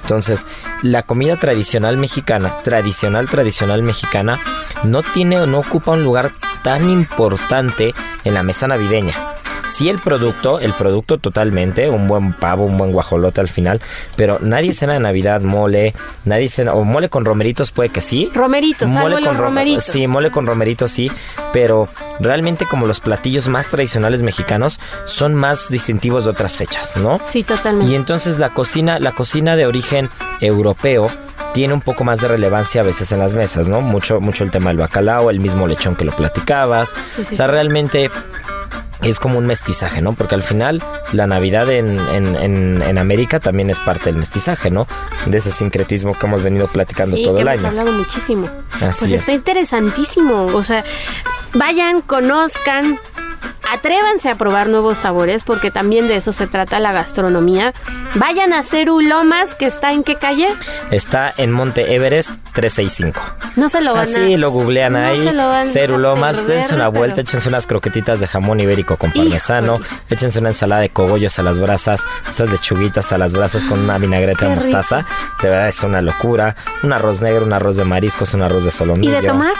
Entonces, 0.02 0.44
la 0.82 1.04
comida 1.04 1.36
tradicional 1.36 1.98
mexicana, 1.98 2.56
tradicional, 2.64 3.28
tradicional 3.28 3.84
mexicana, 3.84 4.40
no 4.84 5.04
tiene 5.04 5.40
o 5.40 5.46
no 5.46 5.60
ocupa 5.60 5.92
un 5.92 6.04
lugar 6.04 6.32
tan 6.64 6.90
importante 6.90 7.94
en 8.24 8.34
la 8.34 8.42
mesa 8.42 8.68
navideña. 8.68 9.14
Sí 9.68 9.90
el 9.90 9.98
producto, 10.00 10.60
el 10.60 10.74
producto 10.74 11.18
totalmente, 11.18 11.90
un 11.90 12.08
buen 12.08 12.34
pavo, 12.34 12.66
un 12.66 12.78
buen 12.78 12.92
guajolote 12.94 13.42
al 13.42 13.50
final, 13.50 13.82
pero 14.16 14.40
nadie 14.42 14.72
cena 14.74 14.94
de 14.94 15.00
Navidad 15.00 15.42
mole, 15.42 15.94
nadie 16.26 16.48
cena, 16.50 16.74
o 16.74 16.84
mole 16.84 17.10
con 17.10 17.26
romeritos 17.26 17.72
puede 17.72 17.90
que 17.90 18.02
sí, 18.02 18.32
Romeritos, 18.34 18.90
algo 18.96 19.20
los 19.20 19.36
ro- 19.38 19.44
romeritos. 19.46 19.84
Sí, 19.84 20.08
mole 20.08 20.32
con 20.32 20.48
romeritos 20.48 20.90
sí, 20.92 21.12
pero 21.54 21.88
realmente 22.20 22.66
como 22.66 22.88
los 22.88 23.00
platillos 23.02 23.48
más 23.50 23.68
tradicionales 23.68 24.22
mexicanos 24.22 24.80
son 25.06 25.36
más 25.36 25.70
distintivos 25.70 26.24
de 26.26 26.32
otras 26.32 26.56
fechas, 26.58 26.96
¿no? 26.98 27.20
Sí, 27.24 27.44
totalmente. 27.44 27.92
Y 27.92 27.96
entonces 27.96 28.40
la 28.40 28.50
cocina, 28.50 29.00
la 29.00 29.12
cocina 29.12 29.56
de 29.56 29.66
origen 29.66 30.10
europeo 30.40 31.10
tiene 31.54 31.74
un 31.74 31.82
poco 31.82 32.04
más 32.04 32.22
de 32.22 32.28
relevancia 32.28 32.82
a 32.82 32.84
veces 32.84 33.12
en 33.12 33.20
las 33.20 33.34
mesas, 33.34 33.68
¿no? 33.68 33.82
Mucho, 33.82 34.22
mucho 34.22 34.44
el 34.44 34.52
tema 34.52 34.70
del 34.70 34.78
bacalao, 34.78 35.30
el 35.30 35.40
mismo 35.40 35.68
lechón 35.68 35.96
que 35.96 36.06
lo 36.06 36.16
platicabas. 36.16 36.90
Sí, 37.06 37.24
sí, 37.26 37.34
o 37.34 37.36
sea, 37.36 37.46
sí. 37.48 37.52
realmente 37.52 38.12
es 39.04 39.20
como 39.20 39.38
un 39.38 39.46
mestizaje, 39.46 40.02
¿no? 40.02 40.14
Porque 40.14 40.36
al 40.36 40.44
final 40.44 40.82
la 41.14 41.28
Navidad 41.28 41.70
en, 41.70 42.00
en- 42.00 42.36
en- 42.36 42.82
en 42.82 42.98
América 42.98 43.40
también 43.40 43.70
es 43.70 43.80
parte 43.80 44.06
del 44.06 44.16
mestizaje, 44.18 44.72
¿no? 44.72 44.88
De 45.26 45.38
ese 45.38 45.52
sincretismo 45.52 46.18
que 46.18 46.26
hemos 46.26 46.42
venido 46.44 46.68
platicando 46.68 47.16
sí, 47.16 47.24
todo 47.24 47.36
que 47.36 47.42
el 47.44 47.48
hemos 47.48 47.60
año. 47.60 47.68
hablado 47.70 47.92
muchísimo. 47.94 48.50
Así 48.82 49.00
pues 49.00 49.12
es. 49.12 49.22
está 49.22 49.34
interesantísimo. 49.34 50.46
O 50.46 50.64
sea, 50.64 50.84
vayan, 51.54 52.02
conozcan, 52.02 53.00
atrévanse 53.74 54.30
a 54.30 54.36
probar 54.36 54.68
nuevos 54.70 54.98
sabores, 55.00 55.44
porque 55.44 55.72
también 55.72 56.08
de 56.08 56.16
eso 56.18 56.34
se 56.34 56.48
trata 56.48 56.80
la 56.80 56.92
gastronomía. 56.92 57.74
Vayan 58.16 58.54
a 58.54 58.64
Ceru 58.64 59.02
Lomas, 59.02 59.56
que 59.56 59.66
está 59.66 59.92
en 59.94 60.04
qué 60.04 60.16
calle? 60.16 60.48
Está 60.92 61.34
en 61.38 61.52
Monte 61.52 61.94
Everest 61.96 62.32
365. 62.54 63.20
No 63.56 63.70
se 63.70 63.82
lo 63.82 63.94
van 63.94 64.04
Así 64.04 64.34
a. 64.34 64.38
lo 64.38 64.52
googlean 64.52 64.94
no 64.94 65.00
ahí. 65.00 65.24
se 65.24 65.34
lo 65.34 65.48
van 65.48 65.66
perder, 65.72 66.46
dense 66.48 66.76
una 66.76 66.88
vuelta, 66.88 67.16
pero- 67.18 67.28
échense 67.28 67.50
unas 67.50 67.68
croquetitas 67.68 68.20
de 68.20 68.28
jamón 68.28 68.60
ibérico 68.60 68.98
con 68.98 69.12
parmesano, 69.12 69.76
Híjole. 69.76 69.90
échense 70.10 70.40
una 70.40 70.50
ensalada 70.50 70.82
de 70.82 70.90
cogollos 70.90 71.38
a 71.40 71.44
las 71.44 71.60
brasas, 71.60 72.06
estas 72.28 72.50
lechuguitas 72.50 73.12
a 73.12 73.18
las 73.18 73.34
brasas 73.34 73.64
con 73.66 73.80
una 73.80 73.98
vinagreta 73.98 74.48
de 74.48 74.56
mostaza. 74.56 75.06
De 75.42 75.50
verdad 75.50 75.68
es 75.68 75.82
una 75.84 76.02
locura. 76.02 76.56
Un 76.84 76.94
arroz 76.94 77.22
negro, 77.22 77.46
un 77.46 77.54
arroz 77.54 77.78
de 77.78 77.86
mariscos, 77.86 78.34
un 78.34 78.42
arroz 78.44 78.64
de 78.64 78.70
¿Y 78.70 78.74
solomillo. 78.74 79.22
de 79.22 79.28
tomar? 79.28 79.54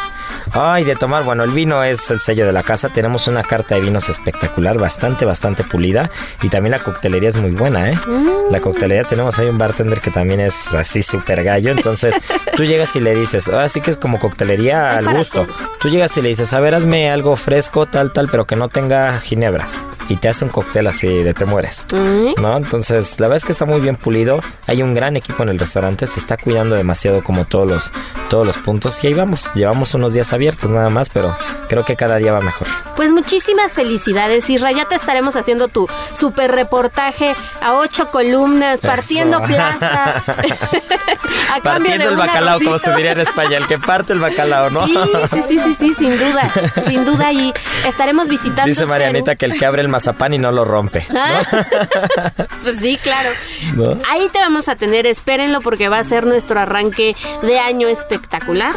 Ay, 0.54 0.84
de 0.84 0.96
tomar, 0.96 1.24
bueno, 1.24 1.44
el 1.44 1.52
vino 1.52 1.84
es 1.84 2.10
el 2.12 2.20
sello 2.20 2.46
de 2.46 2.54
la 2.54 2.64
casa. 2.64 2.90
Tenemos 2.90 3.28
una 3.28 3.44
carta 3.44 3.76
de 3.76 3.82
espectacular, 3.98 4.78
bastante, 4.78 5.26
bastante 5.26 5.64
pulida. 5.64 6.10
Y 6.42 6.50
también 6.50 6.72
la 6.72 6.80
coctelería 6.80 7.30
es 7.30 7.38
muy 7.38 7.52
buena, 7.52 7.92
¿eh? 7.92 7.96
Mm. 8.08 8.52
La 8.52 8.60
coctelería 8.60 9.04
tenemos 9.04 9.38
ahí 9.40 9.48
un 9.48 9.58
bartender 9.58 10.00
que 10.00 10.12
también 10.12 10.40
es 10.40 10.74
así 10.74 11.02
súper 11.02 11.44
gallo. 11.44 11.72
Entonces, 11.72 12.16
tú 12.56 12.64
llegas 12.64 12.96
y 12.96 13.00
le 13.00 13.16
dices, 13.16 13.50
ahora 13.50 13.70
sí 13.70 13.82
que 13.82 13.92
es 13.92 13.98
como 13.98 14.20
coctelería 14.20 14.98
al 14.98 15.16
gusto. 15.16 15.48
Tú 15.80 15.90
llegas 15.90 16.16
y 16.18 16.22
le 16.22 16.30
dices, 16.30 16.54
a 16.54 16.60
ver, 16.60 16.76
hazme 16.76 17.10
algo 17.10 17.36
fresco, 17.36 17.86
tal, 17.86 18.12
tal, 18.14 18.28
pero 18.30 18.46
que 18.46 18.56
no 18.56 18.70
tenga 18.70 19.20
ginebra. 19.20 19.68
Y 20.10 20.16
te 20.18 20.30
hace 20.30 20.46
un 20.46 20.52
cóctel 20.52 20.88
así 20.88 21.08
de 21.08 21.34
te 21.34 21.46
mueres. 21.46 21.86
Mm. 21.94 22.42
¿no? 22.42 22.58
Entonces, 22.58 23.20
la 23.20 23.28
verdad 23.28 23.38
es 23.38 23.46
que 23.46 23.52
está 23.52 23.66
muy 23.66 23.80
bien 23.80 23.96
pulido. 23.96 24.40
Hay 24.68 24.82
un 24.82 24.94
gran 24.94 25.18
equipo 25.18 25.44
en 25.44 25.50
el 25.50 25.60
restaurante, 25.60 26.08
se 26.08 26.20
está 26.20 26.38
cuidando 26.38 26.76
demasiado 26.76 27.24
como 27.24 27.46
todos 27.46 27.68
los, 27.68 27.92
todos 28.30 28.48
los 28.48 28.58
puntos. 28.58 29.04
Y 29.04 29.08
ahí 29.08 29.14
vamos, 29.14 29.54
llevamos 29.54 29.94
unos 29.94 30.14
días 30.14 30.34
abiertos 30.34 30.70
nada 30.70 30.90
más, 30.90 31.10
pero 31.10 31.36
creo 31.68 31.86
que 31.86 31.96
cada 31.96 32.18
día 32.18 32.34
va 32.34 32.42
mejor. 32.42 32.68
Pues 32.96 33.12
muchísimas 33.12 33.74
felicidades, 33.74 34.50
Isra. 34.50 34.72
Ya 34.72 34.86
te 34.86 34.96
estaremos 34.96 35.36
haciendo 35.36 35.68
tu 35.68 35.88
super 36.14 36.52
reportaje 36.52 37.36
a 37.62 37.76
ocho 37.76 38.10
columnas, 38.10 38.82
partiendo 38.82 39.38
Eso. 39.38 39.48
plaza. 39.48 40.24
a 41.54 41.62
cambio 41.62 41.92
de 41.92 42.00
Partiendo 42.00 42.10
el 42.10 42.16
bacalao, 42.18 42.60
como 42.60 42.78
se 42.78 42.94
diría 42.96 43.12
en 43.12 43.20
España, 43.20 43.58
el 43.58 43.68
que 43.68 43.78
parte 43.78 44.14
el 44.14 44.20
bacalao, 44.20 44.70
¿no? 44.70 44.88
Sí, 44.88 44.98
sí, 45.32 45.42
sí, 45.48 45.60
sí, 45.60 45.76
sí, 45.76 45.94
sin 45.94 46.18
duda, 46.18 46.52
sin 46.86 47.06
duda. 47.06 47.32
Y 47.32 47.54
estaremos 47.86 48.28
visitando. 48.28 48.66
Dice. 48.66 48.86
Marianita 48.88 49.36
que 49.36 49.46
el 49.46 49.58
que 49.58 49.66
abre 49.66 49.82
el 49.82 49.90
mazapán 49.98 50.32
y 50.36 50.38
no 50.38 50.52
lo 50.52 50.64
rompe. 50.64 51.08
Ah, 51.10 51.42
pues 52.64 52.78
sí, 52.80 53.00
claro. 53.02 53.30
¿No? 53.76 53.98
Ahí 54.08 54.30
te 54.32 54.38
vamos 54.38 54.70
a 54.70 54.76
tener, 54.76 55.08
espérenlo 55.08 55.60
porque 55.62 55.90
va 55.90 55.98
a 55.98 56.04
ser 56.04 56.28
nuestro 56.28 56.60
arranque 56.60 57.16
de 57.42 57.58
año 57.58 57.88
espectacular 57.88 58.76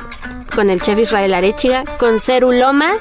con 0.55 0.71
el 0.71 0.81
chef 0.81 0.99
Israel 0.99 1.35
Arechiga, 1.35 1.85
con 1.99 2.21
Ceru 2.21 2.53
Lomas, 2.53 2.97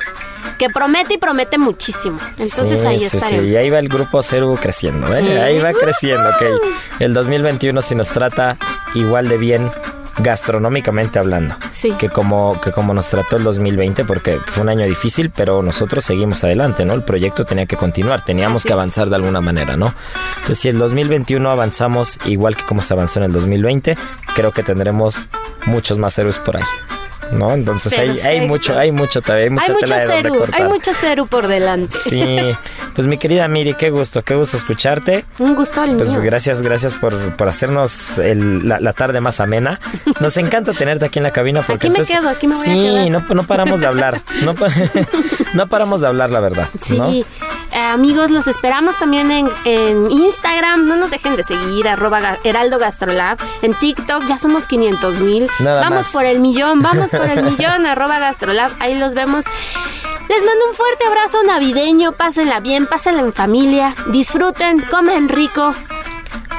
que 0.58 0.70
promete 0.70 1.14
y 1.14 1.18
promete 1.18 1.58
muchísimo. 1.58 2.20
Entonces 2.38 2.82
Sí, 2.82 2.86
ahí 2.86 3.00
sí, 3.00 3.10
sí, 3.10 3.18
estaremos. 3.18 3.46
Y 3.46 3.56
ahí 3.56 3.70
va 3.70 3.80
el 3.80 3.88
grupo 3.88 4.22
Ceru 4.22 4.54
creciendo, 4.62 5.16
¿eh? 5.16 5.22
Sí. 5.26 5.32
Ahí 5.38 5.60
va 5.60 5.72
creciendo, 5.72 6.28
ok. 6.30 6.62
El 7.00 7.14
2021 7.14 7.82
si 7.82 7.96
nos 7.96 8.10
trata 8.10 8.58
igual 8.96 9.30
de 9.30 9.38
bien 9.38 9.72
gastronómicamente 10.17 11.19
hablando. 11.19 11.56
Sí. 11.72 11.91
Que 11.98 12.10
como, 12.10 12.60
que 12.62 12.72
como 12.72 12.93
nos 12.93 13.08
trató 13.08 13.38
el 13.38 13.43
2020, 13.43 14.06
porque 14.06 14.38
fue 14.48 14.63
un 14.63 14.69
año 14.69 14.86
difícil, 14.86 15.30
pero 15.30 15.62
nosotros 15.62 16.04
seguimos 16.04 16.43
adelante, 16.43 16.86
¿no? 16.86 16.93
El 16.93 17.04
proyecto 17.04 17.45
tenía 17.45 17.65
que 17.65 17.78
continuar, 17.78 18.24
teníamos 18.26 18.62
Así 18.62 18.67
que 18.67 18.74
es. 18.74 18.78
avanzar 18.80 19.10
de 19.10 19.15
alguna 19.15 19.41
manera, 19.41 19.78
¿no? 19.78 19.93
Entonces, 20.36 20.60
si 20.60 20.67
el 20.69 20.78
2021 20.78 21.50
avanzamos 21.50 22.19
igual 22.26 22.56
que 22.56 22.63
como 22.63 22.82
se 22.82 22.93
avanzó 22.93 23.19
en 23.19 23.26
el 23.26 23.34
2020, 23.34 23.98
creo 24.36 24.52
que 24.52 24.63
tendremos 24.63 25.28
muchos 25.65 25.98
más 25.98 26.17
héroes 26.17 26.38
por 26.38 26.58
ahí. 26.58 26.63
¿No? 27.32 27.52
Entonces 27.54 27.98
hay, 27.98 28.20
hay 28.22 28.48
mucho, 28.48 28.78
hay 28.78 28.92
mucho 28.92 29.22
todavía, 29.22 29.46
hay 29.46 29.50
mucha 29.52 29.65
Hay 29.65 29.72
mucho 29.74 29.86
tela 29.86 29.98
de 30.00 30.08
Ceru, 30.08 30.46
hay 30.52 30.63
mucho 30.63 30.94
Ceru 30.94 31.28
por 31.28 31.48
delante. 31.48 31.96
Sí, 31.98 32.38
pues 32.96 33.08
mi 33.08 33.18
querida 33.18 33.48
Miri, 33.48 33.76
qué 33.76 33.89
gusto, 33.92 34.24
qué 34.24 34.36
gusto 34.36 34.58
escucharte. 34.58 35.26
Un 35.38 35.56
gusto 35.56 35.82
al 35.82 35.96
Pues 35.96 36.10
mío. 36.10 36.22
gracias, 36.24 36.62
gracias 36.62 36.96
por, 36.96 37.36
por 37.36 37.48
hacernos 37.48 38.18
el- 38.18 38.68
la, 38.68 38.80
la 38.80 38.94
tarde 38.94 39.22
más 39.22 39.39
amena. 39.39 39.80
Nos 40.20 40.38
encanta 40.38 40.74
tenerte 40.74 41.06
aquí 41.06 41.20
en 41.20 41.24
la 41.24 41.32
cabina 41.32 41.62
porque 41.62 41.88
Aquí 41.88 41.89
me 41.89 42.00
entonces- 42.00 42.15
quedo, 42.20 42.30
aquí 42.30 42.48
me 42.48 42.56
voy 42.56 42.62
a 42.62 42.65
sí, 42.74 42.82
quedar. 42.82 43.10
no, 43.30 43.36
no 43.36 43.44
paramos 43.44 43.80
de 43.82 43.88
hablar, 43.88 44.22
no, 44.44 44.54
no 45.54 45.68
paramos 45.68 46.02
de 46.02 46.08
hablar 46.08 46.30
la 46.32 46.39
verdad, 46.39 46.68
Sí, 46.82 46.98
¿no? 46.98 47.12
Eh, 47.72 47.78
amigos, 47.78 48.32
los 48.32 48.48
esperamos 48.48 48.98
también 48.98 49.32
en, 49.32 49.48
en 49.66 50.12
Instagram. 50.12 50.88
No 50.88 50.96
nos 50.96 51.12
dejen 51.12 51.36
de 51.36 51.44
seguir, 51.44 51.88
arroba 51.88 52.38
Heraldo 52.44 52.80
Gastrolab. 52.80 53.38
En 53.62 53.74
TikTok 53.74 54.26
ya 54.28 54.38
somos 54.38 54.68
500 54.68 55.20
mil. 55.22 55.48
Vamos 55.60 55.90
más. 55.90 56.12
por 56.12 56.26
el 56.26 56.40
millón, 56.40 56.82
vamos 56.82 57.12
por 57.12 57.30
el 57.30 57.44
millón, 57.52 57.86
arroba 57.86 58.20
Gastrolab. 58.20 58.72
Ahí 58.80 58.98
los 58.98 59.14
vemos. 59.14 59.46
Les 60.30 60.46
mando 60.46 60.70
un 60.70 60.76
fuerte 60.76 61.06
abrazo 61.08 61.44
navideño. 61.44 62.12
Pásenla 62.12 62.60
bien, 62.60 62.86
pásenla 62.86 63.22
en 63.22 63.34
familia. 63.34 63.96
Disfruten, 64.08 64.82
comen 64.82 65.28
rico. 65.28 65.74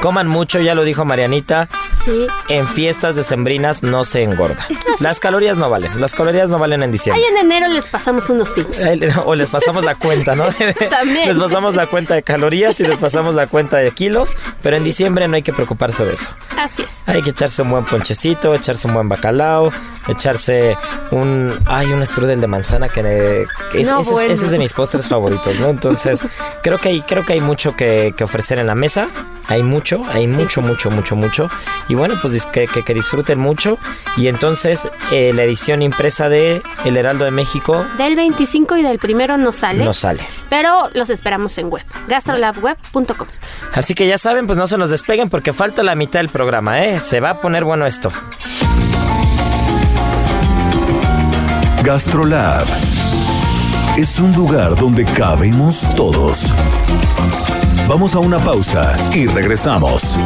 Coman 0.03 0.27
mucho, 0.27 0.61
ya 0.61 0.75
lo 0.75 0.83
dijo 0.83 1.05
Marianita. 1.05 1.69
Sí. 2.05 2.27
en 2.49 2.67
fiestas 2.69 3.17
decembrinas 3.17 3.83
no 3.83 4.05
se 4.05 4.23
engorda. 4.23 4.67
Las 5.01 5.21
calorías 5.21 5.57
no 5.59 5.71
valen, 5.71 6.01
las 6.01 6.15
calorías 6.15 6.51
no 6.51 6.59
valen 6.59 6.83
en 6.83 6.89
Ahí 6.89 6.93
diciembre. 6.93 7.23
en 7.29 7.37
enero 7.39 7.69
les 7.69 7.87
pasamos 7.87 8.29
unos 8.31 8.53
tips. 8.55 8.79
O 9.25 9.35
les 9.35 9.49
pasamos 9.51 9.85
la 9.85 9.95
cuenta, 9.95 10.35
¿no? 10.35 10.45
También. 10.91 11.29
Les 11.29 11.39
pasamos 11.39 11.75
la 11.75 11.87
cuenta 11.87 12.15
de 12.15 12.23
calorías 12.23 12.79
y 12.81 12.85
les 12.85 12.99
pasamos 12.99 13.35
la 13.35 13.47
cuenta 13.47 13.79
de 13.79 13.91
kilos, 13.93 14.37
pero 14.63 14.77
en 14.77 14.85
diciembre 14.85 15.27
no 15.29 15.37
hay 15.37 15.43
que 15.43 15.53
preocuparse 15.53 16.05
de 16.05 16.15
eso. 16.15 16.31
Así 16.59 16.83
es. 16.83 17.03
Hay 17.07 17.23
que 17.23 17.31
echarse 17.31 17.63
un 17.63 17.71
buen 17.71 17.85
ponchecito, 17.85 18.55
echarse 18.55 18.87
un 18.89 18.95
buen 18.95 19.09
bacalao, 19.09 19.73
echarse 20.09 20.77
un... 21.11 21.59
Hay 21.67 21.87
un 21.93 22.05
strudel 22.07 22.41
de 22.41 22.47
manzana 22.47 22.89
que, 22.89 23.47
que 23.73 23.81
es- 23.81 23.87
No, 23.87 24.01
ese, 24.01 24.11
es- 24.11 24.13
bueno. 24.15 24.33
ese 24.33 24.45
es 24.47 24.51
de 24.51 24.59
mis 24.59 24.73
postres 24.73 25.09
favoritos, 25.09 25.59
¿no? 25.61 25.69
Entonces, 25.69 26.23
creo 26.63 26.79
que 26.79 26.91
hay, 26.91 27.01
creo 27.03 27.25
que 27.25 27.35
hay 27.35 27.41
mucho 27.41 27.75
que, 27.77 28.13
que 28.17 28.25
ofrecer 28.25 28.59
en 28.59 28.67
la 28.67 28.75
mesa. 28.75 29.09
Hay 29.49 29.63
mucho, 29.65 30.03
hay 30.13 30.29
mucho, 30.29 30.61
mucho, 30.63 30.91
mucho, 30.91 31.17
mucho. 31.17 31.49
Y 31.91 31.95
bueno, 31.97 32.15
pues 32.23 32.47
que- 32.47 32.67
que 32.69 32.95
disfruten 32.95 33.39
mucho. 33.39 33.77
Y 34.17 34.29
entonces, 34.29 34.89
eh, 35.11 35.33
la 35.35 35.43
edición 35.43 35.83
impresa 35.83 36.29
de 36.29 36.63
El 36.85 36.97
Heraldo 36.97 37.25
de 37.25 37.33
México 37.33 37.85
Del 37.99 38.15
25 38.17 38.77
y 38.77 38.83
del 38.83 38.99
primero 38.99 39.37
no 39.37 39.51
sale. 39.53 39.85
no 39.85 39.93
sale. 39.93 40.21
Pero 40.49 40.89
los 40.95 41.11
esperamos 41.11 41.59
en 41.59 41.67
web. 41.69 41.85
gastrolabweb.com. 42.09 43.27
Así 43.75 43.95
que 43.95 44.07
ya 44.07 44.19
saben, 44.19 44.47
pues 44.47 44.57
no 44.57 44.67
se 44.67 44.79
nos 44.79 44.91
despeguen 44.91 45.29
porque 45.31 45.53
falta 45.53 45.83
la 45.83 45.95
mitad 45.95 46.21
del 46.21 46.29
programa, 46.29 46.85
¿eh? 46.85 46.99
Se 47.01 47.19
va 47.21 47.31
a 47.31 47.41
poner 47.41 47.65
bueno 47.65 47.87
esto. 47.87 48.09
Gastrolab 51.83 52.63
es 53.97 54.19
un 54.21 54.33
lugar 54.35 54.77
donde 54.77 55.05
cabemos 55.05 55.81
todos. 55.97 56.47
Vamos 57.89 58.15
a 58.15 58.21
una 58.21 58.39
pausa 58.39 58.95
y 59.15 59.27
regresamos. 59.27 60.17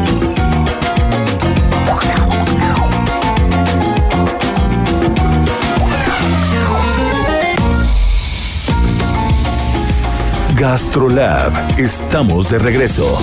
Gastrolab, 10.56 11.52
estamos 11.80 12.48
de 12.48 12.58
regreso. 12.58 13.18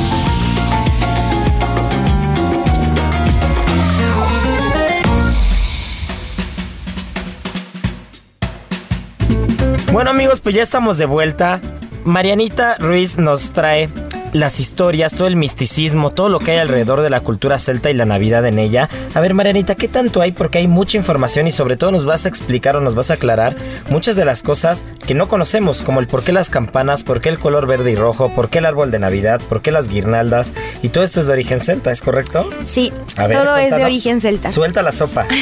Bueno 9.94 10.10
amigos, 10.10 10.42
pues 10.42 10.56
ya 10.56 10.62
estamos 10.62 10.98
de 10.98 11.06
vuelta. 11.06 11.62
Marianita 12.04 12.76
Ruiz 12.80 13.18
nos 13.18 13.52
trae 13.52 13.90
las 14.34 14.60
historias, 14.60 15.14
todo 15.14 15.28
el 15.28 15.36
misticismo, 15.36 16.12
todo 16.12 16.30
lo 16.30 16.40
que 16.40 16.52
hay 16.52 16.58
alrededor 16.60 17.02
de 17.02 17.10
la 17.10 17.22
cultura 17.22 17.58
celta 17.58 17.90
y 17.90 17.94
la 17.94 18.06
Navidad 18.06 18.46
en 18.46 18.60
ella. 18.60 18.90
A 19.14 19.20
ver 19.20 19.34
Marianita, 19.34 19.76
¿qué 19.76 19.88
tanto 19.88 20.22
hay? 20.22 20.32
Porque 20.32 20.60
hay 20.60 20.68
mucha 20.68 20.98
información 20.98 21.48
y 21.48 21.52
sobre 21.52 21.78
todo 21.78 21.92
nos 21.92 22.06
vas 22.06 22.26
a 22.26 22.30
explicar 22.30 22.76
o 22.76 22.82
nos 22.82 22.96
vas 22.96 23.12
a 23.12 23.16
aclarar 23.16 23.56
muchas 23.90 24.16
de 24.16 24.26
las 24.26 24.44
cosas 24.44 24.86
que 25.06 25.14
no 25.14 25.28
conocemos, 25.28 25.82
como 25.82 26.00
el 26.00 26.08
por 26.08 26.24
qué 26.24 26.32
las 26.32 26.50
campanas, 26.50 27.04
por 27.04 27.22
qué 27.22 27.30
el 27.30 27.40
color 27.40 27.68
verde 27.68 27.92
y 27.92 27.96
rojo, 27.96 28.34
por 28.34 28.50
qué 28.50 28.60
el 28.60 28.66
árbol 28.66 28.92
de 28.92 29.00
Navidad, 29.00 29.42
por 29.50 29.62
qué 29.62 29.72
las 29.72 29.90
guirnaldas 29.90 30.54
y 30.82 30.90
todo 30.90 31.04
esto 31.04 31.22
es 31.22 31.28
de 31.28 31.34
origen 31.34 31.60
celta, 31.60 31.92
¿es 31.92 32.02
correcto? 32.02 32.50
Sí, 32.66 32.92
A 33.18 33.28
ver, 33.28 33.38
todo 33.38 33.58
es 33.58 33.76
de 33.76 33.84
origen 33.84 34.22
celta. 34.22 34.52
Suelta 34.52 34.82
la 34.82 34.92
sopa. 34.92 35.28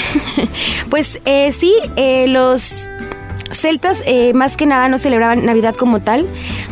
Pues 0.89 1.19
eh, 1.25 1.51
sí, 1.51 1.73
eh, 1.95 2.27
los 2.27 2.89
celtas 3.51 4.01
eh, 4.05 4.33
más 4.33 4.57
que 4.57 4.65
nada 4.65 4.87
no 4.89 4.97
celebraban 4.97 5.45
Navidad 5.45 5.75
como 5.75 5.99
tal, 5.99 6.25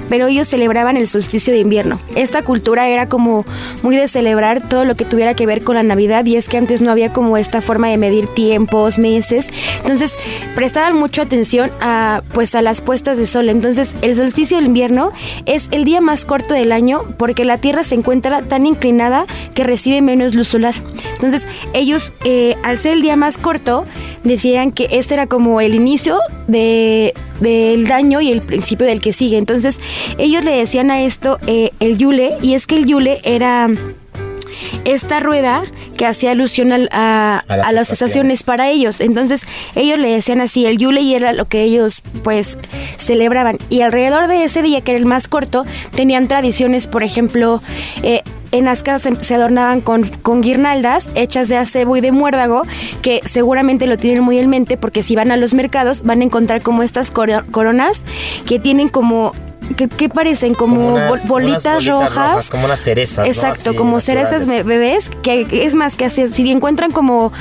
pero 0.09 0.27
ellos 0.27 0.47
celebraban 0.47 0.97
el 0.97 1.07
solsticio 1.07 1.53
de 1.53 1.59
invierno. 1.59 1.99
Esta 2.15 2.43
cultura 2.43 2.87
era 2.87 3.09
como 3.09 3.45
muy 3.83 3.95
de 3.95 4.07
celebrar 4.07 4.67
todo 4.67 4.85
lo 4.85 4.95
que 4.95 5.05
tuviera 5.05 5.33
que 5.33 5.45
ver 5.45 5.63
con 5.63 5.75
la 5.75 5.83
Navidad 5.83 6.25
y 6.25 6.35
es 6.35 6.49
que 6.49 6.57
antes 6.57 6.81
no 6.81 6.91
había 6.91 7.13
como 7.13 7.37
esta 7.37 7.61
forma 7.61 7.89
de 7.89 7.97
medir 7.97 8.27
tiempos, 8.27 8.99
meses. 8.99 9.49
Entonces 9.81 10.15
prestaban 10.55 10.97
mucha 10.97 11.23
atención 11.23 11.71
a 11.81 12.21
pues 12.33 12.55
a 12.55 12.61
las 12.61 12.81
puestas 12.81 13.17
de 13.17 13.27
sol. 13.27 13.49
Entonces 13.49 13.95
el 14.01 14.15
solsticio 14.15 14.57
del 14.57 14.67
invierno 14.67 15.11
es 15.45 15.67
el 15.71 15.83
día 15.83 16.01
más 16.01 16.25
corto 16.25 16.53
del 16.53 16.71
año 16.71 17.03
porque 17.17 17.45
la 17.45 17.57
Tierra 17.57 17.83
se 17.83 17.95
encuentra 17.95 18.41
tan 18.41 18.65
inclinada 18.65 19.25
que 19.53 19.63
recibe 19.63 20.01
menos 20.01 20.35
luz 20.35 20.47
solar. 20.47 20.75
Entonces 21.13 21.47
ellos 21.73 22.13
eh, 22.23 22.55
al 22.63 22.77
ser 22.77 22.93
el 22.93 23.01
día 23.01 23.15
más 23.15 23.37
corto 23.37 23.85
decían 24.23 24.71
que 24.71 24.87
este 24.91 25.13
era 25.13 25.27
como 25.27 25.61
el 25.61 25.75
inicio 25.75 26.19
de, 26.47 26.66
del 27.39 27.87
daño 27.87 28.21
y 28.21 28.31
el 28.31 28.41
principio 28.41 28.85
del 28.85 29.01
que 29.01 29.13
sigue. 29.13 29.37
Entonces 29.37 29.79
ellos 30.17 30.43
le 30.43 30.51
decían 30.51 30.91
a 30.91 31.01
esto 31.01 31.39
eh, 31.47 31.71
el 31.79 31.97
yule 31.97 32.37
y 32.41 32.53
es 32.53 32.67
que 32.67 32.75
el 32.75 32.85
yule 32.85 33.19
era 33.23 33.69
esta 34.85 35.19
rueda 35.19 35.63
que 35.97 36.05
hacía 36.05 36.31
alusión 36.31 36.71
al- 36.71 36.89
a, 36.91 37.39
A 37.47 37.57
las 37.57 37.67
a 37.67 37.71
las 37.71 37.89
estaciones. 37.91 37.91
estaciones 37.91 38.43
para 38.43 38.69
ellos. 38.69 39.01
Entonces 39.01 39.43
ellos 39.75 39.99
le 39.99 40.09
decían 40.09 40.41
así 40.41 40.65
el 40.65 40.77
yule 40.77 41.01
y 41.01 41.15
era 41.15 41.33
lo 41.33 41.45
que 41.47 41.63
ellos 41.63 42.01
pues 42.23 42.57
celebraban. 42.97 43.57
Y 43.69 43.81
alrededor 43.81 44.27
de 44.27 44.43
ese 44.43 44.61
día, 44.61 44.81
que 44.81 44.91
era 44.91 44.99
el 44.99 45.05
más 45.05 45.27
corto, 45.27 45.65
tenían 45.95 46.27
tradiciones, 46.27 46.87
por 46.87 47.03
ejemplo, 47.03 47.61
eh, 48.03 48.21
en 48.53 48.63
las 48.63 48.81
casas 48.81 49.13
se- 49.17 49.23
se 49.25 49.35
adornaban 49.35 49.81
con, 49.81 50.03
con 50.21 50.41
guirnaldas 50.41 51.07
hechas 51.15 51.49
de 51.49 51.57
acebo 51.57 51.97
y 51.97 52.01
de 52.01 52.11
muérdago, 52.13 52.61
que 53.01 53.21
seguramente 53.29 53.87
lo 53.87 53.97
tienen 53.97 54.23
muy 54.23 54.39
en 54.39 54.49
mente 54.49 54.77
porque 54.77 55.03
si 55.03 55.15
van 55.17 55.31
a 55.31 55.37
los 55.37 55.53
mercados 55.53 56.03
van 56.03 56.21
a 56.21 56.23
encontrar 56.23 56.61
como 56.61 56.81
estas 56.81 57.11
coro- 57.11 57.43
coronas 57.51 58.01
que 58.45 58.57
tienen 58.59 58.87
como... 58.89 59.33
que, 59.75 59.87
que 59.87 60.09
parecen 60.09 60.53
como, 60.53 60.93
unas- 60.93 61.27
bolitas, 61.27 61.85
unas 61.85 61.85
rojas, 62.15 62.49
como 62.49 62.65
unas 62.65 62.79
cerezas. 62.79 63.25
¿no? 63.25 63.31
Exacto, 63.31 63.69
Así, 63.71 63.77
como 63.77 63.99
cerezas 63.99 64.41
naturales. 64.47 64.65
be- 64.65 64.77
bebés, 64.77 65.09
que 65.21 65.45
es 65.51 65.75
más 65.75 65.95
que 65.97 66.05
así, 66.05 66.27
si 66.27 66.49
encuentran 66.51 66.91
como 66.91 67.31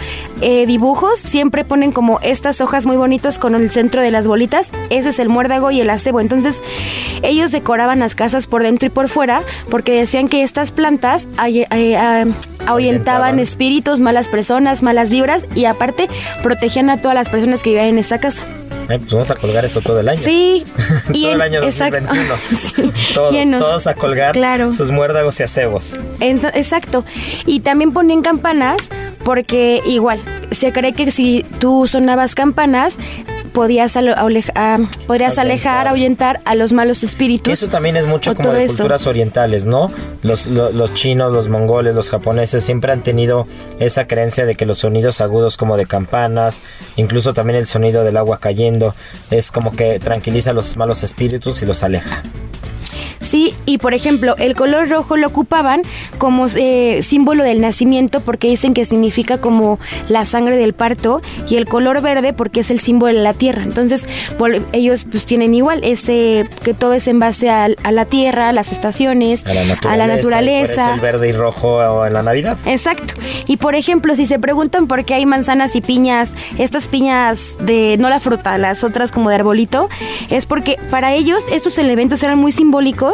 eh, 0.40 0.66
dibujos, 0.66 1.18
siempre 1.18 1.64
ponen 1.64 1.92
como 1.92 2.18
estas 2.22 2.60
hojas 2.60 2.86
muy 2.86 2.96
bonitas 2.96 3.38
con 3.38 3.54
el 3.54 3.70
centro 3.70 4.02
de 4.02 4.10
las 4.10 4.26
bolitas, 4.26 4.72
eso 4.90 5.08
es 5.08 5.18
el 5.18 5.28
muérdago 5.28 5.70
y 5.70 5.80
el 5.80 5.90
acebo. 5.90 6.20
Entonces, 6.20 6.62
ellos 7.22 7.52
decoraban 7.52 7.98
las 8.00 8.14
casas 8.14 8.46
por 8.46 8.62
dentro 8.62 8.86
y 8.86 8.90
por 8.90 9.08
fuera 9.08 9.42
porque 9.70 9.92
decían 9.92 10.28
que 10.28 10.42
estas 10.42 10.72
plantas 10.72 11.28
ay- 11.36 11.64
ah, 11.70 12.24
ahuyentaban 12.66 12.66
Ahuyentaban. 12.66 13.38
espíritus, 13.38 14.00
malas 14.00 14.28
personas, 14.28 14.82
malas 14.82 15.10
vibras 15.10 15.44
y 15.54 15.66
aparte 15.66 16.08
protegían 16.42 16.90
a 16.90 17.00
todas 17.00 17.14
las 17.14 17.28
personas 17.30 17.62
que 17.62 17.70
vivían 17.70 17.86
en 17.88 17.98
esa 17.98 18.18
casa. 18.18 18.42
Eh, 18.88 18.98
pues 18.98 19.10
vamos 19.12 19.30
a 19.30 19.34
colgar 19.34 19.64
eso 19.64 19.80
todo 19.80 19.98
el 20.00 20.08
año. 20.08 20.20
Sí, 20.22 20.64
y 21.12 21.22
todo 21.22 21.30
en- 21.30 21.34
el 21.36 21.42
año 21.42 21.62
exacto. 21.62 21.98
2021. 22.00 22.36
Sí, 23.06 23.14
Todos, 23.14 23.34
todos 23.58 23.86
a 23.86 23.94
colgar 23.94 24.32
Claro. 24.32 24.70
sus 24.72 24.90
muérdagos 24.90 25.38
y 25.40 25.42
acebos. 25.42 25.94
Exacto. 26.20 27.04
Y 27.46 27.60
también 27.60 27.92
ponían 27.92 28.22
campanas 28.22 28.88
porque 29.24 29.82
igual, 29.86 30.20
se 30.50 30.72
cree 30.72 30.92
que 30.92 31.10
si 31.10 31.44
tú 31.58 31.86
sonabas 31.86 32.34
campanas, 32.34 32.98
podías, 33.56 33.96
aleja- 33.96 34.52
ah, 34.54 34.78
podrías 35.06 35.38
alejar, 35.38 35.88
ahuyentar 35.88 36.40
a 36.44 36.54
los 36.54 36.74
malos 36.74 37.02
Y 37.02 37.06
espíritus. 37.06 37.50
eso 37.54 37.68
también 37.68 37.96
es 37.96 38.06
mucho 38.06 38.34
como 38.34 38.52
de 38.52 38.64
eso. 38.64 38.74
culturas 38.76 39.06
orientales, 39.06 39.64
¿no? 39.64 39.90
Los, 40.22 40.46
lo- 40.46 40.70
los 40.72 40.92
chinos, 40.92 41.32
los 41.32 41.48
mongoles, 41.48 41.94
los 41.94 42.10
japoneses 42.10 42.62
siempre 42.62 42.92
han 42.92 43.00
tenido 43.02 43.46
esa 43.80 44.06
creencia 44.06 44.44
de 44.44 44.56
que 44.56 44.66
los 44.66 44.78
sonidos 44.80 45.22
agudos 45.22 45.56
como 45.56 45.78
de 45.78 45.86
campanas, 45.86 46.60
incluso 46.96 47.32
también 47.32 47.58
el 47.58 47.66
sonido 47.66 48.04
del 48.04 48.18
agua 48.18 48.38
cayendo, 48.40 48.94
es 49.30 49.50
como 49.50 49.74
que 49.74 49.98
tranquiliza 50.00 50.50
a 50.50 50.52
los 50.54 50.76
malos 50.76 51.02
espíritus 51.02 51.62
y 51.62 51.66
los 51.66 51.82
aleja. 51.82 52.22
Sí, 53.20 53.54
y 53.64 53.78
por 53.78 53.94
ejemplo, 53.94 54.36
el 54.38 54.54
color 54.54 54.88
rojo 54.88 55.16
lo 55.16 55.26
ocupaban 55.28 55.82
como 56.18 56.46
eh, 56.54 57.00
símbolo 57.02 57.44
del 57.44 57.60
nacimiento 57.60 58.20
porque 58.20 58.48
dicen 58.48 58.74
que 58.74 58.84
significa 58.86 59.38
como 59.38 59.78
la 60.08 60.24
sangre 60.24 60.56
del 60.56 60.72
parto 60.74 61.22
y 61.48 61.56
el 61.56 61.66
color 61.66 62.00
verde 62.02 62.32
porque 62.32 62.60
es 62.60 62.70
el 62.70 62.80
símbolo 62.80 63.14
de 63.14 63.22
la 63.22 63.34
tierra. 63.34 63.62
Entonces, 63.62 64.06
ellos 64.72 65.06
pues 65.10 65.24
tienen 65.26 65.54
igual 65.54 65.80
ese 65.82 66.48
que 66.62 66.74
todo 66.74 66.92
es 66.94 67.06
en 67.08 67.18
base 67.18 67.50
al- 67.50 67.76
a, 67.82 67.92
la 67.92 68.04
tierra, 68.04 68.48
a 68.50 68.52
las 68.52 68.72
estaciones, 68.72 69.44
A 69.46 69.54
la 69.54 69.64
naturaleza. 69.64 69.90
a 69.92 69.96
la 69.96 70.04
Por 70.06 70.16
naturaleza. 70.16 70.82
eso 70.84 70.94
el 70.94 71.00
verde 71.00 71.28
y 71.28 71.32
rojo 71.32 72.06
en 72.06 72.12
la 72.12 72.22
Navidad. 72.22 72.56
Exacto. 72.66 73.14
Y 73.46 73.56
por 73.56 73.74
ejemplo, 73.74 74.14
si 74.14 74.26
se 74.26 74.38
preguntan 74.38 74.86
por 74.86 75.04
qué 75.04 75.14
hay 75.14 75.26
manzanas 75.26 75.74
y 75.76 75.80
piñas, 75.80 76.32
estas 76.58 76.88
piñas 76.88 77.54
de, 77.60 77.96
no 77.98 78.08
la 78.08 78.20
fruta, 78.20 78.58
las 78.58 78.84
otras 78.84 79.10
como 79.12 79.30
de 79.30 79.36
arbolito, 79.36 79.88
es 80.30 80.46
porque 80.46 80.78
para 80.90 81.14
ellos 81.14 81.42
estos 81.50 81.78
elementos 81.78 82.22
eran 82.22 82.38
muy 82.38 82.52
simbólicos 82.52 83.05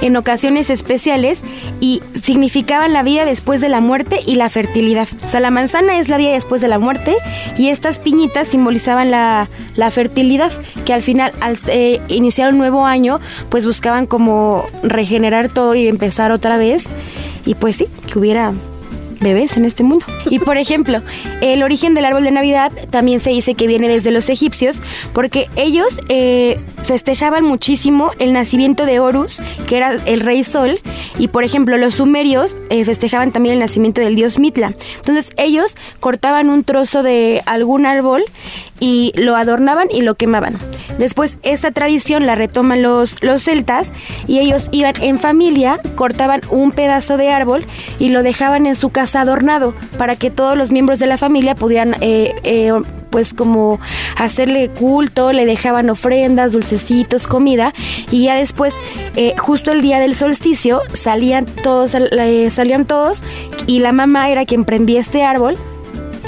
en 0.00 0.16
ocasiones 0.16 0.70
especiales 0.70 1.42
y 1.80 2.02
significaban 2.20 2.92
la 2.92 3.02
vida 3.02 3.24
después 3.24 3.60
de 3.60 3.68
la 3.68 3.80
muerte 3.80 4.20
y 4.26 4.36
la 4.36 4.48
fertilidad. 4.48 5.08
O 5.24 5.28
sea, 5.28 5.40
la 5.40 5.50
manzana 5.50 5.98
es 5.98 6.08
la 6.08 6.16
vida 6.16 6.32
después 6.32 6.60
de 6.60 6.68
la 6.68 6.78
muerte 6.78 7.16
y 7.56 7.68
estas 7.68 7.98
piñitas 7.98 8.48
simbolizaban 8.48 9.10
la, 9.10 9.48
la 9.74 9.90
fertilidad, 9.90 10.52
que 10.84 10.92
al 10.92 11.02
final, 11.02 11.32
al 11.40 11.58
eh, 11.68 12.00
iniciar 12.08 12.52
un 12.52 12.58
nuevo 12.58 12.86
año, 12.86 13.20
pues 13.48 13.66
buscaban 13.66 14.06
como 14.06 14.64
regenerar 14.82 15.48
todo 15.48 15.74
y 15.74 15.86
empezar 15.88 16.32
otra 16.32 16.56
vez. 16.56 16.86
Y 17.44 17.54
pues 17.54 17.76
sí, 17.76 17.86
que 18.06 18.18
hubiera 18.18 18.52
bebés 19.20 19.56
en 19.56 19.64
este 19.64 19.82
mundo. 19.82 20.04
Y 20.30 20.40
por 20.40 20.58
ejemplo, 20.58 21.02
el 21.40 21.62
origen 21.62 21.94
del 21.94 22.04
árbol 22.04 22.24
de 22.24 22.32
Navidad 22.32 22.72
también 22.90 23.20
se 23.20 23.30
dice 23.30 23.54
que 23.54 23.66
viene 23.66 23.88
desde 23.88 24.10
los 24.10 24.28
egipcios, 24.28 24.78
porque 25.12 25.48
ellos 25.56 26.00
eh, 26.08 26.58
festejaban 26.86 27.44
muchísimo 27.44 28.12
el 28.20 28.32
nacimiento 28.32 28.86
de 28.86 29.00
Horus, 29.00 29.42
que 29.66 29.76
era 29.76 29.98
el 30.06 30.20
rey 30.20 30.44
sol, 30.44 30.80
y 31.18 31.28
por 31.28 31.42
ejemplo 31.42 31.76
los 31.76 31.96
sumerios 31.96 32.56
eh, 32.70 32.84
festejaban 32.84 33.32
también 33.32 33.54
el 33.54 33.60
nacimiento 33.60 34.00
del 34.00 34.14
dios 34.14 34.38
Mitla. 34.38 34.74
Entonces 34.96 35.30
ellos 35.36 35.74
cortaban 36.00 36.48
un 36.48 36.62
trozo 36.62 37.02
de 37.02 37.42
algún 37.46 37.86
árbol 37.86 38.24
y 38.78 39.12
lo 39.16 39.36
adornaban 39.36 39.88
y 39.90 40.02
lo 40.02 40.14
quemaban. 40.14 40.58
Después 40.98 41.38
esta 41.42 41.72
tradición 41.72 42.24
la 42.24 42.36
retoman 42.36 42.82
los, 42.82 43.22
los 43.22 43.42
celtas 43.42 43.92
y 44.28 44.38
ellos 44.38 44.68
iban 44.70 44.94
en 45.00 45.18
familia, 45.18 45.80
cortaban 45.96 46.42
un 46.50 46.70
pedazo 46.70 47.16
de 47.16 47.30
árbol 47.30 47.64
y 47.98 48.10
lo 48.10 48.22
dejaban 48.22 48.66
en 48.66 48.76
su 48.76 48.90
casa 48.90 49.22
adornado 49.22 49.74
para 49.98 50.14
que 50.14 50.30
todos 50.30 50.56
los 50.56 50.70
miembros 50.70 50.98
de 50.98 51.06
la 51.06 51.18
familia 51.18 51.54
pudieran 51.56 51.96
eh, 52.00 52.34
eh, 52.44 52.72
pues 53.10 53.32
como 53.32 53.80
hacerle 54.16 54.68
culto, 54.70 55.32
le 55.32 55.46
dejaban 55.46 55.90
ofrendas, 55.90 56.52
dulcecitos, 56.52 57.26
comida 57.26 57.72
y 58.10 58.24
ya 58.24 58.36
después 58.36 58.74
eh, 59.16 59.34
justo 59.38 59.72
el 59.72 59.82
día 59.82 60.00
del 60.00 60.14
solsticio 60.14 60.82
salían 60.92 61.46
todos, 61.46 61.94
eh, 61.94 62.50
salían 62.50 62.84
todos 62.84 63.22
y 63.66 63.80
la 63.80 63.92
mamá 63.92 64.30
era 64.30 64.44
quien 64.44 64.64
prendía 64.64 65.00
este 65.00 65.24
árbol 65.24 65.56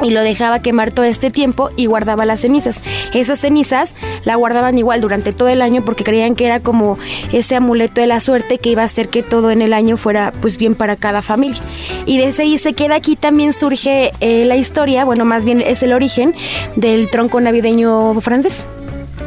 y 0.02 0.10
lo 0.10 0.22
dejaba 0.22 0.60
quemar 0.60 0.90
todo 0.90 1.04
este 1.04 1.30
tiempo 1.30 1.70
y 1.76 1.86
guardaba 1.86 2.24
las 2.24 2.40
cenizas. 2.40 2.82
Esas 3.14 3.40
cenizas 3.40 3.94
la 4.24 4.36
guardaban 4.36 4.78
igual 4.78 5.00
durante 5.00 5.32
todo 5.32 5.48
el 5.48 5.62
año 5.62 5.84
porque 5.84 6.04
creían 6.04 6.34
que 6.34 6.46
era 6.46 6.60
como 6.60 6.98
ese 7.32 7.56
amuleto 7.56 8.00
de 8.00 8.06
la 8.06 8.20
suerte 8.20 8.58
que 8.58 8.70
iba 8.70 8.82
a 8.82 8.86
hacer 8.86 9.08
que 9.08 9.22
todo 9.22 9.50
en 9.50 9.62
el 9.62 9.72
año 9.72 9.96
fuera 9.96 10.32
pues 10.40 10.58
bien 10.58 10.74
para 10.74 10.96
cada 10.96 11.22
familia. 11.22 11.60
Y 12.06 12.18
desde 12.18 12.44
ahí 12.44 12.58
se 12.58 12.72
queda 12.72 12.96
aquí 12.96 13.16
también 13.16 13.52
surge 13.52 14.12
eh, 14.20 14.44
la 14.44 14.56
historia, 14.56 15.04
bueno 15.04 15.24
más 15.24 15.44
bien 15.44 15.60
es 15.60 15.82
el 15.82 15.92
origen 15.92 16.34
del 16.76 17.08
tronco 17.08 17.40
navideño 17.40 18.20
francés. 18.20 18.66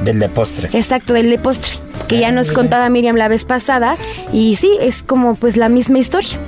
Del 0.03 0.19
de 0.19 0.29
postre. 0.29 0.69
Exacto, 0.73 1.13
del 1.13 1.29
de 1.29 1.37
postre, 1.37 1.73
que 2.07 2.19
ya 2.19 2.31
nos 2.31 2.51
contaba 2.51 2.89
Miriam 2.89 3.15
la 3.15 3.27
vez 3.27 3.45
pasada 3.45 3.97
y 4.33 4.55
sí, 4.55 4.77
es 4.81 5.03
como 5.03 5.35
pues 5.35 5.57
la 5.57 5.69
misma 5.69 5.99
historia. 5.99 6.39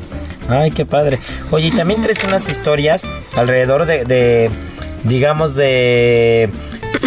Ay, 0.49 0.71
qué 0.71 0.85
padre. 0.85 1.19
Oye, 1.51 1.67
y 1.67 1.71
también 1.71 2.01
traes 2.01 2.23
unas 2.23 2.49
historias 2.49 3.09
alrededor 3.35 3.85
de, 3.85 4.05
de 4.05 4.49
digamos, 5.03 5.55
de 5.55 6.49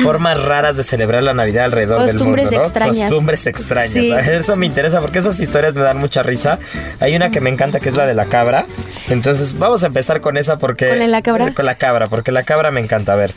formas 0.02 0.42
raras 0.42 0.76
de 0.76 0.82
celebrar 0.82 1.22
la 1.22 1.34
Navidad 1.34 1.66
alrededor 1.66 1.98
del 2.06 2.18
mundo, 2.18 2.24
Costumbres 2.24 2.52
¿no? 2.52 2.64
extrañas. 2.64 2.98
Costumbres 3.10 3.46
extrañas. 3.46 3.92
Sí. 3.92 4.12
Eso 4.30 4.56
me 4.56 4.66
interesa 4.66 5.00
porque 5.00 5.18
esas 5.18 5.38
historias 5.40 5.74
me 5.74 5.82
dan 5.82 5.98
mucha 5.98 6.22
risa. 6.22 6.58
Hay 7.00 7.14
una 7.16 7.30
que 7.30 7.40
me 7.40 7.50
encanta 7.50 7.80
que 7.80 7.88
es 7.88 7.96
la 7.96 8.06
de 8.06 8.14
la 8.14 8.26
cabra. 8.26 8.66
Entonces, 9.08 9.58
vamos 9.58 9.84
a 9.84 9.86
empezar 9.86 10.20
con 10.20 10.36
esa 10.36 10.58
porque... 10.58 10.88
¿Con 10.88 11.10
la 11.10 11.22
cabra? 11.22 11.54
Con 11.54 11.66
la 11.66 11.76
cabra, 11.76 12.06
porque 12.06 12.32
la 12.32 12.42
cabra 12.42 12.70
me 12.70 12.80
encanta. 12.80 13.12
A 13.12 13.16
ver. 13.16 13.34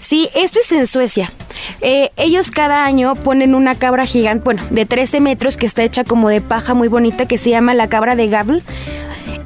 Sí, 0.00 0.28
esto 0.34 0.58
es 0.62 0.70
en 0.72 0.86
Suecia. 0.86 1.32
Eh, 1.80 2.10
ellos 2.16 2.50
cada 2.50 2.84
año 2.84 3.14
ponen 3.14 3.54
una 3.54 3.74
cabra 3.76 4.04
gigante, 4.04 4.44
bueno, 4.44 4.62
de 4.70 4.84
13 4.84 5.20
metros 5.20 5.56
que 5.56 5.64
está 5.64 5.82
hecha 5.82 6.04
como 6.04 6.28
de 6.28 6.42
paja 6.42 6.74
muy 6.74 6.88
bonita 6.88 7.26
que 7.26 7.38
se 7.38 7.50
llama 7.50 7.72
la 7.72 7.88
cabra 7.88 8.14
de 8.14 8.28
Gable. 8.28 8.62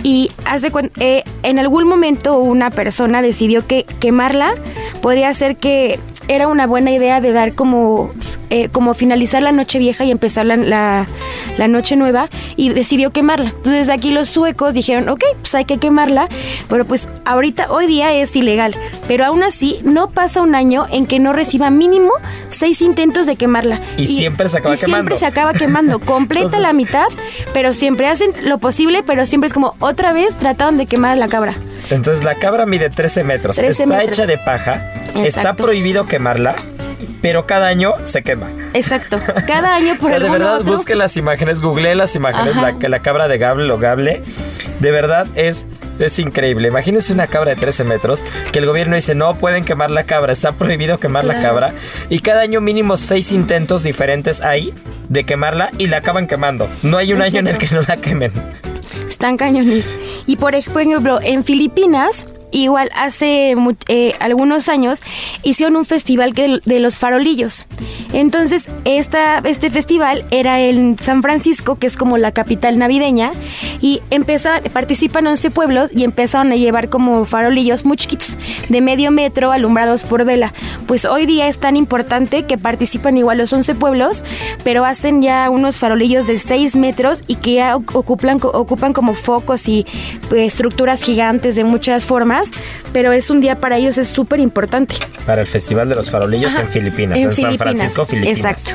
Y 0.03 0.31
hace 0.45 0.71
eh, 1.01 1.25
en 1.43 1.59
algún 1.59 1.87
momento 1.87 2.39
una 2.39 2.71
persona 2.71 3.23
decidió 3.23 3.67
que 3.67 3.85
quemarla 4.01 4.55
podría 5.03 5.35
ser 5.35 5.57
que 5.57 5.99
era 6.29 6.47
una 6.49 6.67
buena 6.67 6.91
idea 6.91 7.21
de 7.21 7.33
dar 7.33 7.55
como, 7.55 8.13
eh, 8.51 8.69
como 8.71 8.95
finalizar 8.95 9.43
la 9.43 9.53
noche 9.53 9.79
vieja 9.79 10.05
y 10.05 10.11
empezar 10.11 10.45
la, 10.47 10.57
la, 10.57 11.07
la 11.57 11.69
noche 11.69 11.97
nueva 11.97 12.29
y 12.57 12.69
decidió 12.71 13.11
quemarla. 13.11 13.51
Entonces 13.57 13.89
aquí 13.89 14.11
los 14.11 14.29
suecos 14.29 14.75
dijeron, 14.75 15.09
ok, 15.09 15.25
pues 15.41 15.55
hay 15.55 15.65
que 15.65 15.79
quemarla, 15.79 16.29
pero 16.69 16.85
pues 16.87 17.09
ahorita, 17.25 17.71
hoy 17.73 17.87
día 17.87 18.13
es 18.13 18.35
ilegal, 18.37 18.77
pero 19.07 19.25
aún 19.25 19.43
así 19.43 19.79
no 19.83 20.11
pasa 20.11 20.43
un 20.43 20.55
año 20.55 20.87
en 20.91 21.07
que 21.07 21.19
no 21.19 21.33
reciba 21.33 21.71
mínimo 21.71 22.11
seis 22.51 22.83
intentos 22.83 23.27
de 23.27 23.37
quemarla. 23.37 23.81
Y 23.97 24.07
siempre 24.07 24.49
se 24.49 24.59
acaba 24.59 24.75
y 24.75 24.79
quemando. 24.79 24.97
Siempre 25.11 25.17
se 25.17 25.27
acaba 25.27 25.53
quemando, 25.55 25.99
completa 26.05 26.45
Entonces- 26.47 26.61
la 26.63 26.73
mitad, 26.73 27.07
pero 27.53 27.73
siempre 27.73 28.07
hacen 28.07 28.31
lo 28.43 28.59
posible, 28.59 29.03
pero 29.03 29.27
siempre 29.27 29.47
es 29.47 29.53
como 29.55 29.75
otra 29.81 30.13
vez 30.13 30.35
trataron 30.37 30.77
de 30.77 30.87
quemar 30.87 31.13
a 31.13 31.17
la 31.17 31.29
cabra. 31.29 31.55
Entonces, 31.91 32.25
la 32.25 32.35
cabra 32.37 32.67
mide 32.67 32.91
13 32.91 33.25
metros. 33.25 33.57
13 33.57 33.83
está 33.85 33.97
metros. 33.97 34.19
hecha 34.19 34.27
de 34.27 34.39
paja. 34.39 34.93
Está 35.25 35.55
prohibido 35.55 36.07
quemarla, 36.07 36.55
pero 37.23 37.47
cada 37.47 37.69
año 37.69 37.95
se 38.05 38.23
quema. 38.23 38.49
Exacto. 38.75 39.19
Cada 39.47 39.75
año 39.75 39.97
por 39.99 40.11
O 40.13 40.15
sea, 40.17 40.19
de 40.25 40.31
verdad, 40.31 40.57
otro. 40.61 40.77
busque 40.77 40.95
las 40.95 41.17
imágenes, 41.17 41.61
googleé 41.61 41.95
las 41.95 42.15
imágenes, 42.15 42.55
la, 42.57 42.77
la 42.89 42.99
cabra 43.01 43.27
de 43.29 43.39
Gable 43.39 43.73
o 43.73 43.79
Gable. 43.79 44.23
De 44.81 44.91
verdad 44.93 45.27
es, 45.35 45.67
es 45.99 46.19
increíble. 46.21 46.69
Imagínense 46.69 47.13
una 47.13 47.27
cabra 47.27 47.51
de 47.55 47.57
13 47.61 47.83
metros 47.85 48.25
que 48.53 48.61
el 48.61 48.67
gobierno 48.67 48.95
dice 48.95 49.15
no 49.17 49.35
pueden 49.35 49.65
quemar 49.65 49.91
la 49.91 50.05
cabra, 50.05 50.33
está 50.33 50.53
prohibido 50.53 50.99
quemar 50.99 51.25
la 51.25 51.41
cabra. 51.41 51.73
Y 52.11 52.21
cada 52.21 52.43
año 52.43 52.61
mínimo 52.61 52.97
seis 52.97 53.33
intentos 53.33 53.83
diferentes 53.83 54.41
hay 54.41 54.73
de 55.09 55.25
quemarla 55.25 55.71
y 55.79 55.87
la 55.89 55.97
acaban 55.97 56.29
quemando. 56.29 56.69
No 56.83 56.99
hay 56.99 57.13
un 57.13 57.23
año 57.23 57.41
en 57.41 57.49
el 57.49 57.59
que 57.59 57.75
no 57.75 57.81
la 57.81 57.97
quemen. 57.97 58.31
Están 59.19 59.37
cañones. 59.37 59.97
Y 60.29 60.37
por 60.37 60.55
ej- 60.55 60.71
por 60.73 60.81
ejemplo, 60.83 61.19
en 61.21 61.43
Filipinas, 61.43 62.29
igual 62.51 62.91
hace 62.95 63.55
eh, 63.89 64.15
algunos 64.21 64.69
años, 64.69 65.01
hicieron 65.43 65.77
un 65.77 65.85
festival 65.85 66.35
que- 66.35 66.61
de 66.65 66.81
los 66.81 66.99
farolillos. 66.99 67.67
Entonces, 68.13 68.69
esta, 68.85 69.39
este 69.39 69.71
festival 69.71 70.25
era 70.31 70.61
en 70.61 70.97
San 70.99 71.23
Francisco, 71.23 71.79
que 71.79 71.87
es 71.87 71.97
como 71.97 72.17
la 72.19 72.33
capital 72.33 72.79
navideña, 72.79 73.33
y 73.81 74.01
participan 74.73 75.27
11 75.27 75.51
pueblos 75.51 75.91
y 75.95 76.05
empezaron 76.05 76.53
a 76.53 76.57
llevar 76.57 76.89
como 76.89 77.25
farolillos 77.25 77.85
muy 77.85 77.97
chiquitos, 77.97 78.39
de 78.69 78.81
medio 78.81 79.11
metro, 79.11 79.53
alumbrados 79.53 80.05
por 80.05 80.25
vela. 80.25 80.53
Pues 80.87 81.05
hoy 81.05 81.27
día 81.27 81.49
es 81.49 81.59
tan 81.59 81.77
importante 81.77 82.45
que 82.45 82.59
participan 82.59 83.17
igual 83.17 83.39
los 83.39 83.53
11 83.53 83.75
pueblos, 83.75 84.25
pero 84.65 84.85
hacen 84.85 85.23
ya 85.23 85.51
unos 85.51 85.79
farolillos 85.79 86.27
de 86.27 86.39
6 86.39 86.77
metros 86.77 87.23
y 87.27 87.37
que 87.37 87.55
ya 87.55 87.77
oc- 87.77 87.95
ocupan, 87.95 88.39
ocupan 88.43 88.93
como 88.93 89.15
focos 89.15 89.69
y 89.69 89.87
pues, 90.29 90.41
estructuras 90.49 91.03
gigantes 91.03 91.57
de 91.57 91.65
muchas 91.65 92.07
formas, 92.07 92.38
pero 92.93 93.13
es 93.13 93.31
un 93.31 93.41
día 93.41 93.57
para 93.61 93.77
ellos 93.77 93.99
es 93.99 94.09
súper 94.09 94.41
importante. 94.41 94.97
Para 95.27 95.43
el 95.43 95.47
Festival 95.47 95.89
de 95.89 95.95
los 95.95 96.11
Farolillos 96.11 96.55
Ajá, 96.55 96.63
en 96.63 96.69
Filipinas, 96.69 97.19
en, 97.19 97.35
San 97.35 97.59
Francisco, 97.59 98.05
Filipinas. 98.05 98.39
Exacto, 98.39 98.73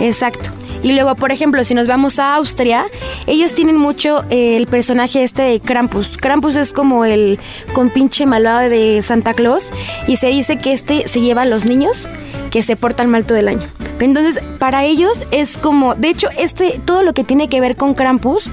exacto. 0.00 0.50
Y 0.84 0.92
luego, 0.92 1.14
por 1.14 1.32
ejemplo, 1.32 1.64
si 1.64 1.72
nos 1.74 1.86
vamos 1.86 2.18
a 2.18 2.34
Austria, 2.34 2.84
ellos 3.26 3.54
tienen 3.54 3.76
mucho 3.78 4.22
eh, 4.28 4.58
el 4.58 4.66
personaje 4.66 5.24
este 5.24 5.40
de 5.40 5.60
Krampus. 5.60 6.18
Krampus 6.18 6.56
es 6.56 6.74
como 6.74 7.06
el 7.06 7.38
compinche 7.72 8.26
malvado 8.26 8.68
de 8.68 9.00
Santa 9.02 9.32
Claus 9.32 9.70
y 10.06 10.16
se 10.16 10.26
dice 10.26 10.58
que 10.58 10.74
este 10.74 11.08
se 11.08 11.22
lleva 11.22 11.42
a 11.42 11.46
los 11.46 11.64
niños 11.64 12.06
que 12.50 12.62
se 12.62 12.76
portan 12.76 13.08
mal 13.08 13.24
todo 13.24 13.38
el 13.38 13.48
año. 13.48 13.66
Entonces, 13.98 14.42
para 14.58 14.84
ellos 14.84 15.24
es 15.30 15.56
como, 15.56 15.94
de 15.94 16.10
hecho, 16.10 16.28
este 16.36 16.80
todo 16.84 17.02
lo 17.02 17.14
que 17.14 17.24
tiene 17.24 17.48
que 17.48 17.62
ver 17.62 17.76
con 17.76 17.94
Krampus 17.94 18.50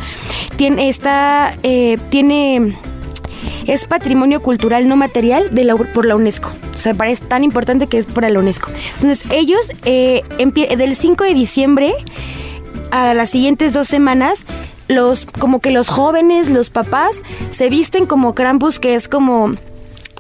tiene 0.56 0.88
está 0.88 1.58
eh, 1.64 1.98
tiene 2.10 2.78
es 3.68 3.86
patrimonio 3.86 4.42
cultural 4.42 4.88
no 4.88 4.96
material 4.96 5.50
por 5.94 6.06
la 6.06 6.16
UNESCO. 6.16 6.52
O 6.74 6.78
sea, 6.78 6.94
parece 6.94 7.26
tan 7.26 7.44
importante 7.44 7.88
que 7.88 7.98
es 7.98 8.06
para 8.06 8.30
la 8.30 8.40
UNESCO. 8.40 8.72
Entonces, 8.96 9.26
ellos 9.32 9.60
eh, 9.86 10.24
del 10.78 10.96
5 10.96 11.24
de 11.24 11.34
diciembre 11.34 11.94
a 12.92 13.14
las 13.14 13.30
siguientes 13.30 13.74
dos 13.74 13.88
semanas, 13.88 14.46
los 14.88 15.26
como 15.26 15.62
que 15.62 15.72
los 15.72 15.88
jóvenes, 15.88 16.50
los 16.50 16.70
papás, 16.70 17.16
se 17.50 17.70
visten 17.70 18.06
como 18.06 18.36
Krampus, 18.36 18.80
que 18.80 18.96
es 18.96 19.08
como 19.08 19.52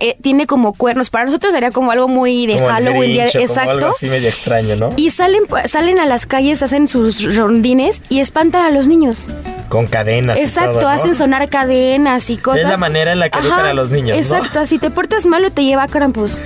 eh, 0.02 0.18
tiene 0.22 0.48
como 0.48 0.74
cuernos. 0.74 1.10
Para 1.10 1.26
nosotros 1.26 1.54
sería 1.54 1.72
como 1.72 1.92
algo 1.92 2.08
muy 2.08 2.46
de 2.48 2.56
Como 2.56 2.68
Halloween, 2.68 3.14
día- 3.14 3.32
como 3.32 3.44
exacto. 3.46 3.70
algo 3.72 3.88
así 3.88 4.10
medio 4.10 4.28
extraño, 4.30 4.76
¿no? 4.76 4.90
Y 4.98 5.12
salen, 5.12 5.44
salen 5.68 6.00
a 6.00 6.06
las 6.06 6.26
calles, 6.26 6.62
hacen 6.64 6.88
sus 6.88 7.36
rondines 7.36 8.02
y 8.10 8.20
espantan 8.20 8.66
a 8.66 8.72
los 8.72 8.88
niños. 8.88 9.26
Con 9.70 9.88
cadenas 9.88 10.38
y 10.38 10.42
Exacto, 10.42 10.72
todo, 10.74 10.82
¿no? 10.82 10.90
hacen 10.90 11.16
sonar 11.16 11.48
cadenas 11.48 12.30
y 12.30 12.36
cosas. 12.38 12.62
Es 12.64 12.68
la 12.68 12.76
manera 12.78 13.14
en 13.14 13.20
la 13.20 13.30
que 13.30 13.40
educan 13.40 13.66
a 13.66 13.74
los 13.74 13.90
niños, 13.90 14.18
¿no? 14.18 14.22
Exacto, 14.38 14.66
si 14.66 14.80
te 14.80 14.90
portas 14.90 15.26
malo 15.26 15.52
te 15.52 15.64
lleva 15.64 15.84
a 15.84 15.88
Krampus. 15.88 16.40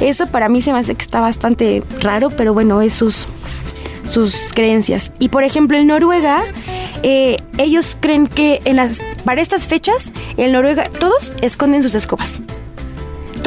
Eso 0.00 0.26
para 0.26 0.48
mí 0.48 0.62
se 0.62 0.72
me 0.72 0.80
hace 0.80 0.96
que 0.96 1.02
está 1.02 1.20
bastante 1.20 1.84
raro, 2.00 2.30
pero 2.30 2.52
bueno, 2.54 2.82
es 2.82 2.94
sus, 2.94 3.26
sus 4.04 4.52
creencias. 4.52 5.12
Y 5.20 5.28
por 5.28 5.44
ejemplo, 5.44 5.76
en 5.76 5.86
Noruega, 5.86 6.42
eh, 7.04 7.36
ellos 7.58 7.96
creen 8.00 8.26
que 8.26 8.60
en 8.64 8.76
las, 8.76 8.98
para 9.24 9.40
estas 9.40 9.68
fechas, 9.68 10.12
en 10.36 10.50
Noruega, 10.50 10.82
todos 10.98 11.32
esconden 11.40 11.84
sus 11.84 11.94
escobas. 11.94 12.40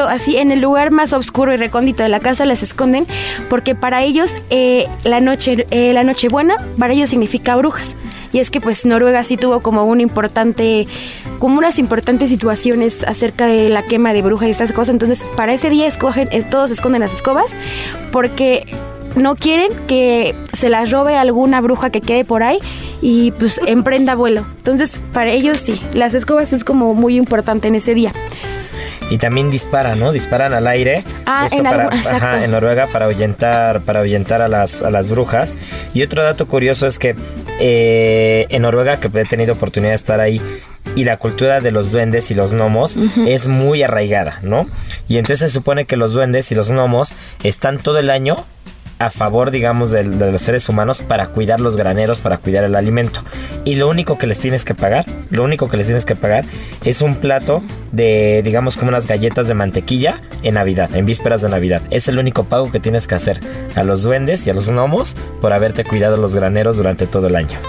Así 0.03 0.37
en 0.37 0.51
el 0.51 0.61
lugar 0.61 0.91
más 0.91 1.13
oscuro 1.13 1.53
y 1.53 1.57
recóndito 1.57 2.03
de 2.03 2.09
la 2.09 2.19
casa 2.19 2.45
las 2.45 2.63
esconden 2.63 3.07
porque 3.49 3.75
para 3.75 4.03
ellos 4.03 4.35
eh, 4.49 4.87
la 5.03 5.21
noche 5.21 5.65
eh, 5.71 5.93
la 5.93 6.03
Nochebuena 6.03 6.57
para 6.77 6.93
ellos 6.93 7.09
significa 7.09 7.55
brujas 7.55 7.95
y 8.31 8.39
es 8.39 8.51
que 8.51 8.59
pues 8.59 8.85
Noruega 8.85 9.23
sí 9.23 9.37
tuvo 9.37 9.61
como 9.61 9.85
un 9.85 10.01
importante 10.01 10.87
como 11.39 11.57
unas 11.57 11.79
importantes 11.79 12.29
situaciones 12.29 13.03
acerca 13.05 13.47
de 13.47 13.69
la 13.69 13.83
quema 13.83 14.13
de 14.13 14.21
brujas 14.21 14.47
y 14.47 14.51
estas 14.51 14.73
cosas 14.73 14.93
entonces 14.93 15.25
para 15.35 15.53
ese 15.53 15.69
día 15.69 15.87
escogen 15.87 16.27
eh, 16.31 16.43
todos 16.43 16.71
esconden 16.71 17.01
las 17.01 17.13
escobas 17.13 17.55
porque 18.11 18.65
no 19.15 19.35
quieren 19.35 19.71
que 19.87 20.35
se 20.53 20.69
las 20.69 20.91
robe 20.91 21.15
alguna 21.15 21.61
bruja 21.61 21.89
que 21.89 22.01
quede 22.01 22.25
por 22.25 22.43
ahí 22.43 22.59
y 23.01 23.31
pues 23.31 23.61
emprenda 23.67 24.15
vuelo. 24.15 24.45
Entonces, 24.57 24.99
para 25.13 25.31
ellos 25.31 25.59
sí, 25.59 25.81
las 25.93 26.13
escobas 26.13 26.53
es 26.53 26.63
como 26.63 26.93
muy 26.93 27.17
importante 27.17 27.67
en 27.67 27.75
ese 27.75 27.93
día. 27.93 28.13
Y 29.09 29.17
también 29.19 29.49
disparan, 29.51 29.99
¿no? 29.99 30.11
Disparan 30.11 30.53
al 30.53 30.65
aire. 30.67 31.03
Ah, 31.25 31.43
Esto 31.45 31.57
en 31.59 31.63
para- 31.65 31.83
algún- 31.89 32.07
ajá, 32.07 32.43
en 32.43 32.51
Noruega 32.51 32.87
para 32.87 33.05
ahuyentar, 33.05 33.81
para 33.81 33.99
ahuyentar 33.99 34.41
a 34.41 34.47
las, 34.47 34.81
a 34.81 34.89
las 34.89 35.09
brujas. 35.09 35.55
Y 35.93 36.01
otro 36.03 36.23
dato 36.23 36.47
curioso 36.47 36.87
es 36.87 36.97
que 36.97 37.15
eh, 37.59 38.45
en 38.49 38.61
Noruega, 38.63 38.99
que 38.99 39.07
he 39.19 39.25
tenido 39.25 39.53
oportunidad 39.53 39.91
de 39.91 39.95
estar 39.95 40.19
ahí, 40.19 40.41
y 40.95 41.03
la 41.03 41.17
cultura 41.17 41.61
de 41.61 41.71
los 41.71 41.91
duendes 41.91 42.29
y 42.31 42.35
los 42.35 42.53
gnomos 42.53 42.97
es 43.25 43.47
muy 43.47 43.81
arraigada, 43.83 44.39
¿no? 44.43 44.67
Y 45.07 45.17
entonces 45.17 45.39
se 45.51 45.53
supone 45.53 45.85
que 45.85 45.97
los 45.97 46.13
duendes 46.13 46.51
y 46.51 46.55
los 46.55 46.69
gnomos 46.71 47.15
están 47.43 47.79
todo 47.79 47.97
el 47.99 48.09
año 48.09 48.45
a 48.99 49.09
favor, 49.09 49.51
digamos, 49.51 49.91
de, 49.91 50.03
los 50.03 50.41
seres 50.41 50.69
humanos 50.69 51.01
para 51.01 51.27
cuidar 51.27 51.59
los 51.59 51.77
graneros, 51.77 52.19
para 52.19 52.37
cuidar 52.37 52.63
el 52.63 52.75
alimento. 52.75 53.21
Y 53.63 53.75
lo 53.75 53.89
único 53.89 54.17
que 54.17 54.27
les 54.27 54.39
tienes 54.39 54.65
que 54.65 54.73
pagar, 54.73 55.05
lo 55.29 55.43
único 55.43 55.69
que 55.69 55.77
les 55.77 55.87
tienes 55.87 56.05
que 56.05 56.15
pagar 56.15 56.45
es 56.83 57.01
un 57.01 57.15
plato 57.15 57.61
de, 57.91 58.41
digamos, 58.43 58.77
como 58.77 58.89
unas 58.89 59.07
galletas 59.07 59.47
de 59.47 59.53
mantequilla 59.53 60.21
en 60.43 60.55
Navidad, 60.55 60.95
en 60.95 61.05
vísperas 61.05 61.41
de 61.41 61.49
Navidad. 61.49 61.81
Es 61.89 62.07
el 62.07 62.19
único 62.19 62.45
pago 62.45 62.71
que 62.71 62.79
tienes 62.79 63.07
que 63.07 63.15
hacer 63.15 63.39
a 63.75 63.83
los 63.83 64.03
duendes 64.03 64.45
y 64.47 64.49
a 64.49 64.53
los 64.53 64.69
gnomos 64.69 65.15
por 65.41 65.53
haberte 65.53 65.83
cuidado 65.83 66.17
los 66.17 66.35
graneros 66.35 66.77
durante 66.77 67.07
todo 67.07 67.27
el 67.27 67.35
año. 67.35 67.59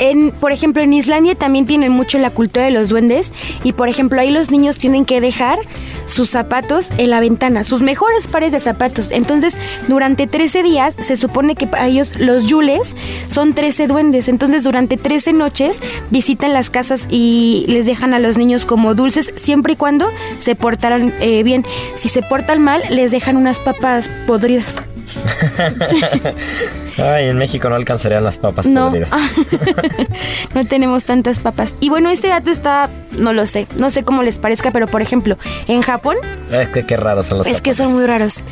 En, 0.00 0.32
por 0.32 0.50
ejemplo, 0.50 0.82
en 0.82 0.94
Islandia 0.94 1.34
también 1.34 1.66
tienen 1.66 1.92
mucho 1.92 2.18
la 2.18 2.30
cultura 2.30 2.64
de 2.64 2.70
los 2.70 2.88
duendes 2.88 3.32
y, 3.62 3.72
por 3.72 3.90
ejemplo, 3.90 4.18
ahí 4.18 4.30
los 4.30 4.50
niños 4.50 4.78
tienen 4.78 5.04
que 5.04 5.20
dejar 5.20 5.58
sus 6.06 6.30
zapatos 6.30 6.88
en 6.96 7.10
la 7.10 7.20
ventana, 7.20 7.64
sus 7.64 7.82
mejores 7.82 8.26
pares 8.26 8.52
de 8.52 8.60
zapatos. 8.60 9.10
Entonces, 9.10 9.56
durante 9.88 10.26
13 10.26 10.62
días 10.62 10.96
se 10.98 11.16
supone 11.16 11.54
que 11.54 11.66
para 11.66 11.86
ellos 11.86 12.18
los 12.18 12.46
yules 12.46 12.96
son 13.30 13.52
13 13.52 13.86
duendes. 13.86 14.28
Entonces, 14.28 14.62
durante 14.62 14.96
13 14.96 15.34
noches 15.34 15.82
visitan 16.10 16.54
las 16.54 16.70
casas 16.70 17.06
y 17.10 17.66
les 17.68 17.84
dejan 17.84 18.14
a 18.14 18.18
los 18.18 18.38
niños 18.38 18.64
como 18.64 18.94
dulces 18.94 19.32
siempre 19.36 19.74
y 19.74 19.76
cuando 19.76 20.10
se 20.38 20.54
portaran 20.54 21.14
eh, 21.20 21.42
bien. 21.42 21.66
Si 21.94 22.08
se 22.08 22.22
portan 22.22 22.62
mal, 22.62 22.82
les 22.88 23.10
dejan 23.10 23.36
unas 23.36 23.58
papas 23.58 24.10
podridas. 24.26 24.76
Ay, 26.98 27.28
en 27.28 27.38
México 27.38 27.68
no 27.68 27.74
alcanzarían 27.76 28.24
las 28.24 28.38
papas 28.38 28.66
No. 28.66 28.86
podridas. 28.88 29.10
no 30.54 30.64
tenemos 30.66 31.04
tantas 31.04 31.38
papas. 31.38 31.74
Y 31.80 31.88
bueno, 31.88 32.10
este 32.10 32.28
dato 32.28 32.50
está, 32.50 32.88
no 33.12 33.32
lo 33.32 33.46
sé, 33.46 33.66
no 33.76 33.90
sé 33.90 34.02
cómo 34.02 34.22
les 34.22 34.38
parezca, 34.38 34.70
pero 34.70 34.86
por 34.86 35.02
ejemplo, 35.02 35.36
en 35.68 35.82
Japón, 35.82 36.16
Es 36.50 36.68
que 36.68 36.84
qué 36.84 36.96
raros 36.96 37.26
son 37.26 37.38
los 37.38 37.46
es 37.46 37.60
que 37.60 37.74
son 37.74 37.92
muy 37.92 38.06
raros. 38.06 38.42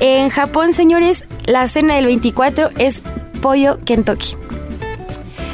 En 0.00 0.28
Japón, 0.28 0.72
señores, 0.74 1.24
la 1.46 1.66
cena 1.68 1.96
del 1.96 2.06
24 2.06 2.70
es 2.78 3.02
pollo 3.40 3.78
Kentucky. 3.84 4.36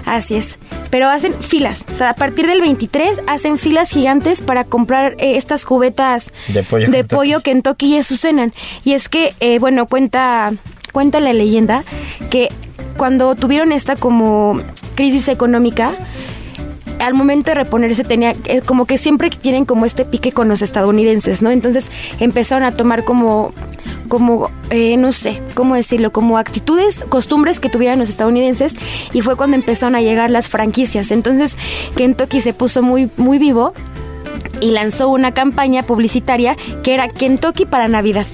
Así 0.04 0.36
es. 0.36 0.58
Pero 0.90 1.08
hacen 1.08 1.34
filas. 1.40 1.84
O 1.90 1.94
sea, 1.96 2.10
a 2.10 2.14
partir 2.14 2.46
del 2.46 2.60
23 2.60 3.20
hacen 3.26 3.58
filas 3.58 3.90
gigantes 3.90 4.40
para 4.40 4.62
comprar 4.62 5.14
eh, 5.18 5.36
estas 5.36 5.64
cubetas 5.64 6.32
De 6.48 6.62
pollo 6.62 6.86
de 6.86 6.92
Kentucky. 6.98 7.14
pollo 7.16 7.40
Kentucky 7.40 7.86
y 7.86 7.96
eso 7.96 8.16
cenan. 8.16 8.52
Y 8.84 8.92
es 8.92 9.08
que, 9.08 9.34
eh, 9.40 9.58
bueno, 9.58 9.86
cuenta, 9.86 10.52
cuenta 10.96 11.20
la 11.20 11.34
leyenda 11.34 11.84
que 12.30 12.48
cuando 12.96 13.34
tuvieron 13.34 13.70
esta 13.70 13.96
como 13.96 14.58
crisis 14.94 15.28
económica, 15.28 15.92
al 17.00 17.12
momento 17.12 17.50
de 17.50 17.56
reponerse 17.56 18.02
tenía 18.02 18.34
eh, 18.46 18.62
como 18.64 18.86
que 18.86 18.96
siempre 18.96 19.28
tienen 19.28 19.66
como 19.66 19.84
este 19.84 20.06
pique 20.06 20.32
con 20.32 20.48
los 20.48 20.62
estadounidenses, 20.62 21.42
¿no? 21.42 21.50
Entonces 21.50 21.90
empezaron 22.18 22.64
a 22.64 22.72
tomar 22.72 23.04
como 23.04 23.52
como 24.08 24.50
eh, 24.70 24.96
no 24.96 25.12
sé 25.12 25.42
cómo 25.52 25.74
decirlo 25.74 26.12
como 26.12 26.38
actitudes 26.38 27.04
costumbres 27.10 27.60
que 27.60 27.68
tuvieran 27.68 27.98
los 27.98 28.08
estadounidenses 28.08 28.76
y 29.12 29.20
fue 29.20 29.36
cuando 29.36 29.54
empezaron 29.54 29.96
a 29.96 30.00
llegar 30.00 30.30
las 30.30 30.48
franquicias 30.48 31.10
entonces 31.10 31.58
Kentucky 31.96 32.40
se 32.40 32.54
puso 32.54 32.82
muy 32.82 33.10
muy 33.16 33.38
vivo 33.38 33.74
y 34.62 34.70
lanzó 34.70 35.10
una 35.10 35.34
campaña 35.34 35.82
publicitaria 35.82 36.56
que 36.82 36.94
era 36.94 37.08
Kentucky 37.08 37.66
para 37.66 37.88
Navidad. 37.88 38.26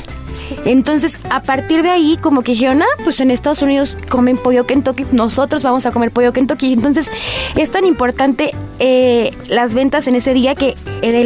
Entonces, 0.64 1.18
a 1.30 1.42
partir 1.42 1.82
de 1.82 1.90
ahí, 1.90 2.16
como 2.20 2.42
que 2.42 2.52
dijeron, 2.52 2.82
ah, 2.82 3.02
pues 3.04 3.20
en 3.20 3.30
Estados 3.30 3.62
Unidos 3.62 3.96
comen 4.08 4.36
pollo 4.36 4.66
Kentucky, 4.66 5.06
nosotros 5.12 5.62
vamos 5.62 5.86
a 5.86 5.92
comer 5.92 6.10
pollo 6.10 6.32
Kentucky. 6.32 6.72
Entonces, 6.72 7.10
es 7.56 7.70
tan 7.70 7.84
importante 7.84 8.54
eh, 8.78 9.32
las 9.48 9.74
ventas 9.74 10.06
en 10.06 10.14
ese 10.14 10.34
día 10.34 10.54
que, 10.54 10.76
entre 11.02 11.22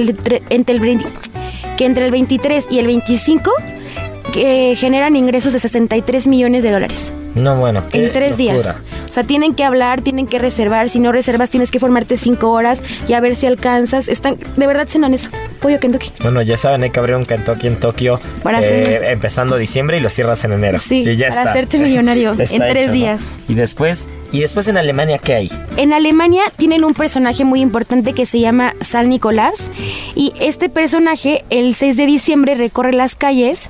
el, 0.74 0.80
20 0.80 1.04
que 1.76 1.84
entre 1.84 2.04
el 2.06 2.10
23 2.10 2.68
y 2.70 2.78
el 2.78 2.86
25 2.86 3.50
que 4.32 4.74
generan 4.76 5.16
ingresos 5.16 5.52
de 5.52 5.60
63 5.60 6.26
millones 6.26 6.62
de 6.62 6.70
dólares 6.70 7.12
No, 7.36 7.56
bueno. 7.56 7.84
en 7.92 8.12
tres 8.12 8.36
días. 8.36 8.74
O 9.08 9.12
sea, 9.12 9.24
tienen 9.24 9.54
que 9.54 9.64
hablar, 9.64 10.00
tienen 10.02 10.26
que 10.26 10.38
reservar. 10.38 10.88
Si 10.88 10.98
no 10.98 11.12
reservas, 11.12 11.48
tienes 11.50 11.70
que 11.70 11.78
formarte 11.80 12.16
cinco 12.16 12.50
horas 12.50 12.82
y 13.08 13.12
a 13.14 13.20
ver 13.20 13.36
si 13.36 13.46
alcanzas. 13.46 14.08
Están, 14.08 14.36
de 14.56 14.66
verdad 14.66 14.86
cenan 14.88 15.14
eso. 15.14 15.30
Pollo 15.60 15.78
Kentucky. 15.80 16.10
Bueno, 16.22 16.42
ya 16.42 16.56
saben, 16.56 16.82
hay 16.82 16.90
que 16.90 16.98
abrir 17.00 17.16
un 17.16 17.24
Kentucky 17.24 17.66
en 17.66 17.76
Tokio 17.80 18.20
Para 18.42 18.60
eh, 18.60 18.82
hacer- 18.82 19.04
empezando 19.04 19.56
diciembre 19.56 19.96
y 19.96 20.00
lo 20.00 20.10
cierras 20.10 20.44
en 20.44 20.52
enero. 20.52 20.78
Sí, 20.80 21.02
Y 21.06 21.16
ya 21.16 21.28
para 21.28 21.40
está. 21.40 21.50
hacerte 21.52 21.78
millonario 21.78 22.32
en 22.38 22.58
tres 22.58 22.88
¿no? 22.88 22.92
días. 22.92 23.32
Y 23.48 23.54
después, 23.54 24.06
y 24.32 24.40
después 24.40 24.68
en 24.68 24.76
Alemania, 24.76 25.18
¿qué 25.18 25.34
hay? 25.34 25.52
En 25.76 25.92
Alemania 25.92 26.42
tienen 26.56 26.84
un 26.84 26.92
personaje 26.94 27.44
muy 27.44 27.60
importante 27.62 28.12
que 28.12 28.26
se 28.26 28.40
llama 28.40 28.74
San 28.80 29.08
Nicolás 29.08 29.70
y 30.14 30.32
este 30.40 30.68
personaje 30.68 31.44
el 31.50 31.74
6 31.74 31.96
de 31.96 32.06
diciembre 32.06 32.54
recorre 32.54 32.92
las 32.92 33.14
calles, 33.14 33.68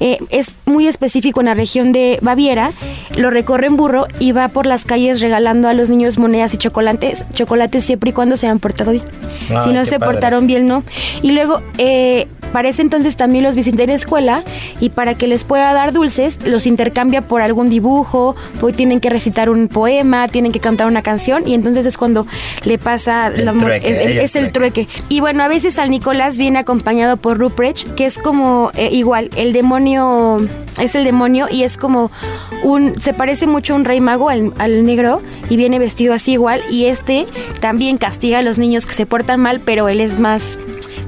eh, 0.00 0.18
es 0.30 0.52
muy 0.64 0.86
específico 0.86 1.40
en 1.40 1.46
la 1.46 1.54
región 1.54 1.92
de 1.92 2.18
Baviera, 2.22 2.72
lo 3.14 3.30
recorre 3.30 3.66
en 3.66 3.76
burro 3.76 4.06
y 4.18 4.32
va 4.32 4.48
por 4.48 4.66
las 4.66 4.84
calles 4.84 5.20
regalando 5.20 5.68
a 5.68 5.74
los 5.74 5.90
niños 5.90 6.18
monedas 6.18 6.54
y 6.54 6.58
chocolates, 6.58 7.24
chocolates 7.32 7.84
siempre 7.84 8.10
y 8.10 8.12
cuando 8.12 8.36
se 8.36 8.46
han 8.46 8.58
portado 8.58 8.92
bien. 8.92 9.04
Si 9.62 9.72
no 9.72 9.84
se 9.84 9.98
padre. 9.98 10.12
portaron 10.12 10.46
bien, 10.46 10.66
no. 10.66 10.82
Y 11.22 11.32
luego, 11.32 11.62
eh, 11.78 12.26
para 12.52 12.68
ese 12.68 12.82
entonces 12.82 13.16
también 13.16 13.44
los 13.44 13.54
visitan 13.54 13.76
en 13.82 13.90
escuela 13.90 14.42
y 14.80 14.90
para 14.90 15.14
que 15.14 15.26
les 15.26 15.44
pueda 15.44 15.72
dar 15.74 15.92
dulces, 15.92 16.38
los 16.44 16.66
intercambia 16.66 17.20
por 17.20 17.42
algún 17.42 17.68
dibujo, 17.68 18.34
hoy 18.62 18.72
tienen 18.72 19.00
que 19.00 19.10
recitar 19.10 19.50
un 19.50 19.68
poema, 19.68 20.26
tienen 20.28 20.52
que 20.52 20.60
cantar 20.60 20.86
una 20.86 21.02
canción 21.02 21.46
y 21.46 21.54
entonces 21.54 21.84
es 21.84 21.98
cuando 21.98 22.26
le 22.64 22.78
pasa 22.78 23.26
El 23.26 23.44
la 23.44 23.52
trueque, 23.52 23.88
es, 23.88 24.06
el 24.06 24.18
es 24.18 24.36
el 24.36 24.52
trueque. 24.52 24.88
Y 25.08 25.20
bueno, 25.20 25.42
a 25.42 25.48
veces 25.48 25.74
San 25.74 25.90
Nicolás 25.90 26.38
viene 26.38 26.58
acompañado 26.58 27.18
por 27.18 27.38
Ruprecht, 27.38 27.94
que 27.94 28.06
es 28.06 28.16
como 28.16 28.70
eh, 28.74 28.88
igual, 28.90 29.30
el 29.36 29.52
demonio, 29.52 30.38
es 30.80 30.94
el 30.94 31.04
demonio 31.04 31.48
y 31.50 31.64
es 31.64 31.76
como 31.76 32.10
un, 32.62 32.94
se 33.00 33.14
parece 33.14 33.46
mucho 33.46 33.74
a 33.74 33.76
un 33.76 33.84
rey 33.84 34.00
mago, 34.00 34.28
al, 34.28 34.52
al 34.58 34.84
negro, 34.84 35.22
y 35.48 35.56
viene 35.56 35.78
vestido 35.78 36.14
así 36.14 36.32
igual 36.32 36.62
y 36.70 36.86
este 36.86 37.26
también 37.60 37.96
castiga 37.96 38.38
a 38.38 38.42
los 38.42 38.58
niños 38.58 38.86
que 38.86 38.94
se 38.94 39.06
portan 39.06 39.40
mal, 39.40 39.60
pero 39.64 39.88
él 39.88 40.00
es 40.00 40.18
más 40.18 40.58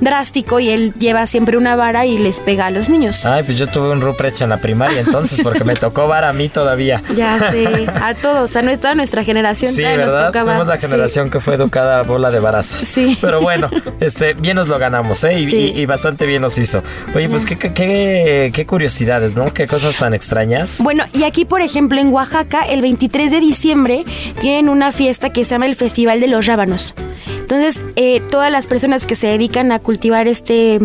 drástico 0.00 0.60
y 0.60 0.70
él 0.70 0.92
lleva 0.98 1.26
siempre 1.26 1.56
una 1.56 1.76
vara 1.76 2.06
y 2.06 2.18
les 2.18 2.40
pega 2.40 2.66
a 2.66 2.70
los 2.70 2.88
niños. 2.88 3.24
Ay, 3.26 3.42
pues 3.42 3.58
yo 3.58 3.66
tuve 3.66 3.90
un 3.90 4.00
Ruprecht 4.00 4.40
en 4.42 4.50
la 4.50 4.58
primaria 4.58 5.00
entonces, 5.00 5.40
porque 5.42 5.64
me 5.64 5.74
tocó 5.74 6.06
var 6.08 6.24
a 6.24 6.32
mí 6.32 6.48
todavía. 6.48 7.02
Ya 7.16 7.38
sé, 7.50 7.86
a 8.00 8.14
todos, 8.14 8.54
a 8.56 8.62
nuestra, 8.62 8.94
nuestra 8.94 9.24
generación 9.24 9.72
Sí, 9.72 9.82
todavía 9.82 10.04
nos 10.04 10.12
¿verdad? 10.14 10.26
tocaba. 10.28 10.52
Fuimos 10.52 10.66
la 10.68 10.76
sí. 10.76 10.86
generación 10.86 11.30
que 11.30 11.40
fue 11.40 11.54
educada 11.54 12.00
a 12.00 12.02
bola 12.02 12.30
de 12.30 12.38
barazos. 12.40 12.80
Sí. 12.82 13.18
Pero 13.20 13.40
bueno, 13.40 13.68
este, 14.00 14.34
bien 14.34 14.56
nos 14.56 14.68
lo 14.68 14.78
ganamos, 14.78 15.24
¿eh? 15.24 15.38
Y, 15.40 15.46
Sí. 15.50 15.56
y- 15.74 15.80
y 15.80 15.86
bastante 15.86 16.26
bien 16.26 16.42
nos 16.42 16.58
hizo. 16.58 16.82
Oye, 17.14 17.28
pues 17.28 17.44
qué, 17.44 17.58
qué, 17.58 17.72
qué- 17.72 18.50
qué 18.54 18.66
curiosidades, 18.66 19.34
¿no? 19.34 19.52
Qué 19.52 19.66
cosas 19.66 19.96
tan 19.96 20.14
extrañas. 20.14 20.78
Bueno, 20.80 21.04
y 21.12 21.24
aquí, 21.24 21.44
por 21.44 21.60
ejemplo, 21.60 21.98
en 22.00 22.12
Oaxaca, 22.12 22.60
el 22.62 22.82
23 22.82 23.30
de 23.30 23.40
diciembre, 23.40 24.04
tienen 24.40 24.68
una 24.68 24.92
fiesta 24.92 25.30
que 25.30 25.44
se 25.44 25.50
llama 25.50 25.66
el 25.66 25.74
Festival 25.74 26.20
de 26.20 26.28
los 26.28 26.46
Rábanos. 26.46 26.94
Entonces, 27.40 27.82
eh, 27.96 28.20
todas 28.30 28.52
las 28.52 28.66
personas 28.66 29.06
que 29.06 29.16
se 29.16 29.26
dedican 29.28 29.72
a 29.72 29.78
cultivar 29.88 30.28
este, 30.28 30.78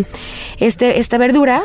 este, 0.61 1.01
esta 1.01 1.17
verdura 1.17 1.61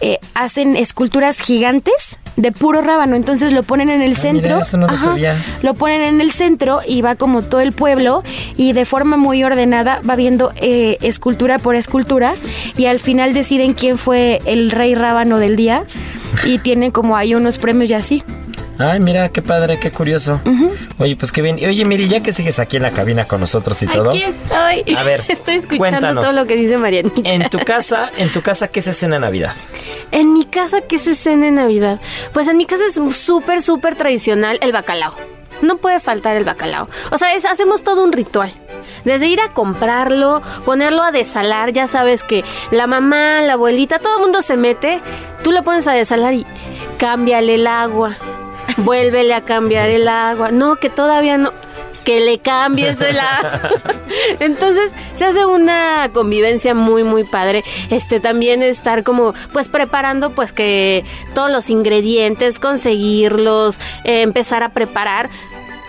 eh, 0.00 0.18
hacen 0.32 0.74
esculturas 0.74 1.38
gigantes 1.38 2.18
de 2.36 2.50
puro 2.50 2.80
rábano. 2.80 3.14
Entonces 3.14 3.52
lo 3.52 3.62
ponen 3.62 3.90
en 3.90 4.00
el 4.00 4.12
Ah, 4.12 4.20
centro. 4.20 4.52
mira, 4.54 4.62
eso 4.62 4.78
no 4.78 4.86
lo 4.86 4.96
sabía. 4.96 5.36
Lo 5.60 5.74
ponen 5.74 6.00
en 6.00 6.22
el 6.22 6.30
centro 6.32 6.80
y 6.88 7.02
va 7.02 7.14
como 7.14 7.42
todo 7.42 7.60
el 7.60 7.72
pueblo 7.72 8.22
y 8.56 8.72
de 8.72 8.86
forma 8.86 9.18
muy 9.18 9.44
ordenada 9.44 10.00
va 10.08 10.16
viendo 10.16 10.50
eh, 10.62 10.96
escultura 11.02 11.58
por 11.58 11.76
escultura 11.76 12.34
y 12.78 12.86
al 12.86 13.00
final 13.00 13.34
deciden 13.34 13.74
quién 13.74 13.98
fue 13.98 14.40
el 14.46 14.70
rey 14.70 14.94
rábano 14.94 15.36
del 15.38 15.56
día 15.56 15.82
y 16.46 16.58
tienen 16.58 16.90
como 16.90 17.18
ahí 17.18 17.34
unos 17.34 17.58
premios 17.58 17.90
y 17.90 17.94
así. 17.94 18.22
Ay, 18.78 19.00
mira, 19.00 19.28
qué 19.30 19.42
padre, 19.42 19.80
qué 19.80 19.90
curioso. 19.90 20.40
Oye, 20.98 21.16
pues 21.16 21.32
qué 21.32 21.42
bien. 21.42 21.58
Y 21.58 21.66
oye, 21.66 21.84
Miri, 21.84 22.08
ya 22.08 22.22
que 22.22 22.32
sigues 22.32 22.58
aquí 22.60 22.76
en 22.76 22.84
la 22.84 22.92
cabina 22.92 23.24
con 23.26 23.40
nosotros 23.40 23.82
y 23.82 23.86
todo. 23.88 24.10
Aquí 24.10 24.22
estoy. 24.22 24.94
A 24.94 25.02
ver, 25.02 25.24
estoy 25.28 25.56
escuchando 25.56 25.78
cuéntanos. 25.98 26.24
todo 26.24 26.34
lo 26.34 26.46
que 26.46 26.54
dice 26.56 26.78
Marianita. 26.78 27.20
En 27.28 27.48
tu 27.50 27.58
casa, 27.58 28.10
en 28.18 28.30
tu 28.32 28.40
casa, 28.42 28.68
¿qué 28.68 28.80
se 28.80 28.92
cena 28.92 29.16
en 29.16 29.22
Navidad? 29.22 29.52
En 30.12 30.32
mi 30.32 30.44
casa, 30.46 30.80
¿qué 30.82 30.98
se 30.98 31.14
cena 31.14 31.48
en 31.48 31.56
Navidad? 31.56 32.00
Pues 32.32 32.46
en 32.48 32.56
mi 32.56 32.66
casa 32.66 32.82
es 32.88 32.94
súper, 33.16 33.62
súper 33.62 33.94
tradicional 33.96 34.58
el 34.62 34.72
bacalao. 34.72 35.12
No 35.60 35.78
puede 35.78 35.98
faltar 35.98 36.36
el 36.36 36.44
bacalao. 36.44 36.88
O 37.10 37.18
sea, 37.18 37.34
es- 37.34 37.44
hacemos 37.44 37.82
todo 37.82 38.04
un 38.04 38.12
ritual. 38.12 38.52
Desde 39.04 39.26
ir 39.26 39.40
a 39.40 39.48
comprarlo, 39.48 40.40
ponerlo 40.64 41.02
a 41.02 41.10
desalar, 41.10 41.72
ya 41.72 41.88
sabes 41.88 42.22
que 42.22 42.44
la 42.70 42.86
mamá, 42.86 43.42
la 43.42 43.54
abuelita, 43.54 43.98
todo 43.98 44.16
el 44.16 44.22
mundo 44.22 44.40
se 44.42 44.56
mete, 44.56 45.00
tú 45.42 45.50
lo 45.50 45.64
pones 45.64 45.86
a 45.88 45.92
desalar 45.92 46.34
y 46.34 46.46
cámbiale 46.98 47.54
el 47.56 47.66
agua, 47.66 48.16
vuélvele 48.76 49.34
a 49.34 49.40
cambiar 49.40 49.88
el 49.88 50.08
agua, 50.08 50.50
no, 50.50 50.76
que 50.76 50.90
todavía 50.90 51.38
no, 51.38 51.52
que 52.04 52.20
le 52.20 52.38
cambies 52.38 53.00
el 53.00 53.18
agua. 53.20 53.60
Entonces 54.40 54.92
se 55.14 55.26
hace 55.26 55.44
una 55.44 56.08
convivencia 56.12 56.74
muy 56.74 57.02
muy 57.02 57.24
padre. 57.24 57.64
Este 57.90 58.20
también 58.20 58.62
estar 58.62 59.02
como 59.02 59.34
pues 59.52 59.68
preparando 59.68 60.30
pues 60.30 60.52
que 60.52 61.04
todos 61.34 61.50
los 61.50 61.68
ingredientes, 61.68 62.58
conseguirlos, 62.58 63.78
eh, 64.04 64.22
empezar 64.22 64.62
a 64.62 64.70
preparar, 64.70 65.28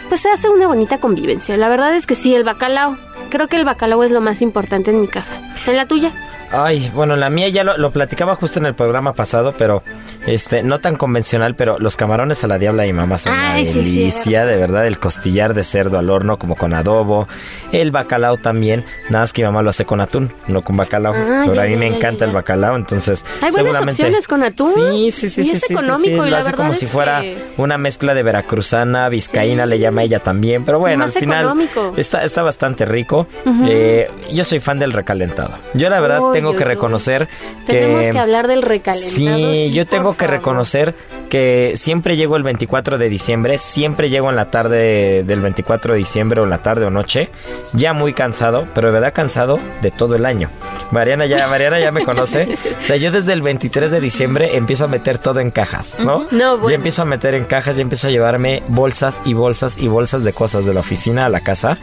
pues 0.10 0.22
se 0.22 0.30
hace 0.30 0.50
una 0.50 0.68
bonita 0.68 0.98
convivencia. 0.98 1.56
La 1.56 1.70
verdad 1.70 1.96
es 1.96 2.06
que 2.06 2.16
sí, 2.16 2.36
el 2.36 2.44
bacalao. 2.44 2.98
Creo 3.30 3.48
que 3.48 3.56
el 3.58 3.64
bacalao 3.64 4.04
es 4.04 4.12
lo 4.12 4.22
más 4.22 4.42
importante 4.42 4.92
en 4.92 5.00
mi 5.00 5.08
casa. 5.08 5.40
¿En 5.68 5.78
la 5.78 5.86
tuya? 5.86 6.12
Ay, 6.52 6.92
bueno, 6.96 7.16
la 7.16 7.30
mía 7.30 7.48
ya 7.50 7.64
lo, 7.64 7.78
lo 7.78 7.92
platicaba 7.92 8.36
justo 8.36 8.58
en 8.60 8.66
el 8.66 8.74
programa 8.74 9.14
pasado, 9.14 9.54
pero 9.58 9.84
este, 10.26 10.64
no 10.64 10.80
tan 10.80 10.96
convencional, 10.96 11.54
pero 11.56 11.78
los 11.80 11.96
camarones 11.96 12.44
a 12.44 12.48
la 12.48 12.58
diabla 12.58 12.88
y 12.88 12.94
mamá 12.94 13.18
son 13.20 13.34
Ay, 13.34 13.64
una 13.64 13.72
sí, 13.72 13.80
delicia, 13.80 14.46
de 14.46 14.58
verdad, 14.58 14.88
el 14.88 14.98
costillar 14.98 15.54
de 15.54 15.64
cerdo 15.64 16.00
al 16.00 16.10
horno 16.10 16.38
como 16.38 16.56
con 16.56 16.74
adobo, 16.74 17.28
el 17.72 17.92
bacalao 17.92 18.38
también, 18.38 18.84
nada 19.10 19.24
más 19.24 19.34
que 19.34 19.44
mi 19.44 19.48
mamá 19.48 19.62
lo 19.62 19.70
hace 19.70 19.86
con 19.86 20.02
atún, 20.02 20.32
no 20.48 20.64
con 20.64 20.76
bacalao, 20.76 21.14
Ah, 21.16 21.44
pero 21.46 21.54
ya, 21.56 21.62
a 21.62 21.66
mí 21.66 21.72
ya, 21.74 21.78
me 21.78 21.90
ya, 21.90 21.96
encanta 21.98 22.26
el 22.26 22.32
bacalao, 22.32 22.76
entonces 22.76 23.24
Hay 23.28 23.40
buenas 23.40 23.54
seguramente 23.56 23.92
opciones 24.02 24.28
con 24.28 24.42
atún. 24.44 24.74
Sí, 24.74 25.12
sí, 25.12 25.30
sí, 25.30 25.42
Y 25.42 25.44
sí, 25.44 25.52
es 25.52 25.60
sí, 25.62 25.68
sí, 25.68 25.74
económico, 25.74 26.04
sí, 26.04 26.12
y 26.14 26.16
lo 26.18 26.26
la 26.26 26.38
hace 26.40 26.54
como 26.54 26.74
si 26.74 26.88
fuera 26.88 27.22
que- 27.22 27.38
una 27.58 27.78
mezcla 27.78 28.16
de 28.16 28.24
veracruzana, 28.24 29.08
vizcaína 29.10 29.66
Sí. 29.66 29.70
le 29.70 29.80
llama 29.80 30.02
ella 30.04 30.20
también, 30.20 30.66
pero 30.66 30.80
bueno, 30.80 31.04
al 31.04 31.12
final 31.12 31.46
económico. 31.46 31.94
está, 31.96 32.24
está 32.24 32.42
bastante 32.42 32.86
rico. 32.86 33.28
Eh, 33.68 34.10
yo 34.32 34.44
soy 34.44 34.60
fan 34.60 34.80
del 34.80 34.94
recalentado. 34.94 35.52
Yo 35.76 35.90
la 35.90 36.00
verdad 36.00 36.22
Uy, 36.22 36.34
tengo 36.40 36.56
que 36.56 36.66
reconocer 36.66 37.28
Tenemos 37.66 38.06
que 38.06 38.12
que 38.12 38.20
hablar 38.20 38.48
del 38.48 38.62
recalentado. 38.62 39.12
Sí, 39.12 39.72
yo 39.74 39.86
tengo 39.86 40.16
que 40.16 40.28
reconocer 40.28 40.96
que 41.30 41.74
siempre 41.76 42.18
llego 42.18 42.36
el 42.36 42.44
24 42.44 42.98
de 42.98 43.10
diciembre, 43.10 43.58
siempre 43.58 44.10
llego 44.10 44.30
en 44.30 44.36
la 44.36 44.50
tarde 44.52 45.24
del 45.24 45.42
24 45.42 45.94
de 45.94 46.00
diciembre 46.00 46.42
o 46.42 46.46
la 46.46 46.60
tarde 46.60 46.86
o 46.86 46.90
noche, 46.90 47.30
ya 47.74 47.94
muy 47.94 48.14
cansado, 48.14 48.68
pero 48.74 48.88
de 48.88 48.94
verdad 48.94 49.14
cansado 49.14 49.60
de 49.82 49.92
todo 49.92 50.16
el 50.16 50.26
año. 50.26 50.50
Mariana 50.92 51.26
ya, 51.26 51.48
Mariana 51.48 51.80
ya 51.80 51.92
me 51.92 52.04
conoce. 52.04 52.58
O 52.80 52.84
sea, 52.84 52.96
yo 52.98 53.12
desde 53.12 53.34
el 53.34 53.42
23 53.42 53.92
de 53.92 54.00
diciembre 54.00 54.58
empiezo 54.58 54.86
a 54.86 54.88
meter 54.88 55.18
todo 55.18 55.40
en 55.40 55.52
cajas, 55.52 55.98
¿no? 56.00 56.26
No, 56.32 56.58
bueno. 56.58 56.70
Ya 56.70 56.76
empiezo 56.76 57.02
a 57.02 57.06
meter 57.06 57.36
en 57.36 57.46
cajas, 57.46 57.76
ya 57.78 57.82
empiezo 57.82 58.08
a 58.08 58.12
llevarme 58.12 58.64
bolsas 58.68 59.22
y 59.26 59.34
bolsas 59.34 59.78
y 59.78 59.88
bolsas 59.88 60.24
de 60.24 60.34
cosas 60.34 60.66
de 60.66 60.74
la 60.74 60.80
oficina 60.80 61.26
a 61.26 61.30
la 61.30 61.42
casa, 61.42 61.78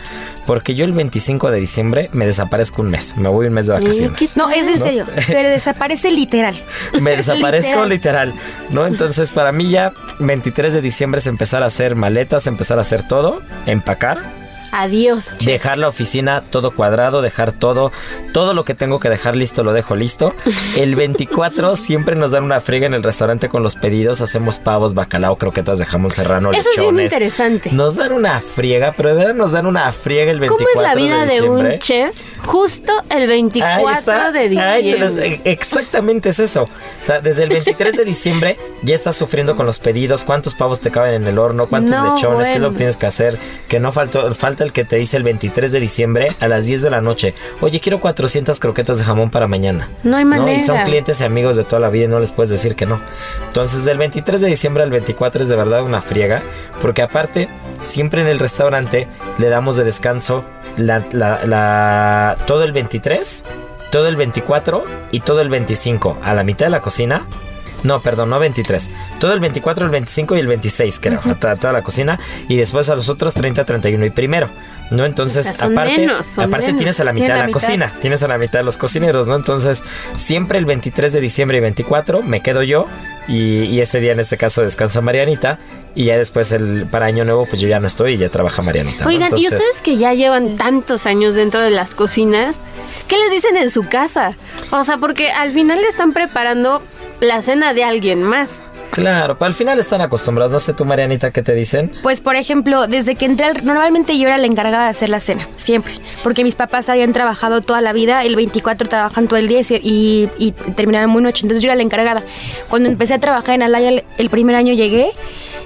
porque 0.46 0.74
yo 0.74 0.84
el 0.84 0.92
25 0.92 1.50
de 1.50 1.61
diciembre 1.61 2.11
me 2.12 2.26
desaparezco 2.26 2.82
un 2.82 2.90
mes, 2.90 3.16
me 3.16 3.28
voy 3.28 3.46
un 3.46 3.52
mes 3.52 3.66
de 3.66 3.74
vacaciones. 3.74 4.36
No, 4.36 4.50
es 4.50 4.66
en 4.66 4.80
serio. 4.80 5.07
Se 5.26 5.34
desaparece 5.36 6.11
literal. 6.11 6.54
Me 7.00 7.16
desaparezco 7.16 7.84
Literal. 7.84 8.30
literal. 8.30 8.34
¿no? 8.70 8.86
Entonces, 8.86 9.30
para 9.30 9.52
mí 9.52 9.70
ya 9.70 9.92
23 10.18 10.72
de 10.74 10.80
diciembre 10.80 11.18
es 11.18 11.26
empezar 11.26 11.62
a 11.62 11.66
hacer 11.66 11.94
maletas, 11.94 12.46
empezar 12.46 12.78
a 12.78 12.80
hacer 12.82 13.07
todo, 13.07 13.42
empacar, 13.66 14.20
Adiós. 14.83 15.35
chef. 15.39 15.45
dejar 15.47 15.79
la 15.79 15.89
oficina 15.89 16.43
todo 16.51 16.70
cuadrado, 16.70 17.22
dejar 17.22 17.53
todo, 17.53 17.93
todo 18.33 18.55
lo 18.55 18.64
que 18.64 18.74
tengo 18.74 19.01
que 19.01 19.09
dejar 19.09 19.37
listo 19.37 19.62
lo 19.64 19.72
dejo 19.72 19.97
listo. 19.97 20.35
El 20.77 20.97
24 20.97 21.77
siempre 21.77 22.16
nos 22.16 22.33
dan 22.33 22.45
una 22.45 22.61
friega 22.61 22.87
en 22.87 22.95
el 22.95 23.03
restaurante 23.03 23.49
con 23.49 23.62
los 23.62 23.74
pedidos, 23.74 24.20
hacemos 24.20 24.59
pavos, 24.59 24.95
bacalao, 24.95 25.37
croquetas 25.37 25.79
de 25.79 25.87
jamón 25.87 26.11
serrano, 26.11 26.51
Eso 26.53 26.70
es 26.70 26.77
bien 26.79 26.95
lechones. 26.97 27.12
interesante. 27.12 27.70
Nos 27.72 27.97
dan 27.97 28.12
una 28.12 28.41
friega, 28.41 28.93
pero 28.97 29.11
de 29.11 29.14
verdad 29.16 29.35
nos 29.35 29.53
dan 29.53 29.66
una 29.66 29.91
friega 29.93 30.31
el 30.31 30.41
24 30.41 30.66
¿Cómo 30.74 30.87
es 30.87 30.89
la 30.89 30.95
vida 31.01 31.20
de 31.20 31.27
de, 31.27 31.33
diciembre. 31.33 31.72
un 31.74 31.79
chef 31.81 32.16
justo 32.45 32.93
el 33.11 33.22
Ahí 33.22 33.27
24 33.27 33.91
está. 33.93 34.31
de 34.33 34.39
Ahí 34.61 34.83
diciembre? 34.93 35.41
exactamente 35.45 36.29
es 36.29 36.39
eso. 36.39 36.62
O 36.64 37.05
sea, 37.05 37.20
desde 37.20 37.43
el 37.45 37.49
23 37.51 37.97
de 37.97 38.05
diciembre 38.05 38.57
ya 38.83 38.95
estás 38.95 39.16
sufriendo 39.16 39.57
con 39.57 39.66
los 39.66 39.79
pedidos, 39.79 40.24
cuántos 40.24 40.55
pavos 40.55 40.81
te 40.81 40.91
caben 40.91 41.14
en 41.14 41.27
el 41.27 41.39
horno, 41.39 41.66
cuántos 41.66 41.97
No, 41.97 42.14
lechones, 42.14 42.49
qué 42.49 42.55
es 42.57 42.61
lo 42.61 42.70
que 42.72 42.77
tienes 42.79 42.97
que 42.97 43.07
hacer, 43.07 43.39
que 43.68 43.81
no 43.81 43.93
faltó, 43.93 44.33
falta 44.35 44.64
el 44.66 44.72
que 44.72 44.84
te 44.84 44.96
dice 44.96 45.16
el 45.16 45.22
23 45.22 45.72
de 45.72 45.80
diciembre 45.80 46.28
a 46.40 46.48
las 46.48 46.66
10 46.66 46.82
de 46.82 46.90
la 46.90 47.00
noche. 47.00 47.34
Oye, 47.60 47.80
quiero 47.80 47.98
400 48.00 48.60
croquetas 48.60 48.98
de 48.98 49.04
jamón 49.04 49.30
para 49.30 49.46
mañana. 49.46 49.88
No 50.02 50.16
hay 50.18 50.24
Y 50.24 50.58
son 50.58 50.74
manera. 50.74 50.84
clientes 50.84 51.20
y 51.20 51.24
amigos 51.24 51.56
de 51.56 51.64
toda 51.64 51.80
la 51.80 51.88
vida 51.88 52.04
y 52.04 52.08
no 52.08 52.20
les 52.20 52.32
puedes 52.32 52.50
decir 52.50 52.76
que 52.76 52.84
no. 52.86 53.00
Entonces, 53.48 53.84
del 53.84 53.96
23 53.98 54.40
de 54.40 54.48
diciembre 54.48 54.82
al 54.82 54.90
24 54.90 55.42
es 55.42 55.48
de 55.48 55.56
verdad 55.56 55.82
una 55.82 56.00
friega, 56.02 56.42
porque 56.82 57.02
aparte, 57.02 57.48
siempre 57.82 58.20
en 58.20 58.26
el 58.28 58.38
restaurante 58.38 59.08
le 59.38 59.48
damos 59.48 59.76
de 59.76 59.84
descanso 59.84 60.44
la, 60.76 61.02
la- 61.12 61.40
la- 61.46 62.36
todo 62.46 62.62
el 62.64 62.72
23, 62.72 63.44
todo 63.90 64.08
el 64.08 64.16
24 64.16 64.84
y 65.12 65.20
todo 65.20 65.40
el 65.40 65.48
25 65.48 66.18
a 66.22 66.34
la 66.34 66.44
mitad 66.44 66.66
de 66.66 66.70
la 66.70 66.80
cocina. 66.80 67.24
No, 67.87 68.01
perdón, 68.01 68.30
no 68.30 68.39
23. 68.41 68.91
Todo 69.20 69.32
el 69.32 69.39
24, 69.41 69.84
el 69.84 69.91
25 69.93 70.37
y 70.37 70.41
el 70.41 70.47
26, 70.49 70.99
creo. 71.01 71.20
a 71.24 71.34
toda, 71.37 71.55
toda 71.57 71.72
la 71.72 71.82
cocina. 71.82 72.18
Y 72.49 72.57
después 72.57 72.91
a 72.91 72.97
los 72.97 73.09
otros 73.09 73.32
30, 73.34 73.64
31 73.64 74.07
y 74.07 74.11
primero. 74.11 74.49
¿No? 74.91 75.05
Entonces, 75.05 75.47
O 75.47 75.49
sea, 75.49 75.55
son 75.55 75.72
aparte, 75.72 75.99
menos, 75.99 76.39
aparte 76.39 76.66
menos. 76.66 76.78
tienes 76.78 77.01
a 77.01 77.05
la 77.05 77.12
mitad 77.12 77.34
de 77.34 77.47
la 77.47 77.51
cocina. 77.51 77.93
Tienes 78.01 78.22
a 78.22 78.28
la 78.28 78.39
mitad 78.39 78.61
de 78.61 78.64
los 78.64 78.78
cocineros, 78.78 79.26
¿no? 79.26 79.34
Entonces, 79.34 79.82
siempre 80.14 80.59
el 80.59 80.64
23 80.64 81.12
de 81.12 81.20
diciembre 81.20 81.59
y 81.59 81.61
24 81.61 82.22
me 82.22 82.41
quedo 82.41 82.62
yo. 82.62 82.87
Y, 83.28 83.64
y 83.64 83.80
ese 83.80 83.99
día, 84.01 84.12
en 84.12 84.20
este 84.20 84.37
caso, 84.37 84.62
descansa 84.62 85.01
Marianita. 85.01 85.59
Y 85.97 86.05
ya 86.05 86.18
después, 86.18 86.53
el, 86.53 86.87
para 86.89 87.07
Año 87.07 87.24
Nuevo, 87.24 87.47
pues 87.47 87.61
yo 87.61 87.66
ya 87.68 87.80
no 87.80 87.87
estoy 87.89 88.14
y 88.14 88.16
ya 88.18 88.28
trabaja 88.28 88.62
Marianita. 88.62 89.05
¿no? 89.05 89.09
Oigan, 89.11 89.37
y 89.37 89.45
ustedes 89.47 89.80
que 89.82 89.97
ya 89.97 90.12
llevan 90.14 90.57
tantos 90.57 91.07
años 91.07 91.34
dentro 91.34 91.62
de 91.62 91.70
las 91.70 91.95
cocinas, 91.95 92.61
¿qué 93.09 93.16
les 93.16 93.30
dicen 93.32 93.57
en 93.57 93.70
su 93.70 93.89
casa? 93.89 94.34
O 94.70 94.84
sea, 94.84 94.99
porque 94.99 95.30
al 95.32 95.51
final 95.53 95.80
le 95.80 95.89
están 95.89 96.12
preparando 96.12 96.80
la 97.20 97.42
cena 97.42 97.74
de 97.74 97.84
alguien 97.84 98.22
más. 98.22 98.62
Claro, 98.90 99.36
pero 99.36 99.46
al 99.46 99.52
final 99.54 99.78
están 99.78 100.00
acostumbrados. 100.00 100.52
No 100.52 100.60
sé 100.60 100.72
tú, 100.72 100.84
Marianita, 100.84 101.30
¿qué 101.30 101.42
te 101.42 101.54
dicen? 101.54 101.92
Pues, 102.02 102.20
por 102.20 102.34
ejemplo, 102.36 102.86
desde 102.86 103.14
que 103.16 103.26
entré, 103.26 103.46
al- 103.46 103.64
normalmente 103.66 104.16
yo 104.16 104.28
era 104.28 104.38
la 104.38 104.46
encargada 104.46 104.84
de 104.84 104.90
hacer 104.90 105.08
la 105.10 105.20
cena, 105.20 105.46
siempre, 105.56 105.92
porque 106.22 106.44
mis 106.44 106.54
papás 106.54 106.88
habían 106.88 107.12
trabajado 107.12 107.60
toda 107.60 107.80
la 107.80 107.92
vida, 107.92 108.22
el 108.24 108.36
24 108.36 108.88
trabajan 108.88 109.26
todo 109.28 109.38
el 109.38 109.48
día 109.48 109.60
y, 109.60 110.28
y, 110.38 110.52
terminaron 110.76 111.10
muy 111.10 111.20
noche, 111.22 111.42
entonces 111.42 111.62
yo 111.62 111.68
era 111.68 111.76
la 111.76 111.82
encargada. 111.82 112.22
Cuando 112.70 112.88
empecé 112.88 113.12
a 113.14 113.18
trabajar 113.18 113.56
en 113.56 113.64
Alaya, 113.64 114.02
el 114.16 114.30
primer 114.30 114.54
año 114.56 114.72
llegué 114.72 115.10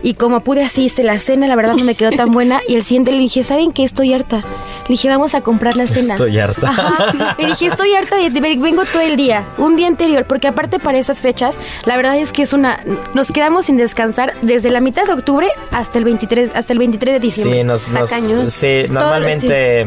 y 0.02 0.14
como 0.14 0.40
pude 0.40 0.62
así 0.64 0.84
hice 0.84 1.02
la 1.02 1.18
cena, 1.18 1.46
la 1.46 1.56
verdad 1.56 1.74
no 1.76 1.84
me 1.84 1.94
quedó 1.94 2.10
tan 2.12 2.30
buena 2.32 2.60
y 2.68 2.74
el 2.74 2.82
siguiente 2.82 3.12
le 3.12 3.18
dije, 3.18 3.42
¿saben 3.44 3.72
qué? 3.72 3.84
Estoy 3.84 4.12
harta. 4.14 4.38
Le 4.38 4.94
dije, 4.94 5.08
vamos 5.08 5.34
a 5.34 5.40
comprar 5.42 5.76
la 5.76 5.86
cena. 5.86 6.14
Estoy 6.14 6.38
harta. 6.38 6.68
Ajá. 6.70 7.34
Le 7.38 7.46
dije, 7.48 7.66
estoy 7.66 7.94
harta 7.94 8.16
de, 8.16 8.30
de- 8.30 8.40
vengo 8.56 8.84
todo 8.86 9.02
el 9.02 9.16
día, 9.16 9.44
un 9.58 9.76
día 9.76 9.86
anterior, 9.86 10.24
porque 10.24 10.48
aparte 10.48 10.78
para 10.78 10.98
esas 10.98 11.20
fechas, 11.22 11.56
la 11.84 11.96
verdad 11.96 12.16
es 12.18 12.32
que 12.32 12.42
es 12.42 12.52
una, 12.52 12.80
nos 13.14 13.30
quedamos 13.30 13.66
sin 13.66 13.76
descansar 13.76 14.32
desde 14.42 14.70
la 14.70 14.80
mitad 14.80 15.04
de 15.04 15.12
octubre 15.12 15.48
hasta 15.70 15.98
el 15.98 16.04
23, 16.04 16.50
hasta 16.54 16.72
el 16.72 16.78
23 16.78 17.14
de 17.14 17.20
diciembre. 17.20 17.58
Sí, 17.58 17.64
nos, 17.64 17.88
nos- 17.90 18.52
sí, 18.52 18.84
Todo- 18.86 18.94
normalmente, 18.94 19.86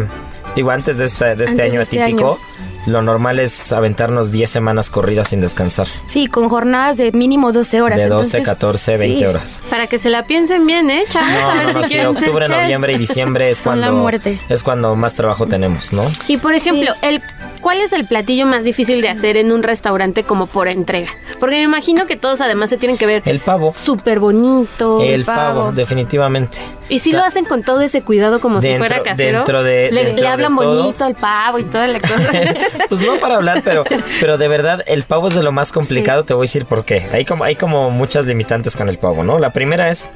digo, 0.55 0.71
antes 0.71 0.99
de, 0.99 1.05
esta, 1.05 1.35
de 1.35 1.43
este 1.45 1.61
Antes 1.61 1.65
año 1.71 1.77
de 1.79 1.83
este 1.83 2.01
atípico, 2.01 2.39
año. 2.59 2.72
Lo 2.85 3.01
normal 3.01 3.39
es 3.39 3.71
aventarnos 3.71 4.31
10 4.31 4.49
semanas 4.49 4.89
corridas 4.89 5.29
sin 5.29 5.41
descansar. 5.41 5.87
Sí, 6.05 6.27
con 6.27 6.49
jornadas 6.49 6.97
de 6.97 7.11
mínimo 7.11 7.51
12 7.51 7.81
horas. 7.81 7.97
De 7.97 8.07
12, 8.07 8.37
entonces, 8.37 8.45
14, 8.45 8.97
20 8.97 9.19
sí. 9.19 9.25
horas. 9.25 9.61
Para 9.69 9.87
que 9.87 9.97
se 9.97 10.09
la 10.09 10.25
piensen 10.25 10.65
bien, 10.65 10.89
¿eh, 10.89 11.03
chavos? 11.09 11.29
No, 11.29 11.49
a 11.49 11.53
ver 11.55 11.65
no, 11.65 11.71
si 11.71 11.77
no, 11.77 11.83
sí, 11.83 11.89
quieren 11.89 12.15
ser 12.15 12.29
octubre, 12.29 12.47
noviembre 12.49 12.93
y 12.93 12.97
diciembre 12.97 13.49
es 13.49 13.59
la 13.65 13.71
cuando 13.71 13.93
muerte. 13.93 14.39
es 14.49 14.63
cuando 14.63 14.95
más 14.95 15.13
trabajo 15.13 15.47
tenemos, 15.47 15.93
¿no? 15.93 16.11
Y 16.27 16.37
por 16.37 16.53
ejemplo, 16.55 16.91
el 17.01 17.21
¿cuál 17.61 17.79
es 17.79 17.93
el 17.93 18.05
platillo 18.05 18.45
más 18.45 18.63
difícil 18.65 19.01
de 19.01 19.09
hacer 19.09 19.37
en 19.37 19.51
un 19.51 19.63
restaurante 19.63 20.23
como 20.23 20.47
por 20.47 20.67
entrega? 20.67 21.09
Porque 21.39 21.55
me 21.55 21.63
imagino 21.63 22.05
que 22.05 22.17
todos 22.17 22.41
además 22.41 22.69
se 22.69 22.77
tienen 22.77 22.97
que 22.97 23.05
ver 23.05 23.23
El 23.25 23.39
pavo. 23.39 23.71
súper 23.71 24.19
bonito. 24.19 25.01
El 25.01 25.23
pavo, 25.23 25.71
definitivamente. 25.71 26.59
Y 26.89 26.99
si 26.99 27.09
O 27.09 27.11
sea, 27.13 27.21
lo 27.21 27.25
hacen 27.25 27.45
con 27.45 27.63
todo 27.63 27.81
ese 27.81 28.01
cuidado 28.01 28.39
como 28.41 28.61
si 28.61 28.75
fuera 28.77 29.01
casero. 29.03 29.39
dentro 29.39 29.63
de- 29.63 29.89
le, 29.91 30.03
dentro 30.05 30.21
le 30.23 30.27
hablan 30.27 30.55
bonito 30.55 31.05
al 31.05 31.15
pavo 31.15 31.57
y 31.59 31.63
toda 31.63 31.87
la 31.87 31.99
cosa. 31.99 32.31
pues 32.89 33.01
no 33.01 33.19
para 33.19 33.35
hablar, 33.35 33.61
pero, 33.63 33.83
pero 34.19 34.37
de 34.37 34.47
verdad 34.47 34.83
el 34.85 35.03
pavo 35.03 35.29
es 35.29 35.35
de 35.35 35.43
lo 35.43 35.51
más 35.51 35.71
complicado. 35.71 36.23
Te 36.25 36.33
voy 36.33 36.43
a 36.43 36.47
decir 36.47 36.65
por 36.65 36.83
qué. 36.85 37.07
Hay 37.13 37.25
como, 37.25 37.43
hay 37.45 37.55
como 37.55 37.89
muchas 37.89 38.25
limitantes 38.25 38.75
con 38.75 38.89
el 38.89 38.97
pavo, 38.97 39.23
¿no? 39.23 39.39
La 39.39 39.51
primera 39.51 39.89
es 39.89 40.09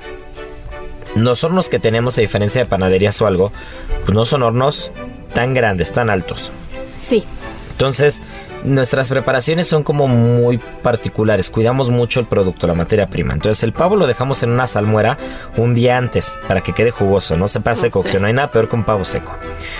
los 1.15 1.43
hornos 1.43 1.69
que 1.69 1.79
tenemos, 1.79 2.17
a 2.17 2.21
diferencia 2.21 2.61
de 2.61 2.67
panaderías 2.67 3.19
o 3.21 3.27
algo, 3.27 3.51
pues 4.05 4.13
no 4.15 4.25
son 4.25 4.43
hornos 4.43 4.91
tan 5.33 5.53
grandes, 5.53 5.91
tan 5.93 6.09
altos. 6.09 6.51
sí. 6.99 7.23
Entonces, 7.71 8.23
nuestras 8.63 9.07
preparaciones 9.09 9.67
son 9.67 9.83
como 9.83 10.07
muy 10.07 10.57
particulares. 10.57 11.49
Cuidamos 11.49 11.89
mucho 11.89 12.19
el 12.19 12.25
producto, 12.25 12.67
la 12.67 12.73
materia 12.73 13.07
prima. 13.07 13.33
Entonces, 13.33 13.63
el 13.63 13.73
pavo 13.73 13.95
lo 13.95 14.07
dejamos 14.07 14.43
en 14.43 14.51
una 14.51 14.67
salmuera 14.67 15.17
un 15.57 15.73
día 15.73 15.97
antes 15.97 16.35
para 16.47 16.61
que 16.61 16.73
quede 16.73 16.91
jugoso, 16.91 17.37
no 17.37 17.47
se 17.47 17.59
pase 17.59 17.83
de 17.83 17.87
No 17.87 17.91
sé. 17.91 17.91
cocción. 17.91 18.21
No 18.21 18.27
hay 18.27 18.33
nada 18.33 18.49
peor 18.49 18.69
que 18.69 18.75
un 18.75 18.83
pavo 18.83 19.05
seco. 19.05 19.31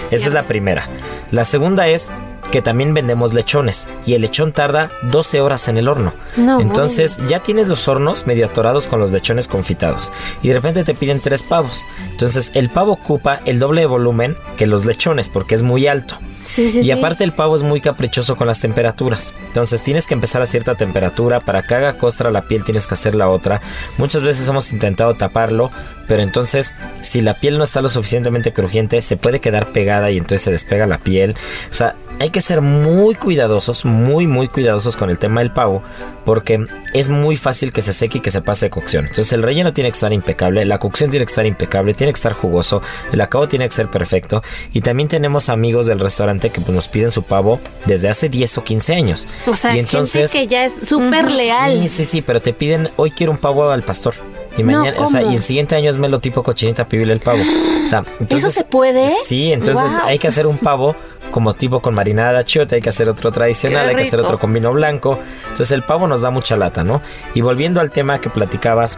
Esa 0.03 0.15
es 0.27 0.33
la 0.33 0.43
primera. 0.43 0.87
La 1.31 1.43
segunda 1.45 1.87
es 1.87 2.11
que 2.51 2.61
también 2.61 2.93
vendemos 2.93 3.33
lechones 3.33 3.87
y 4.05 4.13
el 4.13 4.21
lechón 4.21 4.51
tarda 4.51 4.89
12 5.03 5.41
horas 5.41 5.67
en 5.67 5.77
el 5.77 5.87
horno. 5.87 6.13
No, 6.35 6.59
Entonces 6.59 7.19
ya 7.27 7.39
tienes 7.39 7.67
los 7.67 7.87
hornos 7.87 8.27
medio 8.27 8.45
atorados 8.45 8.87
con 8.87 8.99
los 8.99 9.11
lechones 9.11 9.47
confitados 9.47 10.11
y 10.41 10.49
de 10.49 10.55
repente 10.55 10.83
te 10.83 10.93
piden 10.93 11.19
tres 11.19 11.43
pavos. 11.43 11.85
Entonces 12.11 12.51
el 12.53 12.69
pavo 12.69 12.93
ocupa 12.93 13.39
el 13.45 13.59
doble 13.59 13.81
de 13.81 13.87
volumen 13.87 14.37
que 14.57 14.67
los 14.67 14.85
lechones 14.85 15.29
porque 15.29 15.55
es 15.55 15.63
muy 15.63 15.87
alto. 15.87 16.17
Sí, 16.43 16.71
sí, 16.71 16.79
y 16.79 16.83
sí. 16.83 16.91
aparte 16.91 17.25
el 17.25 17.33
pavo 17.33 17.57
es 17.57 17.63
muy 17.63 17.81
caprichoso 17.81 18.37
con 18.37 18.47
las 18.47 18.61
temperaturas. 18.61 19.33
Entonces 19.47 19.83
tienes 19.83 20.07
que 20.07 20.13
empezar 20.13 20.41
a 20.41 20.45
cierta 20.45 20.75
temperatura. 20.75 21.41
Para 21.41 21.61
que 21.61 21.75
haga 21.75 21.97
costra 21.97 22.31
la 22.31 22.43
piel 22.43 22.63
tienes 22.63 22.87
que 22.87 22.93
hacer 22.93 23.15
la 23.15 23.29
otra. 23.29 23.61
Muchas 23.97 24.21
veces 24.21 24.47
hemos 24.47 24.71
intentado 24.71 25.13
taparlo. 25.15 25.71
Pero 26.07 26.23
entonces 26.23 26.73
si 27.01 27.19
la 27.19 27.33
piel 27.33 27.57
no 27.57 27.65
está 27.65 27.81
lo 27.81 27.89
suficientemente 27.89 28.53
crujiente 28.53 29.01
se 29.01 29.17
puede 29.17 29.41
quedar 29.41 29.73
pegada 29.73 30.09
y 30.09 30.17
entonces 30.17 30.41
se 30.41 30.51
despega 30.51 30.87
la 30.87 30.99
piel. 30.99 31.35
O 31.69 31.73
sea, 31.73 31.95
hay 32.19 32.29
que 32.29 32.41
ser 32.41 32.61
muy 32.61 33.15
cuidadosos, 33.15 33.85
muy 33.85 34.27
muy 34.27 34.47
cuidadosos 34.47 34.97
con 34.97 35.09
el 35.09 35.19
tema 35.19 35.41
del 35.41 35.51
pavo. 35.51 35.83
Porque 36.25 36.65
es 36.93 37.09
muy 37.09 37.37
fácil 37.37 37.71
que 37.71 37.81
se 37.81 37.93
seque 37.93 38.17
y 38.17 38.21
que 38.21 38.31
se 38.31 38.41
pase 38.41 38.65
de 38.65 38.69
cocción. 38.69 39.05
Entonces 39.05 39.31
el 39.33 39.43
relleno 39.43 39.71
tiene 39.71 39.89
que 39.91 39.95
estar 39.95 40.11
impecable. 40.11 40.65
La 40.65 40.79
cocción 40.79 41.09
tiene 41.09 41.25
que 41.25 41.29
estar 41.29 41.45
impecable. 41.45 41.93
Tiene 41.93 42.11
que 42.11 42.17
estar 42.17 42.33
jugoso. 42.33 42.81
El 43.13 43.21
acabo 43.21 43.47
tiene 43.47 43.65
que 43.67 43.73
ser 43.73 43.87
perfecto. 43.87 44.43
Y 44.73 44.81
también 44.81 45.07
tenemos 45.07 45.49
amigos 45.49 45.85
del 45.85 45.99
restaurante 45.99 46.49
que 46.49 46.59
pues, 46.59 46.73
nos 46.73 46.87
piden 46.87 47.11
su 47.11 47.23
pavo 47.23 47.59
desde 47.85 48.09
hace 48.09 48.29
10 48.29 48.57
o 48.57 48.63
15 48.63 48.95
años. 48.95 49.27
O 49.45 49.55
sea, 49.55 49.75
y 49.75 49.79
entonces, 49.79 50.31
gente 50.31 50.47
que 50.47 50.53
ya 50.53 50.65
es 50.65 50.79
súper 50.83 51.31
leal. 51.31 51.79
Sí, 51.81 51.87
sí, 51.87 52.05
sí, 52.05 52.21
pero 52.21 52.41
te 52.41 52.53
piden, 52.53 52.89
hoy 52.97 53.11
quiero 53.11 53.31
un 53.31 53.37
pavo 53.37 53.69
al 53.69 53.83
pastor. 53.83 54.15
Y 54.57 54.63
No, 54.63 54.79
mañana, 54.79 54.99
o 55.01 55.05
sea, 55.05 55.21
y 55.21 55.35
el 55.35 55.43
siguiente 55.43 55.75
año 55.75 55.89
es 55.89 55.99
melo 55.99 56.19
tipo 56.19 56.41
cochinita 56.41 56.87
pibil 56.87 57.11
el 57.11 57.19
pavo. 57.19 57.43
O 57.85 57.87
sea, 57.87 58.03
entonces, 58.19 58.53
se 58.53 58.63
puede? 58.63 59.07
Sí, 59.23 59.53
entonces 59.53 59.99
hay 60.03 60.17
que 60.17 60.27
hacer 60.27 60.47
un 60.47 60.57
pavo 60.57 60.95
como 61.31 61.53
tipo 61.53 61.81
con 61.81 61.93
marinada 61.93 62.33
de 62.33 62.39
achiote, 62.39 62.75
hay 62.75 62.81
que 62.81 62.89
hacer 62.89 63.09
otro 63.09 63.31
tradicional, 63.31 63.87
hay 63.87 63.95
que 63.95 64.01
hacer 64.01 64.19
otro 64.19 64.37
con 64.37 64.53
vino 64.53 64.71
blanco. 64.71 65.19
Entonces 65.43 65.71
el 65.71 65.83
pavo 65.83 66.07
nos 66.07 66.21
da 66.21 66.29
mucha 66.29 66.55
lata, 66.55 66.83
¿no? 66.83 67.01
Y 67.33 67.41
volviendo 67.41 67.81
al 67.81 67.91
tema 67.91 68.19
que 68.19 68.29
platicabas 68.29 68.97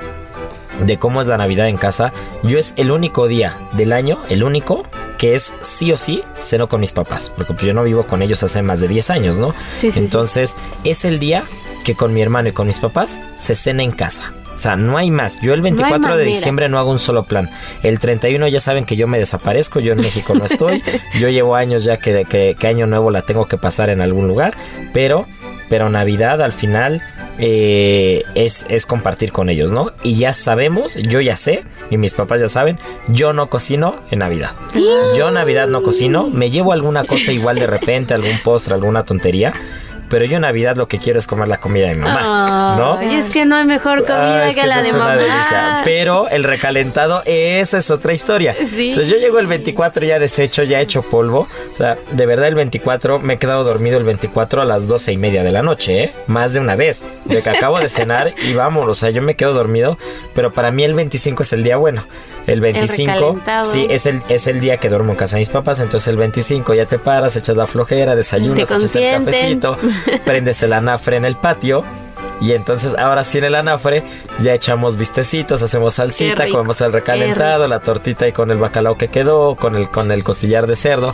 de 0.85 0.97
cómo 0.97 1.21
es 1.21 1.27
la 1.27 1.37
Navidad 1.37 1.67
en 1.67 1.77
casa, 1.77 2.13
yo 2.43 2.57
es 2.57 2.73
el 2.77 2.91
único 2.91 3.27
día 3.27 3.57
del 3.73 3.91
año, 3.91 4.19
el 4.29 4.43
único 4.43 4.85
que 5.17 5.35
es 5.35 5.53
sí 5.61 5.91
o 5.91 5.97
sí 5.97 6.23
ceno 6.37 6.69
con 6.69 6.79
mis 6.79 6.93
papás, 6.93 7.31
porque 7.35 7.53
pues 7.53 7.65
yo 7.65 7.73
no 7.73 7.83
vivo 7.83 8.03
con 8.03 8.21
ellos 8.21 8.41
hace 8.43 8.61
más 8.61 8.79
de 8.79 8.87
10 8.87 9.09
años, 9.09 9.37
¿no? 9.37 9.51
Sí, 9.71 9.87
sí, 9.87 9.91
sí. 9.91 9.99
Entonces 9.99 10.55
es 10.85 11.03
el 11.03 11.19
día 11.19 11.43
que 11.83 11.95
con 11.95 12.13
mi 12.13 12.21
hermano 12.21 12.49
y 12.49 12.51
con 12.53 12.67
mis 12.67 12.79
papás 12.79 13.19
se 13.35 13.55
cena 13.55 13.83
en 13.83 13.91
casa. 13.91 14.33
O 14.59 14.61
sea, 14.61 14.75
no 14.75 14.97
hay 14.97 15.09
más. 15.09 15.39
Yo 15.39 15.53
el 15.53 15.61
24 15.61 16.17
de 16.17 16.25
diciembre 16.25 16.67
no 16.67 16.79
hago 16.79 16.91
un 16.91 16.99
solo 16.99 17.23
plan. 17.23 17.49
El 17.81 17.97
31 17.97 18.45
ya 18.49 18.59
saben 18.59 18.83
que 18.83 18.97
yo 18.97 19.07
me 19.07 19.17
desaparezco, 19.17 19.79
yo 19.79 19.93
en 19.93 20.01
México 20.01 20.33
no 20.33 20.43
estoy. 20.43 20.83
Yo 21.17 21.29
llevo 21.29 21.55
años 21.55 21.85
ya 21.85 21.95
que, 21.95 22.25
que, 22.25 22.57
que 22.59 22.67
año 22.67 22.85
nuevo 22.85 23.09
la 23.09 23.21
tengo 23.21 23.47
que 23.47 23.57
pasar 23.57 23.89
en 23.89 24.01
algún 24.01 24.27
lugar. 24.27 24.55
Pero, 24.91 25.25
pero 25.69 25.89
Navidad 25.89 26.41
al 26.41 26.51
final 26.51 27.01
eh, 27.37 28.25
es, 28.35 28.65
es 28.67 28.85
compartir 28.85 29.31
con 29.31 29.47
ellos, 29.47 29.71
¿no? 29.71 29.93
Y 30.03 30.15
ya 30.15 30.33
sabemos, 30.33 30.95
yo 30.95 31.21
ya 31.21 31.37
sé, 31.37 31.63
y 31.89 31.95
mis 31.95 32.13
papás 32.13 32.41
ya 32.41 32.49
saben, 32.49 32.79
yo 33.07 33.31
no 33.31 33.49
cocino 33.49 33.95
en 34.11 34.19
Navidad. 34.19 34.51
Yo 35.17 35.31
Navidad 35.31 35.67
no 35.69 35.81
cocino, 35.81 36.29
me 36.29 36.49
llevo 36.49 36.73
alguna 36.73 37.05
cosa 37.05 37.31
igual 37.31 37.57
de 37.57 37.67
repente, 37.67 38.13
algún 38.13 38.39
postre, 38.43 38.73
alguna 38.73 39.05
tontería. 39.05 39.53
Pero 40.09 40.25
yo 40.25 40.35
en 40.37 40.41
Navidad 40.41 40.75
lo 40.75 40.87
que 40.87 40.97
quiero 40.97 41.19
es 41.19 41.27
comer 41.27 41.47
la 41.47 41.57
comida 41.59 41.87
de 41.87 41.95
mi 41.95 42.01
mamá, 42.01 42.75
¿no? 42.77 43.01
Y 43.11 43.15
es 43.15 43.29
que 43.29 43.45
no 43.45 43.55
hay 43.55 43.65
mejor 43.65 43.99
comida 44.05 44.43
Ah, 44.43 44.47
es 44.47 44.55
que, 44.55 44.61
que 44.61 44.67
la 44.67 44.81
de 44.81 44.91
mamá. 44.93 45.15
delicia. 45.15 45.81
Pero 45.83 46.27
el 46.29 46.43
recalentado, 46.43 47.21
esa 47.25 47.77
es 47.77 47.91
otra 47.91 48.13
historia. 48.13 48.55
Sí. 48.57 48.89
Entonces 48.89 49.07
yo 49.07 49.17
llego 49.17 49.39
el 49.39 49.47
24 49.47 50.05
ya 50.05 50.19
deshecho, 50.19 50.63
ya 50.63 50.79
hecho 50.79 51.01
polvo. 51.03 51.47
O 51.73 51.77
sea, 51.77 51.97
de 52.11 52.25
verdad 52.25 52.47
el 52.47 52.55
24 52.55 53.19
me 53.19 53.35
he 53.35 53.37
quedado 53.37 53.63
dormido 53.63 53.97
el 53.97 54.03
24 54.03 54.61
a 54.61 54.65
las 54.65 54.87
12 54.87 55.11
y 55.13 55.17
media 55.17 55.43
de 55.43 55.51
la 55.51 55.61
noche, 55.61 56.03
¿eh? 56.05 56.11
Más 56.27 56.53
de 56.53 56.59
una 56.59 56.75
vez. 56.75 57.03
De 57.25 57.41
que 57.41 57.49
acabo 57.49 57.79
de 57.79 57.89
cenar 57.89 58.33
y 58.43 58.53
vamos, 58.53 58.87
o 58.87 58.95
sea, 58.95 59.09
yo 59.11 59.21
me 59.21 59.35
quedo 59.35 59.53
dormido. 59.53 59.97
Pero 60.33 60.51
para 60.51 60.71
mí 60.71 60.83
el 60.83 60.93
25 60.95 61.43
es 61.43 61.53
el 61.53 61.63
día 61.63 61.77
bueno. 61.77 62.03
El 62.49 62.61
25, 62.61 63.11
recalentado. 63.11 63.65
sí, 63.65 63.87
es 63.89 64.05
el, 64.05 64.21
es 64.29 64.47
el 64.47 64.59
día 64.59 64.77
que 64.77 64.89
duermo 64.89 65.11
en 65.11 65.17
casa 65.17 65.35
de 65.35 65.41
mis 65.41 65.49
papás. 65.49 65.79
Entonces 65.79 66.07
el 66.07 66.17
25 66.17 66.73
ya 66.73 66.85
te 66.85 66.99
paras, 66.99 67.35
echas 67.35 67.55
la 67.55 67.67
flojera, 67.67 68.15
desayunas, 68.15 68.71
echas 68.71 68.95
el 68.95 69.23
cafecito, 69.23 69.77
prendes 70.25 70.61
el 70.63 70.73
anafre 70.73 71.17
en 71.17 71.25
el 71.25 71.35
patio. 71.35 71.83
Y 72.41 72.53
entonces 72.53 72.95
ahora 72.97 73.25
sí 73.25 73.37
en 73.37 73.43
el 73.43 73.55
anafre 73.55 74.01
ya 74.41 74.53
echamos 74.53 74.95
vistecitos, 74.95 75.61
hacemos 75.61 75.95
salsita, 75.95 76.45
rico, 76.45 76.57
comemos 76.57 76.79
el 76.79 76.93
recalentado, 76.93 77.67
la 77.67 77.81
tortita 77.81 78.27
y 78.27 78.31
con 78.31 78.49
el 78.49 78.57
bacalao 78.57 78.97
que 78.97 79.09
quedó, 79.09 79.55
con 79.55 79.75
el, 79.75 79.89
con 79.89 80.11
el 80.11 80.23
costillar 80.23 80.65
de 80.65 80.77
cerdo. 80.77 81.13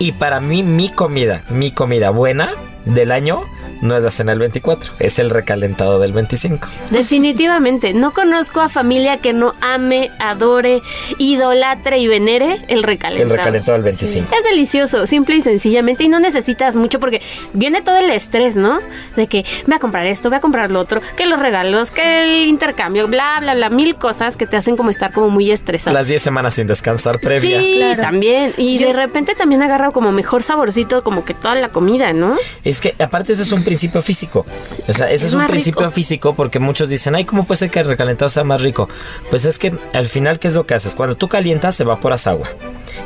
Y 0.00 0.12
para 0.12 0.40
mí 0.40 0.64
mi 0.64 0.88
comida, 0.88 1.42
mi 1.48 1.70
comida 1.70 2.10
buena 2.10 2.54
del 2.84 3.12
año 3.12 3.44
no 3.84 3.96
es 3.96 4.02
la 4.02 4.10
cena 4.10 4.32
del 4.32 4.40
24, 4.40 4.94
es 4.98 5.18
el 5.18 5.30
recalentado 5.30 5.98
del 5.98 6.12
25. 6.12 6.68
Definitivamente, 6.90 7.92
no 7.92 8.12
conozco 8.12 8.60
a 8.60 8.68
familia 8.68 9.18
que 9.18 9.32
no 9.32 9.54
ame, 9.60 10.10
adore, 10.18 10.80
idolatre 11.18 11.98
y 11.98 12.06
venere 12.06 12.64
el 12.68 12.82
recalentado. 12.82 13.32
El 13.32 13.38
recalentado 13.38 13.72
del 13.74 13.82
25. 13.82 14.34
Es 14.34 14.44
delicioso, 14.44 15.06
simple 15.06 15.36
y 15.36 15.40
sencillamente, 15.42 16.04
y 16.04 16.08
no 16.08 16.18
necesitas 16.18 16.76
mucho 16.76 16.98
porque 16.98 17.20
viene 17.52 17.82
todo 17.82 17.98
el 17.98 18.10
estrés, 18.10 18.56
¿no? 18.56 18.80
De 19.16 19.26
que 19.26 19.44
voy 19.66 19.76
a 19.76 19.78
comprar 19.78 20.06
esto, 20.06 20.30
voy 20.30 20.38
a 20.38 20.40
comprar 20.40 20.70
lo 20.70 20.80
otro, 20.80 21.02
que 21.16 21.26
los 21.26 21.38
regalos, 21.38 21.90
que 21.90 22.22
el 22.24 22.48
intercambio, 22.48 23.06
bla, 23.06 23.36
bla, 23.40 23.54
bla, 23.54 23.68
mil 23.68 23.96
cosas 23.96 24.36
que 24.36 24.46
te 24.46 24.56
hacen 24.56 24.76
como 24.76 24.90
estar 24.90 25.12
como 25.12 25.28
muy 25.28 25.50
estresado. 25.50 25.94
Las 25.94 26.08
10 26.08 26.22
semanas 26.22 26.54
sin 26.54 26.66
descansar 26.66 27.18
previas. 27.20 27.62
Sí, 27.62 27.82
también. 28.00 28.54
Y 28.56 28.78
de 28.78 28.92
repente 28.92 29.34
también 29.34 29.62
agarra 29.62 29.90
como 29.90 30.10
mejor 30.10 30.42
saborcito 30.42 31.02
como 31.02 31.24
que 31.24 31.34
toda 31.34 31.54
la 31.54 31.68
comida, 31.68 32.12
¿no? 32.12 32.36
Es 32.74 32.80
que 32.80 32.94
aparte 33.02 33.32
ese 33.32 33.42
es 33.42 33.52
un 33.52 33.62
principio 33.62 34.02
físico. 34.02 34.44
O 34.88 34.92
sea, 34.92 35.06
ese 35.06 35.26
es, 35.26 35.30
Es 35.30 35.34
un 35.34 35.46
principio 35.46 35.82
rico. 35.82 35.92
físico 35.92 36.34
porque 36.34 36.58
muchos 36.58 36.88
dicen, 36.88 37.14
ay, 37.14 37.24
¿cómo 37.24 37.44
puede 37.44 37.58
ser 37.58 37.70
que 37.70 37.78
el 37.80 37.86
recalentado 37.86 38.28
sea 38.28 38.42
más 38.42 38.62
rico? 38.62 38.88
Pues 39.30 39.44
es 39.44 39.58
que 39.60 39.72
al 39.92 40.08
final, 40.08 40.38
¿qué 40.40 40.48
es 40.48 40.54
lo 40.54 40.66
que 40.66 40.74
haces? 40.74 40.94
Cuando 40.96 41.14
tú 41.16 41.28
calientas, 41.28 41.78
evaporas 41.78 42.26
agua. 42.26 42.48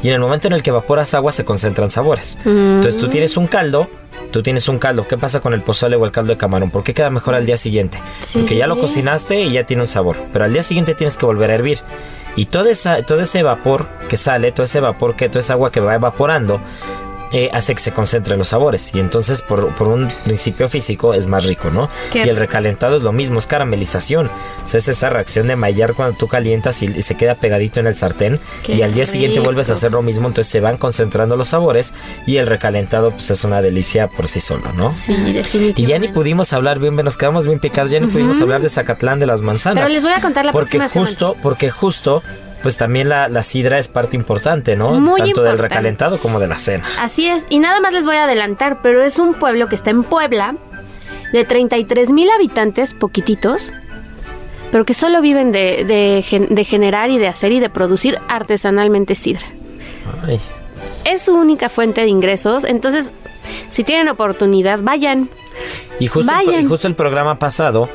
Y 0.03 0.09
en 0.09 0.15
el 0.15 0.21
momento 0.21 0.47
en 0.49 0.55
el 0.55 0.63
que 0.63 0.71
evaporas 0.71 1.13
agua, 1.13 1.33
se 1.33 1.45
concentran 1.45 1.91
sabores. 1.91 2.39
Entonces 2.47 2.99
tú 2.99 3.09
tienes 3.09 3.37
un 3.37 3.47
caldo. 3.47 3.89
Tú 4.31 4.43
tienes 4.43 4.69
un 4.69 4.79
caldo. 4.79 5.07
¿Qué 5.07 5.17
pasa 5.17 5.41
con 5.41 5.53
el 5.55 5.61
pozole 5.63 5.97
o 5.97 6.05
el 6.05 6.13
caldo 6.13 6.33
de 6.33 6.39
camarón? 6.39 6.71
¿Por 6.71 6.83
qué 6.85 6.93
queda 6.95 7.11
mejor 7.11 7.35
al 7.35 7.45
día 7.47 7.57
siguiente? 7.57 7.99
Sí, 8.21 8.39
Porque 8.41 8.57
ya 8.57 8.67
lo 8.67 8.79
cocinaste 8.79 9.43
y 9.43 9.53
ya 9.53 9.65
tiene 9.65 9.83
un 9.83 9.89
sabor. 9.89 10.17
Pero 10.33 10.45
al 10.45 10.53
día 10.53 10.63
siguiente 10.63 10.95
tienes 10.95 11.17
que 11.19 11.27
volver 11.27 11.51
a 11.51 11.55
hervir. 11.55 11.79
Y 12.37 12.47
todo, 12.47 12.67
esa, 12.69 13.03
todo 13.03 13.21
ese 13.21 13.43
vapor 13.43 13.87
que 14.09 14.17
sale, 14.17 14.53
todo 14.53 14.65
ese 14.65 14.81
vapor, 14.81 15.15
que 15.17 15.29
toda 15.29 15.41
esa 15.41 15.55
agua 15.55 15.73
que 15.73 15.81
va 15.81 15.95
evaporando, 15.95 16.61
eh, 17.33 17.51
hace 17.53 17.75
que 17.75 17.81
se 17.81 17.93
concentren 17.93 18.39
los 18.39 18.49
sabores. 18.49 18.95
Y 18.95 19.01
entonces, 19.01 19.43
por, 19.43 19.75
por 19.77 19.89
un 19.89 20.11
principio 20.25 20.69
físico, 20.69 21.15
es 21.15 21.27
más 21.27 21.45
rico, 21.45 21.71
¿no? 21.71 21.89
Qué 22.11 22.25
Y 22.25 22.29
el 22.29 22.37
recalentado 22.37 22.97
es 22.97 23.03
lo 23.03 23.13
mismo, 23.13 23.39
es 23.39 23.47
caramelización. 23.47 24.27
O 24.27 24.67
sea, 24.67 24.79
es 24.79 24.89
esa 24.89 25.11
reacción 25.11 25.49
de 25.49 25.57
mallar 25.57 25.95
cuando 25.95 26.17
tú 26.17 26.29
calientas 26.29 26.83
y, 26.83 26.87
y 26.87 27.03
se 27.03 27.17
queda 27.17 27.35
pegadito 27.35 27.81
en 27.81 27.87
el 27.87 27.95
sartén. 27.95 28.41
Qué 28.63 28.75
y 28.75 28.83
al 28.83 28.95
día 28.95 29.07
siguiente 29.07 29.41
vuelves 29.41 29.71
a 29.71 29.75
hacer 29.75 29.93
lo 29.93 30.03
mismo, 30.03 30.29
entonces 30.29 30.51
se 30.51 30.61
van 30.61 30.77
concentrando 30.77 31.37
los 31.37 31.49
sabores. 31.49 31.95
Y 32.27 32.37
el 32.37 32.47
recalentado, 32.47 33.11
pues 33.11 33.31
es 33.31 33.45
una 33.45 33.63
delicia 33.63 34.09
por 34.09 34.29
sí 34.29 34.41
solo, 34.41 34.73
¿no? 34.73 34.93
Sí, 34.93 35.15
definitivamente. 35.15 35.83
Y 35.83 35.87
ya 35.87 35.99
ni 35.99 36.09
pudimos 36.09 36.53
hablar 36.53 36.79
bien, 36.79 36.97
nos 36.97 37.17
quedamos 37.17 37.47
bien 37.47 37.59
picados, 37.59 37.91
ya 37.91 38.01
ni 38.01 38.07
pudimos 38.09 38.41
hablar 38.41 38.61
de 38.63 38.69
Zacatlán 38.69 39.19
de 39.21 39.27
las 39.27 39.43
manzanas. 39.43 39.83
Pero 39.85 39.95
les 39.95 40.03
voy 40.03 40.13
a 40.13 40.21
contar 40.21 40.45
la 40.45 40.53
porque 40.53 40.79
próxima 40.79 40.89
semana. 40.89 41.09
justo, 41.09 41.37
porque 41.43 41.71
justo, 41.71 42.23
pues 42.63 42.77
también 42.77 43.09
la, 43.09 43.29
la 43.29 43.43
sidra 43.43 43.79
es 43.79 43.89
parte 43.89 44.17
importante, 44.17 44.77
¿no? 44.77 44.93
Muy 45.01 45.21
Tanto 45.21 45.43
del 45.43 45.59
recalentado 45.59 46.19
como 46.19 46.41
de 46.41 46.49
la 46.49 46.59
cena. 46.59 46.85
Así 47.01 47.29
es, 47.29 47.47
y 47.49 47.59
nada 47.59 47.81
más 47.81 47.93
les 47.93 48.05
voy 48.05 48.17
a 48.17 48.25
adelantar, 48.25 48.79
pero 48.83 49.03
es 49.03 49.19
un 49.19 49.35
pueblo 49.35 49.69
que 49.69 49.75
está 49.75 49.91
en 49.91 50.03
Puebla, 50.03 50.55
de 51.33 51.45
33 51.45 52.11
mil 52.11 52.29
habitantes, 52.31 52.95
poquititos, 52.95 53.73
pero 54.73 54.85
que 54.85 54.95
solo 54.95 55.21
viven 55.21 55.53
de, 55.53 55.85
de 55.85 56.47
de 56.51 56.65
generar 56.65 57.11
y 57.11 57.19
de 57.19 57.29
hacer 57.29 57.53
y 57.53 57.61
de 57.61 57.71
producir 57.71 58.19
artesanalmente 58.29 59.15
sidra. 59.15 59.47
Ay. 60.27 60.41
Es 61.05 61.23
su 61.23 61.35
única 61.35 61.69
fuente 61.69 62.03
de 62.03 62.09
ingresos, 62.09 62.65
entonces, 62.65 63.13
si 63.71 63.85
tienen 63.85 64.09
oportunidad, 64.09 64.79
vayan. 64.83 65.29
Y 66.01 66.07
justo, 66.07 66.31
el, 66.33 66.47
Vayan. 66.47 66.65
y 66.65 66.69
justo 66.69 66.87
el 66.87 66.95
programa 66.95 67.39
pasado, 67.39 67.89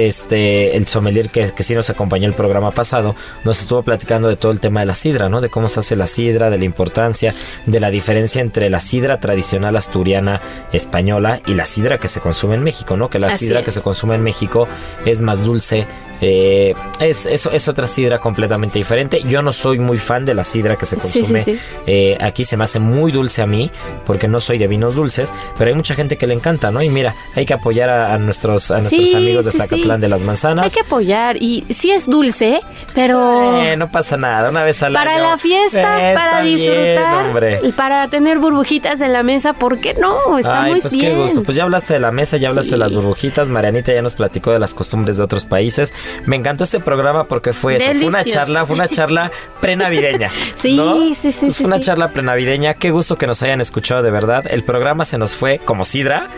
que 0.00 0.06
este, 0.06 0.76
el 0.76 0.86
sommelier 0.86 1.28
que, 1.28 1.50
que 1.50 1.62
sí 1.62 1.74
nos 1.74 1.90
acompañó 1.90 2.26
el 2.26 2.32
programa 2.32 2.70
pasado, 2.70 3.14
nos 3.44 3.60
estuvo 3.60 3.82
platicando 3.82 4.28
de 4.28 4.36
todo 4.36 4.50
el 4.52 4.58
tema 4.60 4.80
de 4.80 4.86
la 4.86 4.94
sidra, 4.94 5.28
¿no? 5.28 5.40
De 5.42 5.50
cómo 5.50 5.68
se 5.68 5.80
hace 5.80 5.94
la 5.94 6.06
sidra, 6.06 6.48
de 6.48 6.56
la 6.56 6.64
importancia, 6.64 7.34
de 7.66 7.80
la 7.80 7.90
diferencia 7.90 8.40
entre 8.40 8.70
la 8.70 8.80
sidra 8.80 9.20
tradicional 9.20 9.76
asturiana 9.76 10.40
española 10.72 11.40
y 11.46 11.52
la 11.54 11.66
sidra 11.66 11.98
que 11.98 12.08
se 12.08 12.20
consume 12.20 12.54
en 12.54 12.62
México, 12.62 12.96
¿no? 12.96 13.10
Que 13.10 13.18
la 13.18 13.26
Así 13.28 13.46
sidra 13.46 13.58
es. 13.60 13.64
que 13.66 13.70
se 13.72 13.82
consume 13.82 14.14
en 14.14 14.22
México 14.22 14.66
es 15.04 15.20
más 15.20 15.44
dulce, 15.44 15.86
eh, 16.22 16.74
es, 16.98 17.24
es, 17.26 17.46
es 17.46 17.68
otra 17.68 17.86
sidra 17.86 18.18
completamente 18.18 18.78
diferente. 18.78 19.22
Yo 19.26 19.40
no 19.42 19.52
soy 19.52 19.78
muy 19.78 19.98
fan 19.98 20.24
de 20.24 20.34
la 20.34 20.44
sidra 20.44 20.76
que 20.76 20.86
se 20.86 20.96
Sí, 21.00 21.08
sí, 21.08 21.18
consume 21.20 21.44
sí. 21.44 21.58
eh, 21.86 22.18
aquí 22.20 22.44
se 22.44 22.56
me 22.56 22.64
hace 22.64 22.78
muy 22.78 23.10
dulce 23.12 23.40
a 23.42 23.46
mí, 23.46 23.70
porque 24.06 24.28
no 24.28 24.40
soy 24.40 24.58
de 24.58 24.66
vinos 24.66 24.94
dulces, 24.94 25.32
pero 25.58 25.68
hay 25.70 25.74
mucha 25.74 25.94
gente 25.94 26.16
que 26.16 26.26
le 26.26 26.34
encanta, 26.34 26.70
¿no? 26.70 26.82
Y 26.82 26.88
mira, 26.90 27.14
hay 27.34 27.46
que 27.46 27.54
apoyar 27.54 27.88
a, 27.90 28.14
a 28.14 28.18
nuestros, 28.18 28.70
a 28.70 28.80
nuestros 28.80 29.14
amigos 29.14 29.44
de 29.46 29.52
Zacatlán 29.52 29.89
plan 29.90 30.00
de 30.00 30.08
las 30.08 30.22
manzanas. 30.22 30.64
Hay 30.66 30.70
que 30.70 30.80
apoyar. 30.80 31.36
Y 31.42 31.64
sí 31.70 31.90
es 31.90 32.06
dulce, 32.08 32.60
pero... 32.94 33.60
Eh, 33.60 33.76
no 33.76 33.90
pasa 33.90 34.16
nada, 34.16 34.48
una 34.50 34.62
vez 34.62 34.82
al 34.82 34.92
para 34.92 35.14
año. 35.14 35.22
la 35.22 35.38
fiesta, 35.38 36.10
Eh, 36.10 36.14
para 36.14 36.40
bien, 36.42 36.56
disfrutar, 36.56 37.58
y 37.64 37.72
para 37.72 38.08
tener 38.08 38.38
burbujitas 38.38 39.00
en 39.00 39.12
la 39.12 39.22
mesa, 39.22 39.52
¿por 39.52 39.78
qué 39.80 39.94
no? 39.94 40.38
Está 40.38 40.62
Ay, 40.64 40.70
muy 40.72 40.80
pues 40.80 40.92
bien. 40.92 41.16
qué 41.16 41.22
gusto. 41.22 41.42
Pues 41.42 41.56
ya 41.56 41.64
hablaste 41.64 41.94
de 41.94 42.00
la 42.00 42.12
mesa, 42.12 42.36
ya 42.36 42.48
hablaste 42.50 42.68
Sí. 42.70 42.72
de 42.72 42.78
las 42.78 42.92
burbujitas. 42.92 43.48
Marianita 43.48 43.92
ya 43.92 44.02
nos 44.02 44.14
platicó 44.14 44.52
de 44.52 44.58
las 44.60 44.74
costumbres 44.74 45.16
de 45.16 45.24
otros 45.24 45.44
países. 45.44 45.92
Me 46.26 46.36
encantó 46.36 46.62
este 46.64 46.78
programa 46.80 47.24
porque 47.24 47.52
fue 47.52 47.76
eso. 47.76 47.86
Fue 47.90 48.04
una 48.06 48.24
charla, 48.24 48.64
fue 48.66 48.76
una 48.76 48.88
charla 48.88 49.30
prenavideña. 49.60 50.30
Sí, 50.54 50.76
¿no? 50.76 50.94
sí, 50.98 51.14
sí, 51.14 51.28
Entonces 51.28 51.56
sí, 51.56 51.62
fue 51.62 51.66
una 51.68 51.76
sí. 51.78 51.82
charla 51.84 52.08
prenavideña. 52.08 52.74
Qué 52.74 52.90
gusto 52.90 53.16
que 53.16 53.26
nos 53.26 53.42
hayan 53.42 53.60
escuchado 53.60 54.02
de 54.02 54.10
verdad. 54.10 54.44
El 54.50 54.62
programa 54.62 55.04
se 55.04 55.16
nos 55.18 55.34
fue 55.34 55.58
como 55.58 55.84
sidra, 55.84 56.28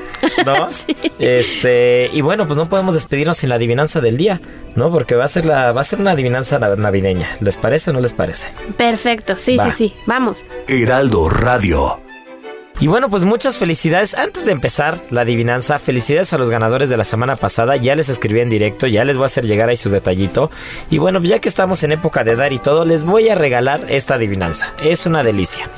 ¿no? 0.46 0.68
Este, 1.18 2.10
y 2.12 2.20
bueno, 2.20 2.46
pues 2.46 2.56
no 2.56 2.68
podemos 2.68 2.94
despedirnos 2.94 3.31
sin 3.34 3.48
la 3.48 3.56
adivinanza 3.56 4.00
del 4.00 4.16
día, 4.16 4.40
¿no? 4.76 4.90
Porque 4.90 5.14
va 5.14 5.24
a 5.24 5.28
ser 5.28 5.46
la, 5.46 5.72
va 5.72 5.80
a 5.80 5.84
ser 5.84 6.00
una 6.00 6.12
adivinanza 6.12 6.58
na- 6.58 6.76
navideña. 6.76 7.28
¿Les 7.40 7.56
parece 7.56 7.90
o 7.90 7.92
no 7.92 8.00
les 8.00 8.12
parece? 8.12 8.48
Perfecto, 8.76 9.34
sí, 9.38 9.56
Va. 9.56 9.70
sí, 9.70 9.88
sí. 9.90 9.94
Vamos. 10.06 10.36
Heraldo 10.68 11.28
Radio. 11.28 11.98
Y 12.80 12.86
bueno, 12.88 13.08
pues 13.10 13.24
muchas 13.24 13.58
felicidades. 13.58 14.14
Antes 14.14 14.46
de 14.46 14.52
empezar 14.52 14.98
la 15.10 15.20
adivinanza, 15.20 15.78
felicidades 15.78 16.32
a 16.32 16.38
los 16.38 16.50
ganadores 16.50 16.88
de 16.90 16.96
la 16.96 17.04
semana 17.04 17.36
pasada. 17.36 17.76
Ya 17.76 17.94
les 17.94 18.08
escribí 18.08 18.40
en 18.40 18.48
directo, 18.48 18.86
ya 18.88 19.04
les 19.04 19.16
voy 19.16 19.24
a 19.24 19.26
hacer 19.26 19.46
llegar 19.46 19.68
ahí 19.68 19.76
su 19.76 19.88
detallito. 19.90 20.50
Y 20.90 20.98
bueno, 20.98 21.20
ya 21.22 21.38
que 21.38 21.48
estamos 21.48 21.84
en 21.84 21.92
época 21.92 22.24
de 22.24 22.34
dar 22.34 22.52
y 22.52 22.58
todo, 22.58 22.84
les 22.84 23.04
voy 23.04 23.28
a 23.28 23.34
regalar 23.36 23.84
esta 23.88 24.14
adivinanza. 24.14 24.72
Es 24.82 25.06
una 25.06 25.22
delicia. 25.22 25.68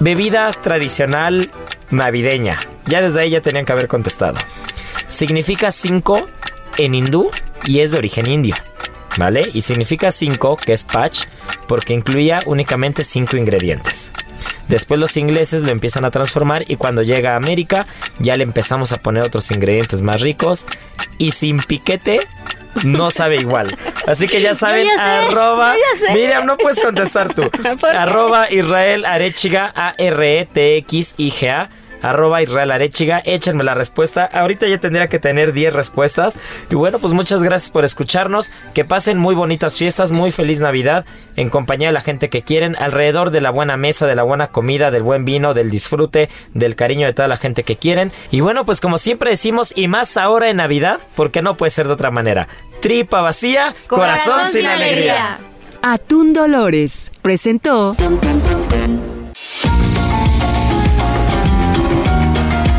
Bebida 0.00 0.50
tradicional 0.62 1.50
navideña. 1.90 2.58
Ya 2.86 3.00
desde 3.00 3.22
ahí 3.22 3.30
ya 3.30 3.40
tenían 3.40 3.64
que 3.64 3.72
haber 3.72 3.88
contestado. 3.88 4.36
Significa 5.08 5.70
cinco 5.70 6.26
en 6.78 6.94
hindú 6.94 7.30
y 7.64 7.80
es 7.80 7.92
de 7.92 7.98
origen 7.98 8.26
indio. 8.30 8.56
¿Vale? 9.16 9.48
Y 9.54 9.60
significa 9.60 10.10
cinco, 10.10 10.56
que 10.56 10.72
es 10.72 10.82
patch, 10.82 11.26
porque 11.68 11.92
incluía 11.92 12.42
únicamente 12.46 13.04
cinco 13.04 13.36
ingredientes. 13.36 14.10
Después 14.68 14.98
los 14.98 15.16
ingleses 15.16 15.62
lo 15.62 15.70
empiezan 15.70 16.04
a 16.04 16.10
transformar 16.10 16.64
y 16.68 16.74
cuando 16.76 17.02
llega 17.02 17.34
a 17.34 17.36
América 17.36 17.86
ya 18.18 18.36
le 18.36 18.42
empezamos 18.42 18.92
a 18.92 18.98
poner 18.98 19.22
otros 19.22 19.50
ingredientes 19.52 20.02
más 20.02 20.20
ricos 20.20 20.66
y 21.18 21.30
sin 21.30 21.58
piquete 21.58 22.26
no 22.82 23.10
sabe 23.10 23.36
igual. 23.36 23.76
Así 24.06 24.26
que 24.26 24.40
ya 24.40 24.54
saben, 24.54 24.86
ya 24.86 24.94
sé, 24.94 25.00
arroba... 25.00 25.74
Miriam, 26.12 26.46
no 26.46 26.56
puedes 26.56 26.80
contestar 26.80 27.34
tú. 27.34 27.48
Arroba 27.86 28.50
Israel 28.50 29.04
Arechiga, 29.04 29.72
A-R-E-T-X-I-G-A. 29.74 31.70
Arroba 32.04 32.42
Israel 32.42 32.70
Arechiga, 32.70 33.22
échenme 33.24 33.64
la 33.64 33.74
respuesta. 33.74 34.24
Ahorita 34.24 34.68
ya 34.68 34.78
tendría 34.78 35.08
que 35.08 35.18
tener 35.18 35.54
10 35.54 35.72
respuestas. 35.72 36.38
Y 36.70 36.74
bueno, 36.74 36.98
pues 36.98 37.14
muchas 37.14 37.42
gracias 37.42 37.70
por 37.70 37.84
escucharnos. 37.84 38.52
Que 38.74 38.84
pasen 38.84 39.18
muy 39.18 39.34
bonitas 39.34 39.78
fiestas, 39.78 40.12
muy 40.12 40.30
feliz 40.30 40.60
Navidad 40.60 41.06
en 41.36 41.48
compañía 41.48 41.88
de 41.88 41.94
la 41.94 42.02
gente 42.02 42.28
que 42.28 42.42
quieren, 42.42 42.76
alrededor 42.76 43.30
de 43.30 43.40
la 43.40 43.50
buena 43.50 43.76
mesa, 43.76 44.06
de 44.06 44.14
la 44.14 44.22
buena 44.22 44.48
comida, 44.48 44.90
del 44.90 45.02
buen 45.02 45.24
vino, 45.24 45.54
del 45.54 45.70
disfrute, 45.70 46.28
del 46.52 46.76
cariño 46.76 47.06
de 47.06 47.14
toda 47.14 47.28
la 47.28 47.38
gente 47.38 47.62
que 47.62 47.76
quieren. 47.76 48.12
Y 48.30 48.40
bueno, 48.40 48.64
pues 48.64 48.80
como 48.80 48.98
siempre 48.98 49.30
decimos, 49.30 49.72
y 49.74 49.88
más 49.88 50.16
ahora 50.16 50.50
en 50.50 50.58
Navidad, 50.58 51.00
porque 51.16 51.40
no 51.40 51.56
puede 51.56 51.70
ser 51.70 51.86
de 51.86 51.94
otra 51.94 52.10
manera. 52.10 52.48
Tripa 52.80 53.22
vacía, 53.22 53.74
corazón, 53.86 54.46
sin 54.48 54.66
alegría. 54.66 55.38
Atún 55.82 56.32
Dolores 56.32 57.10
presentó 57.22 57.94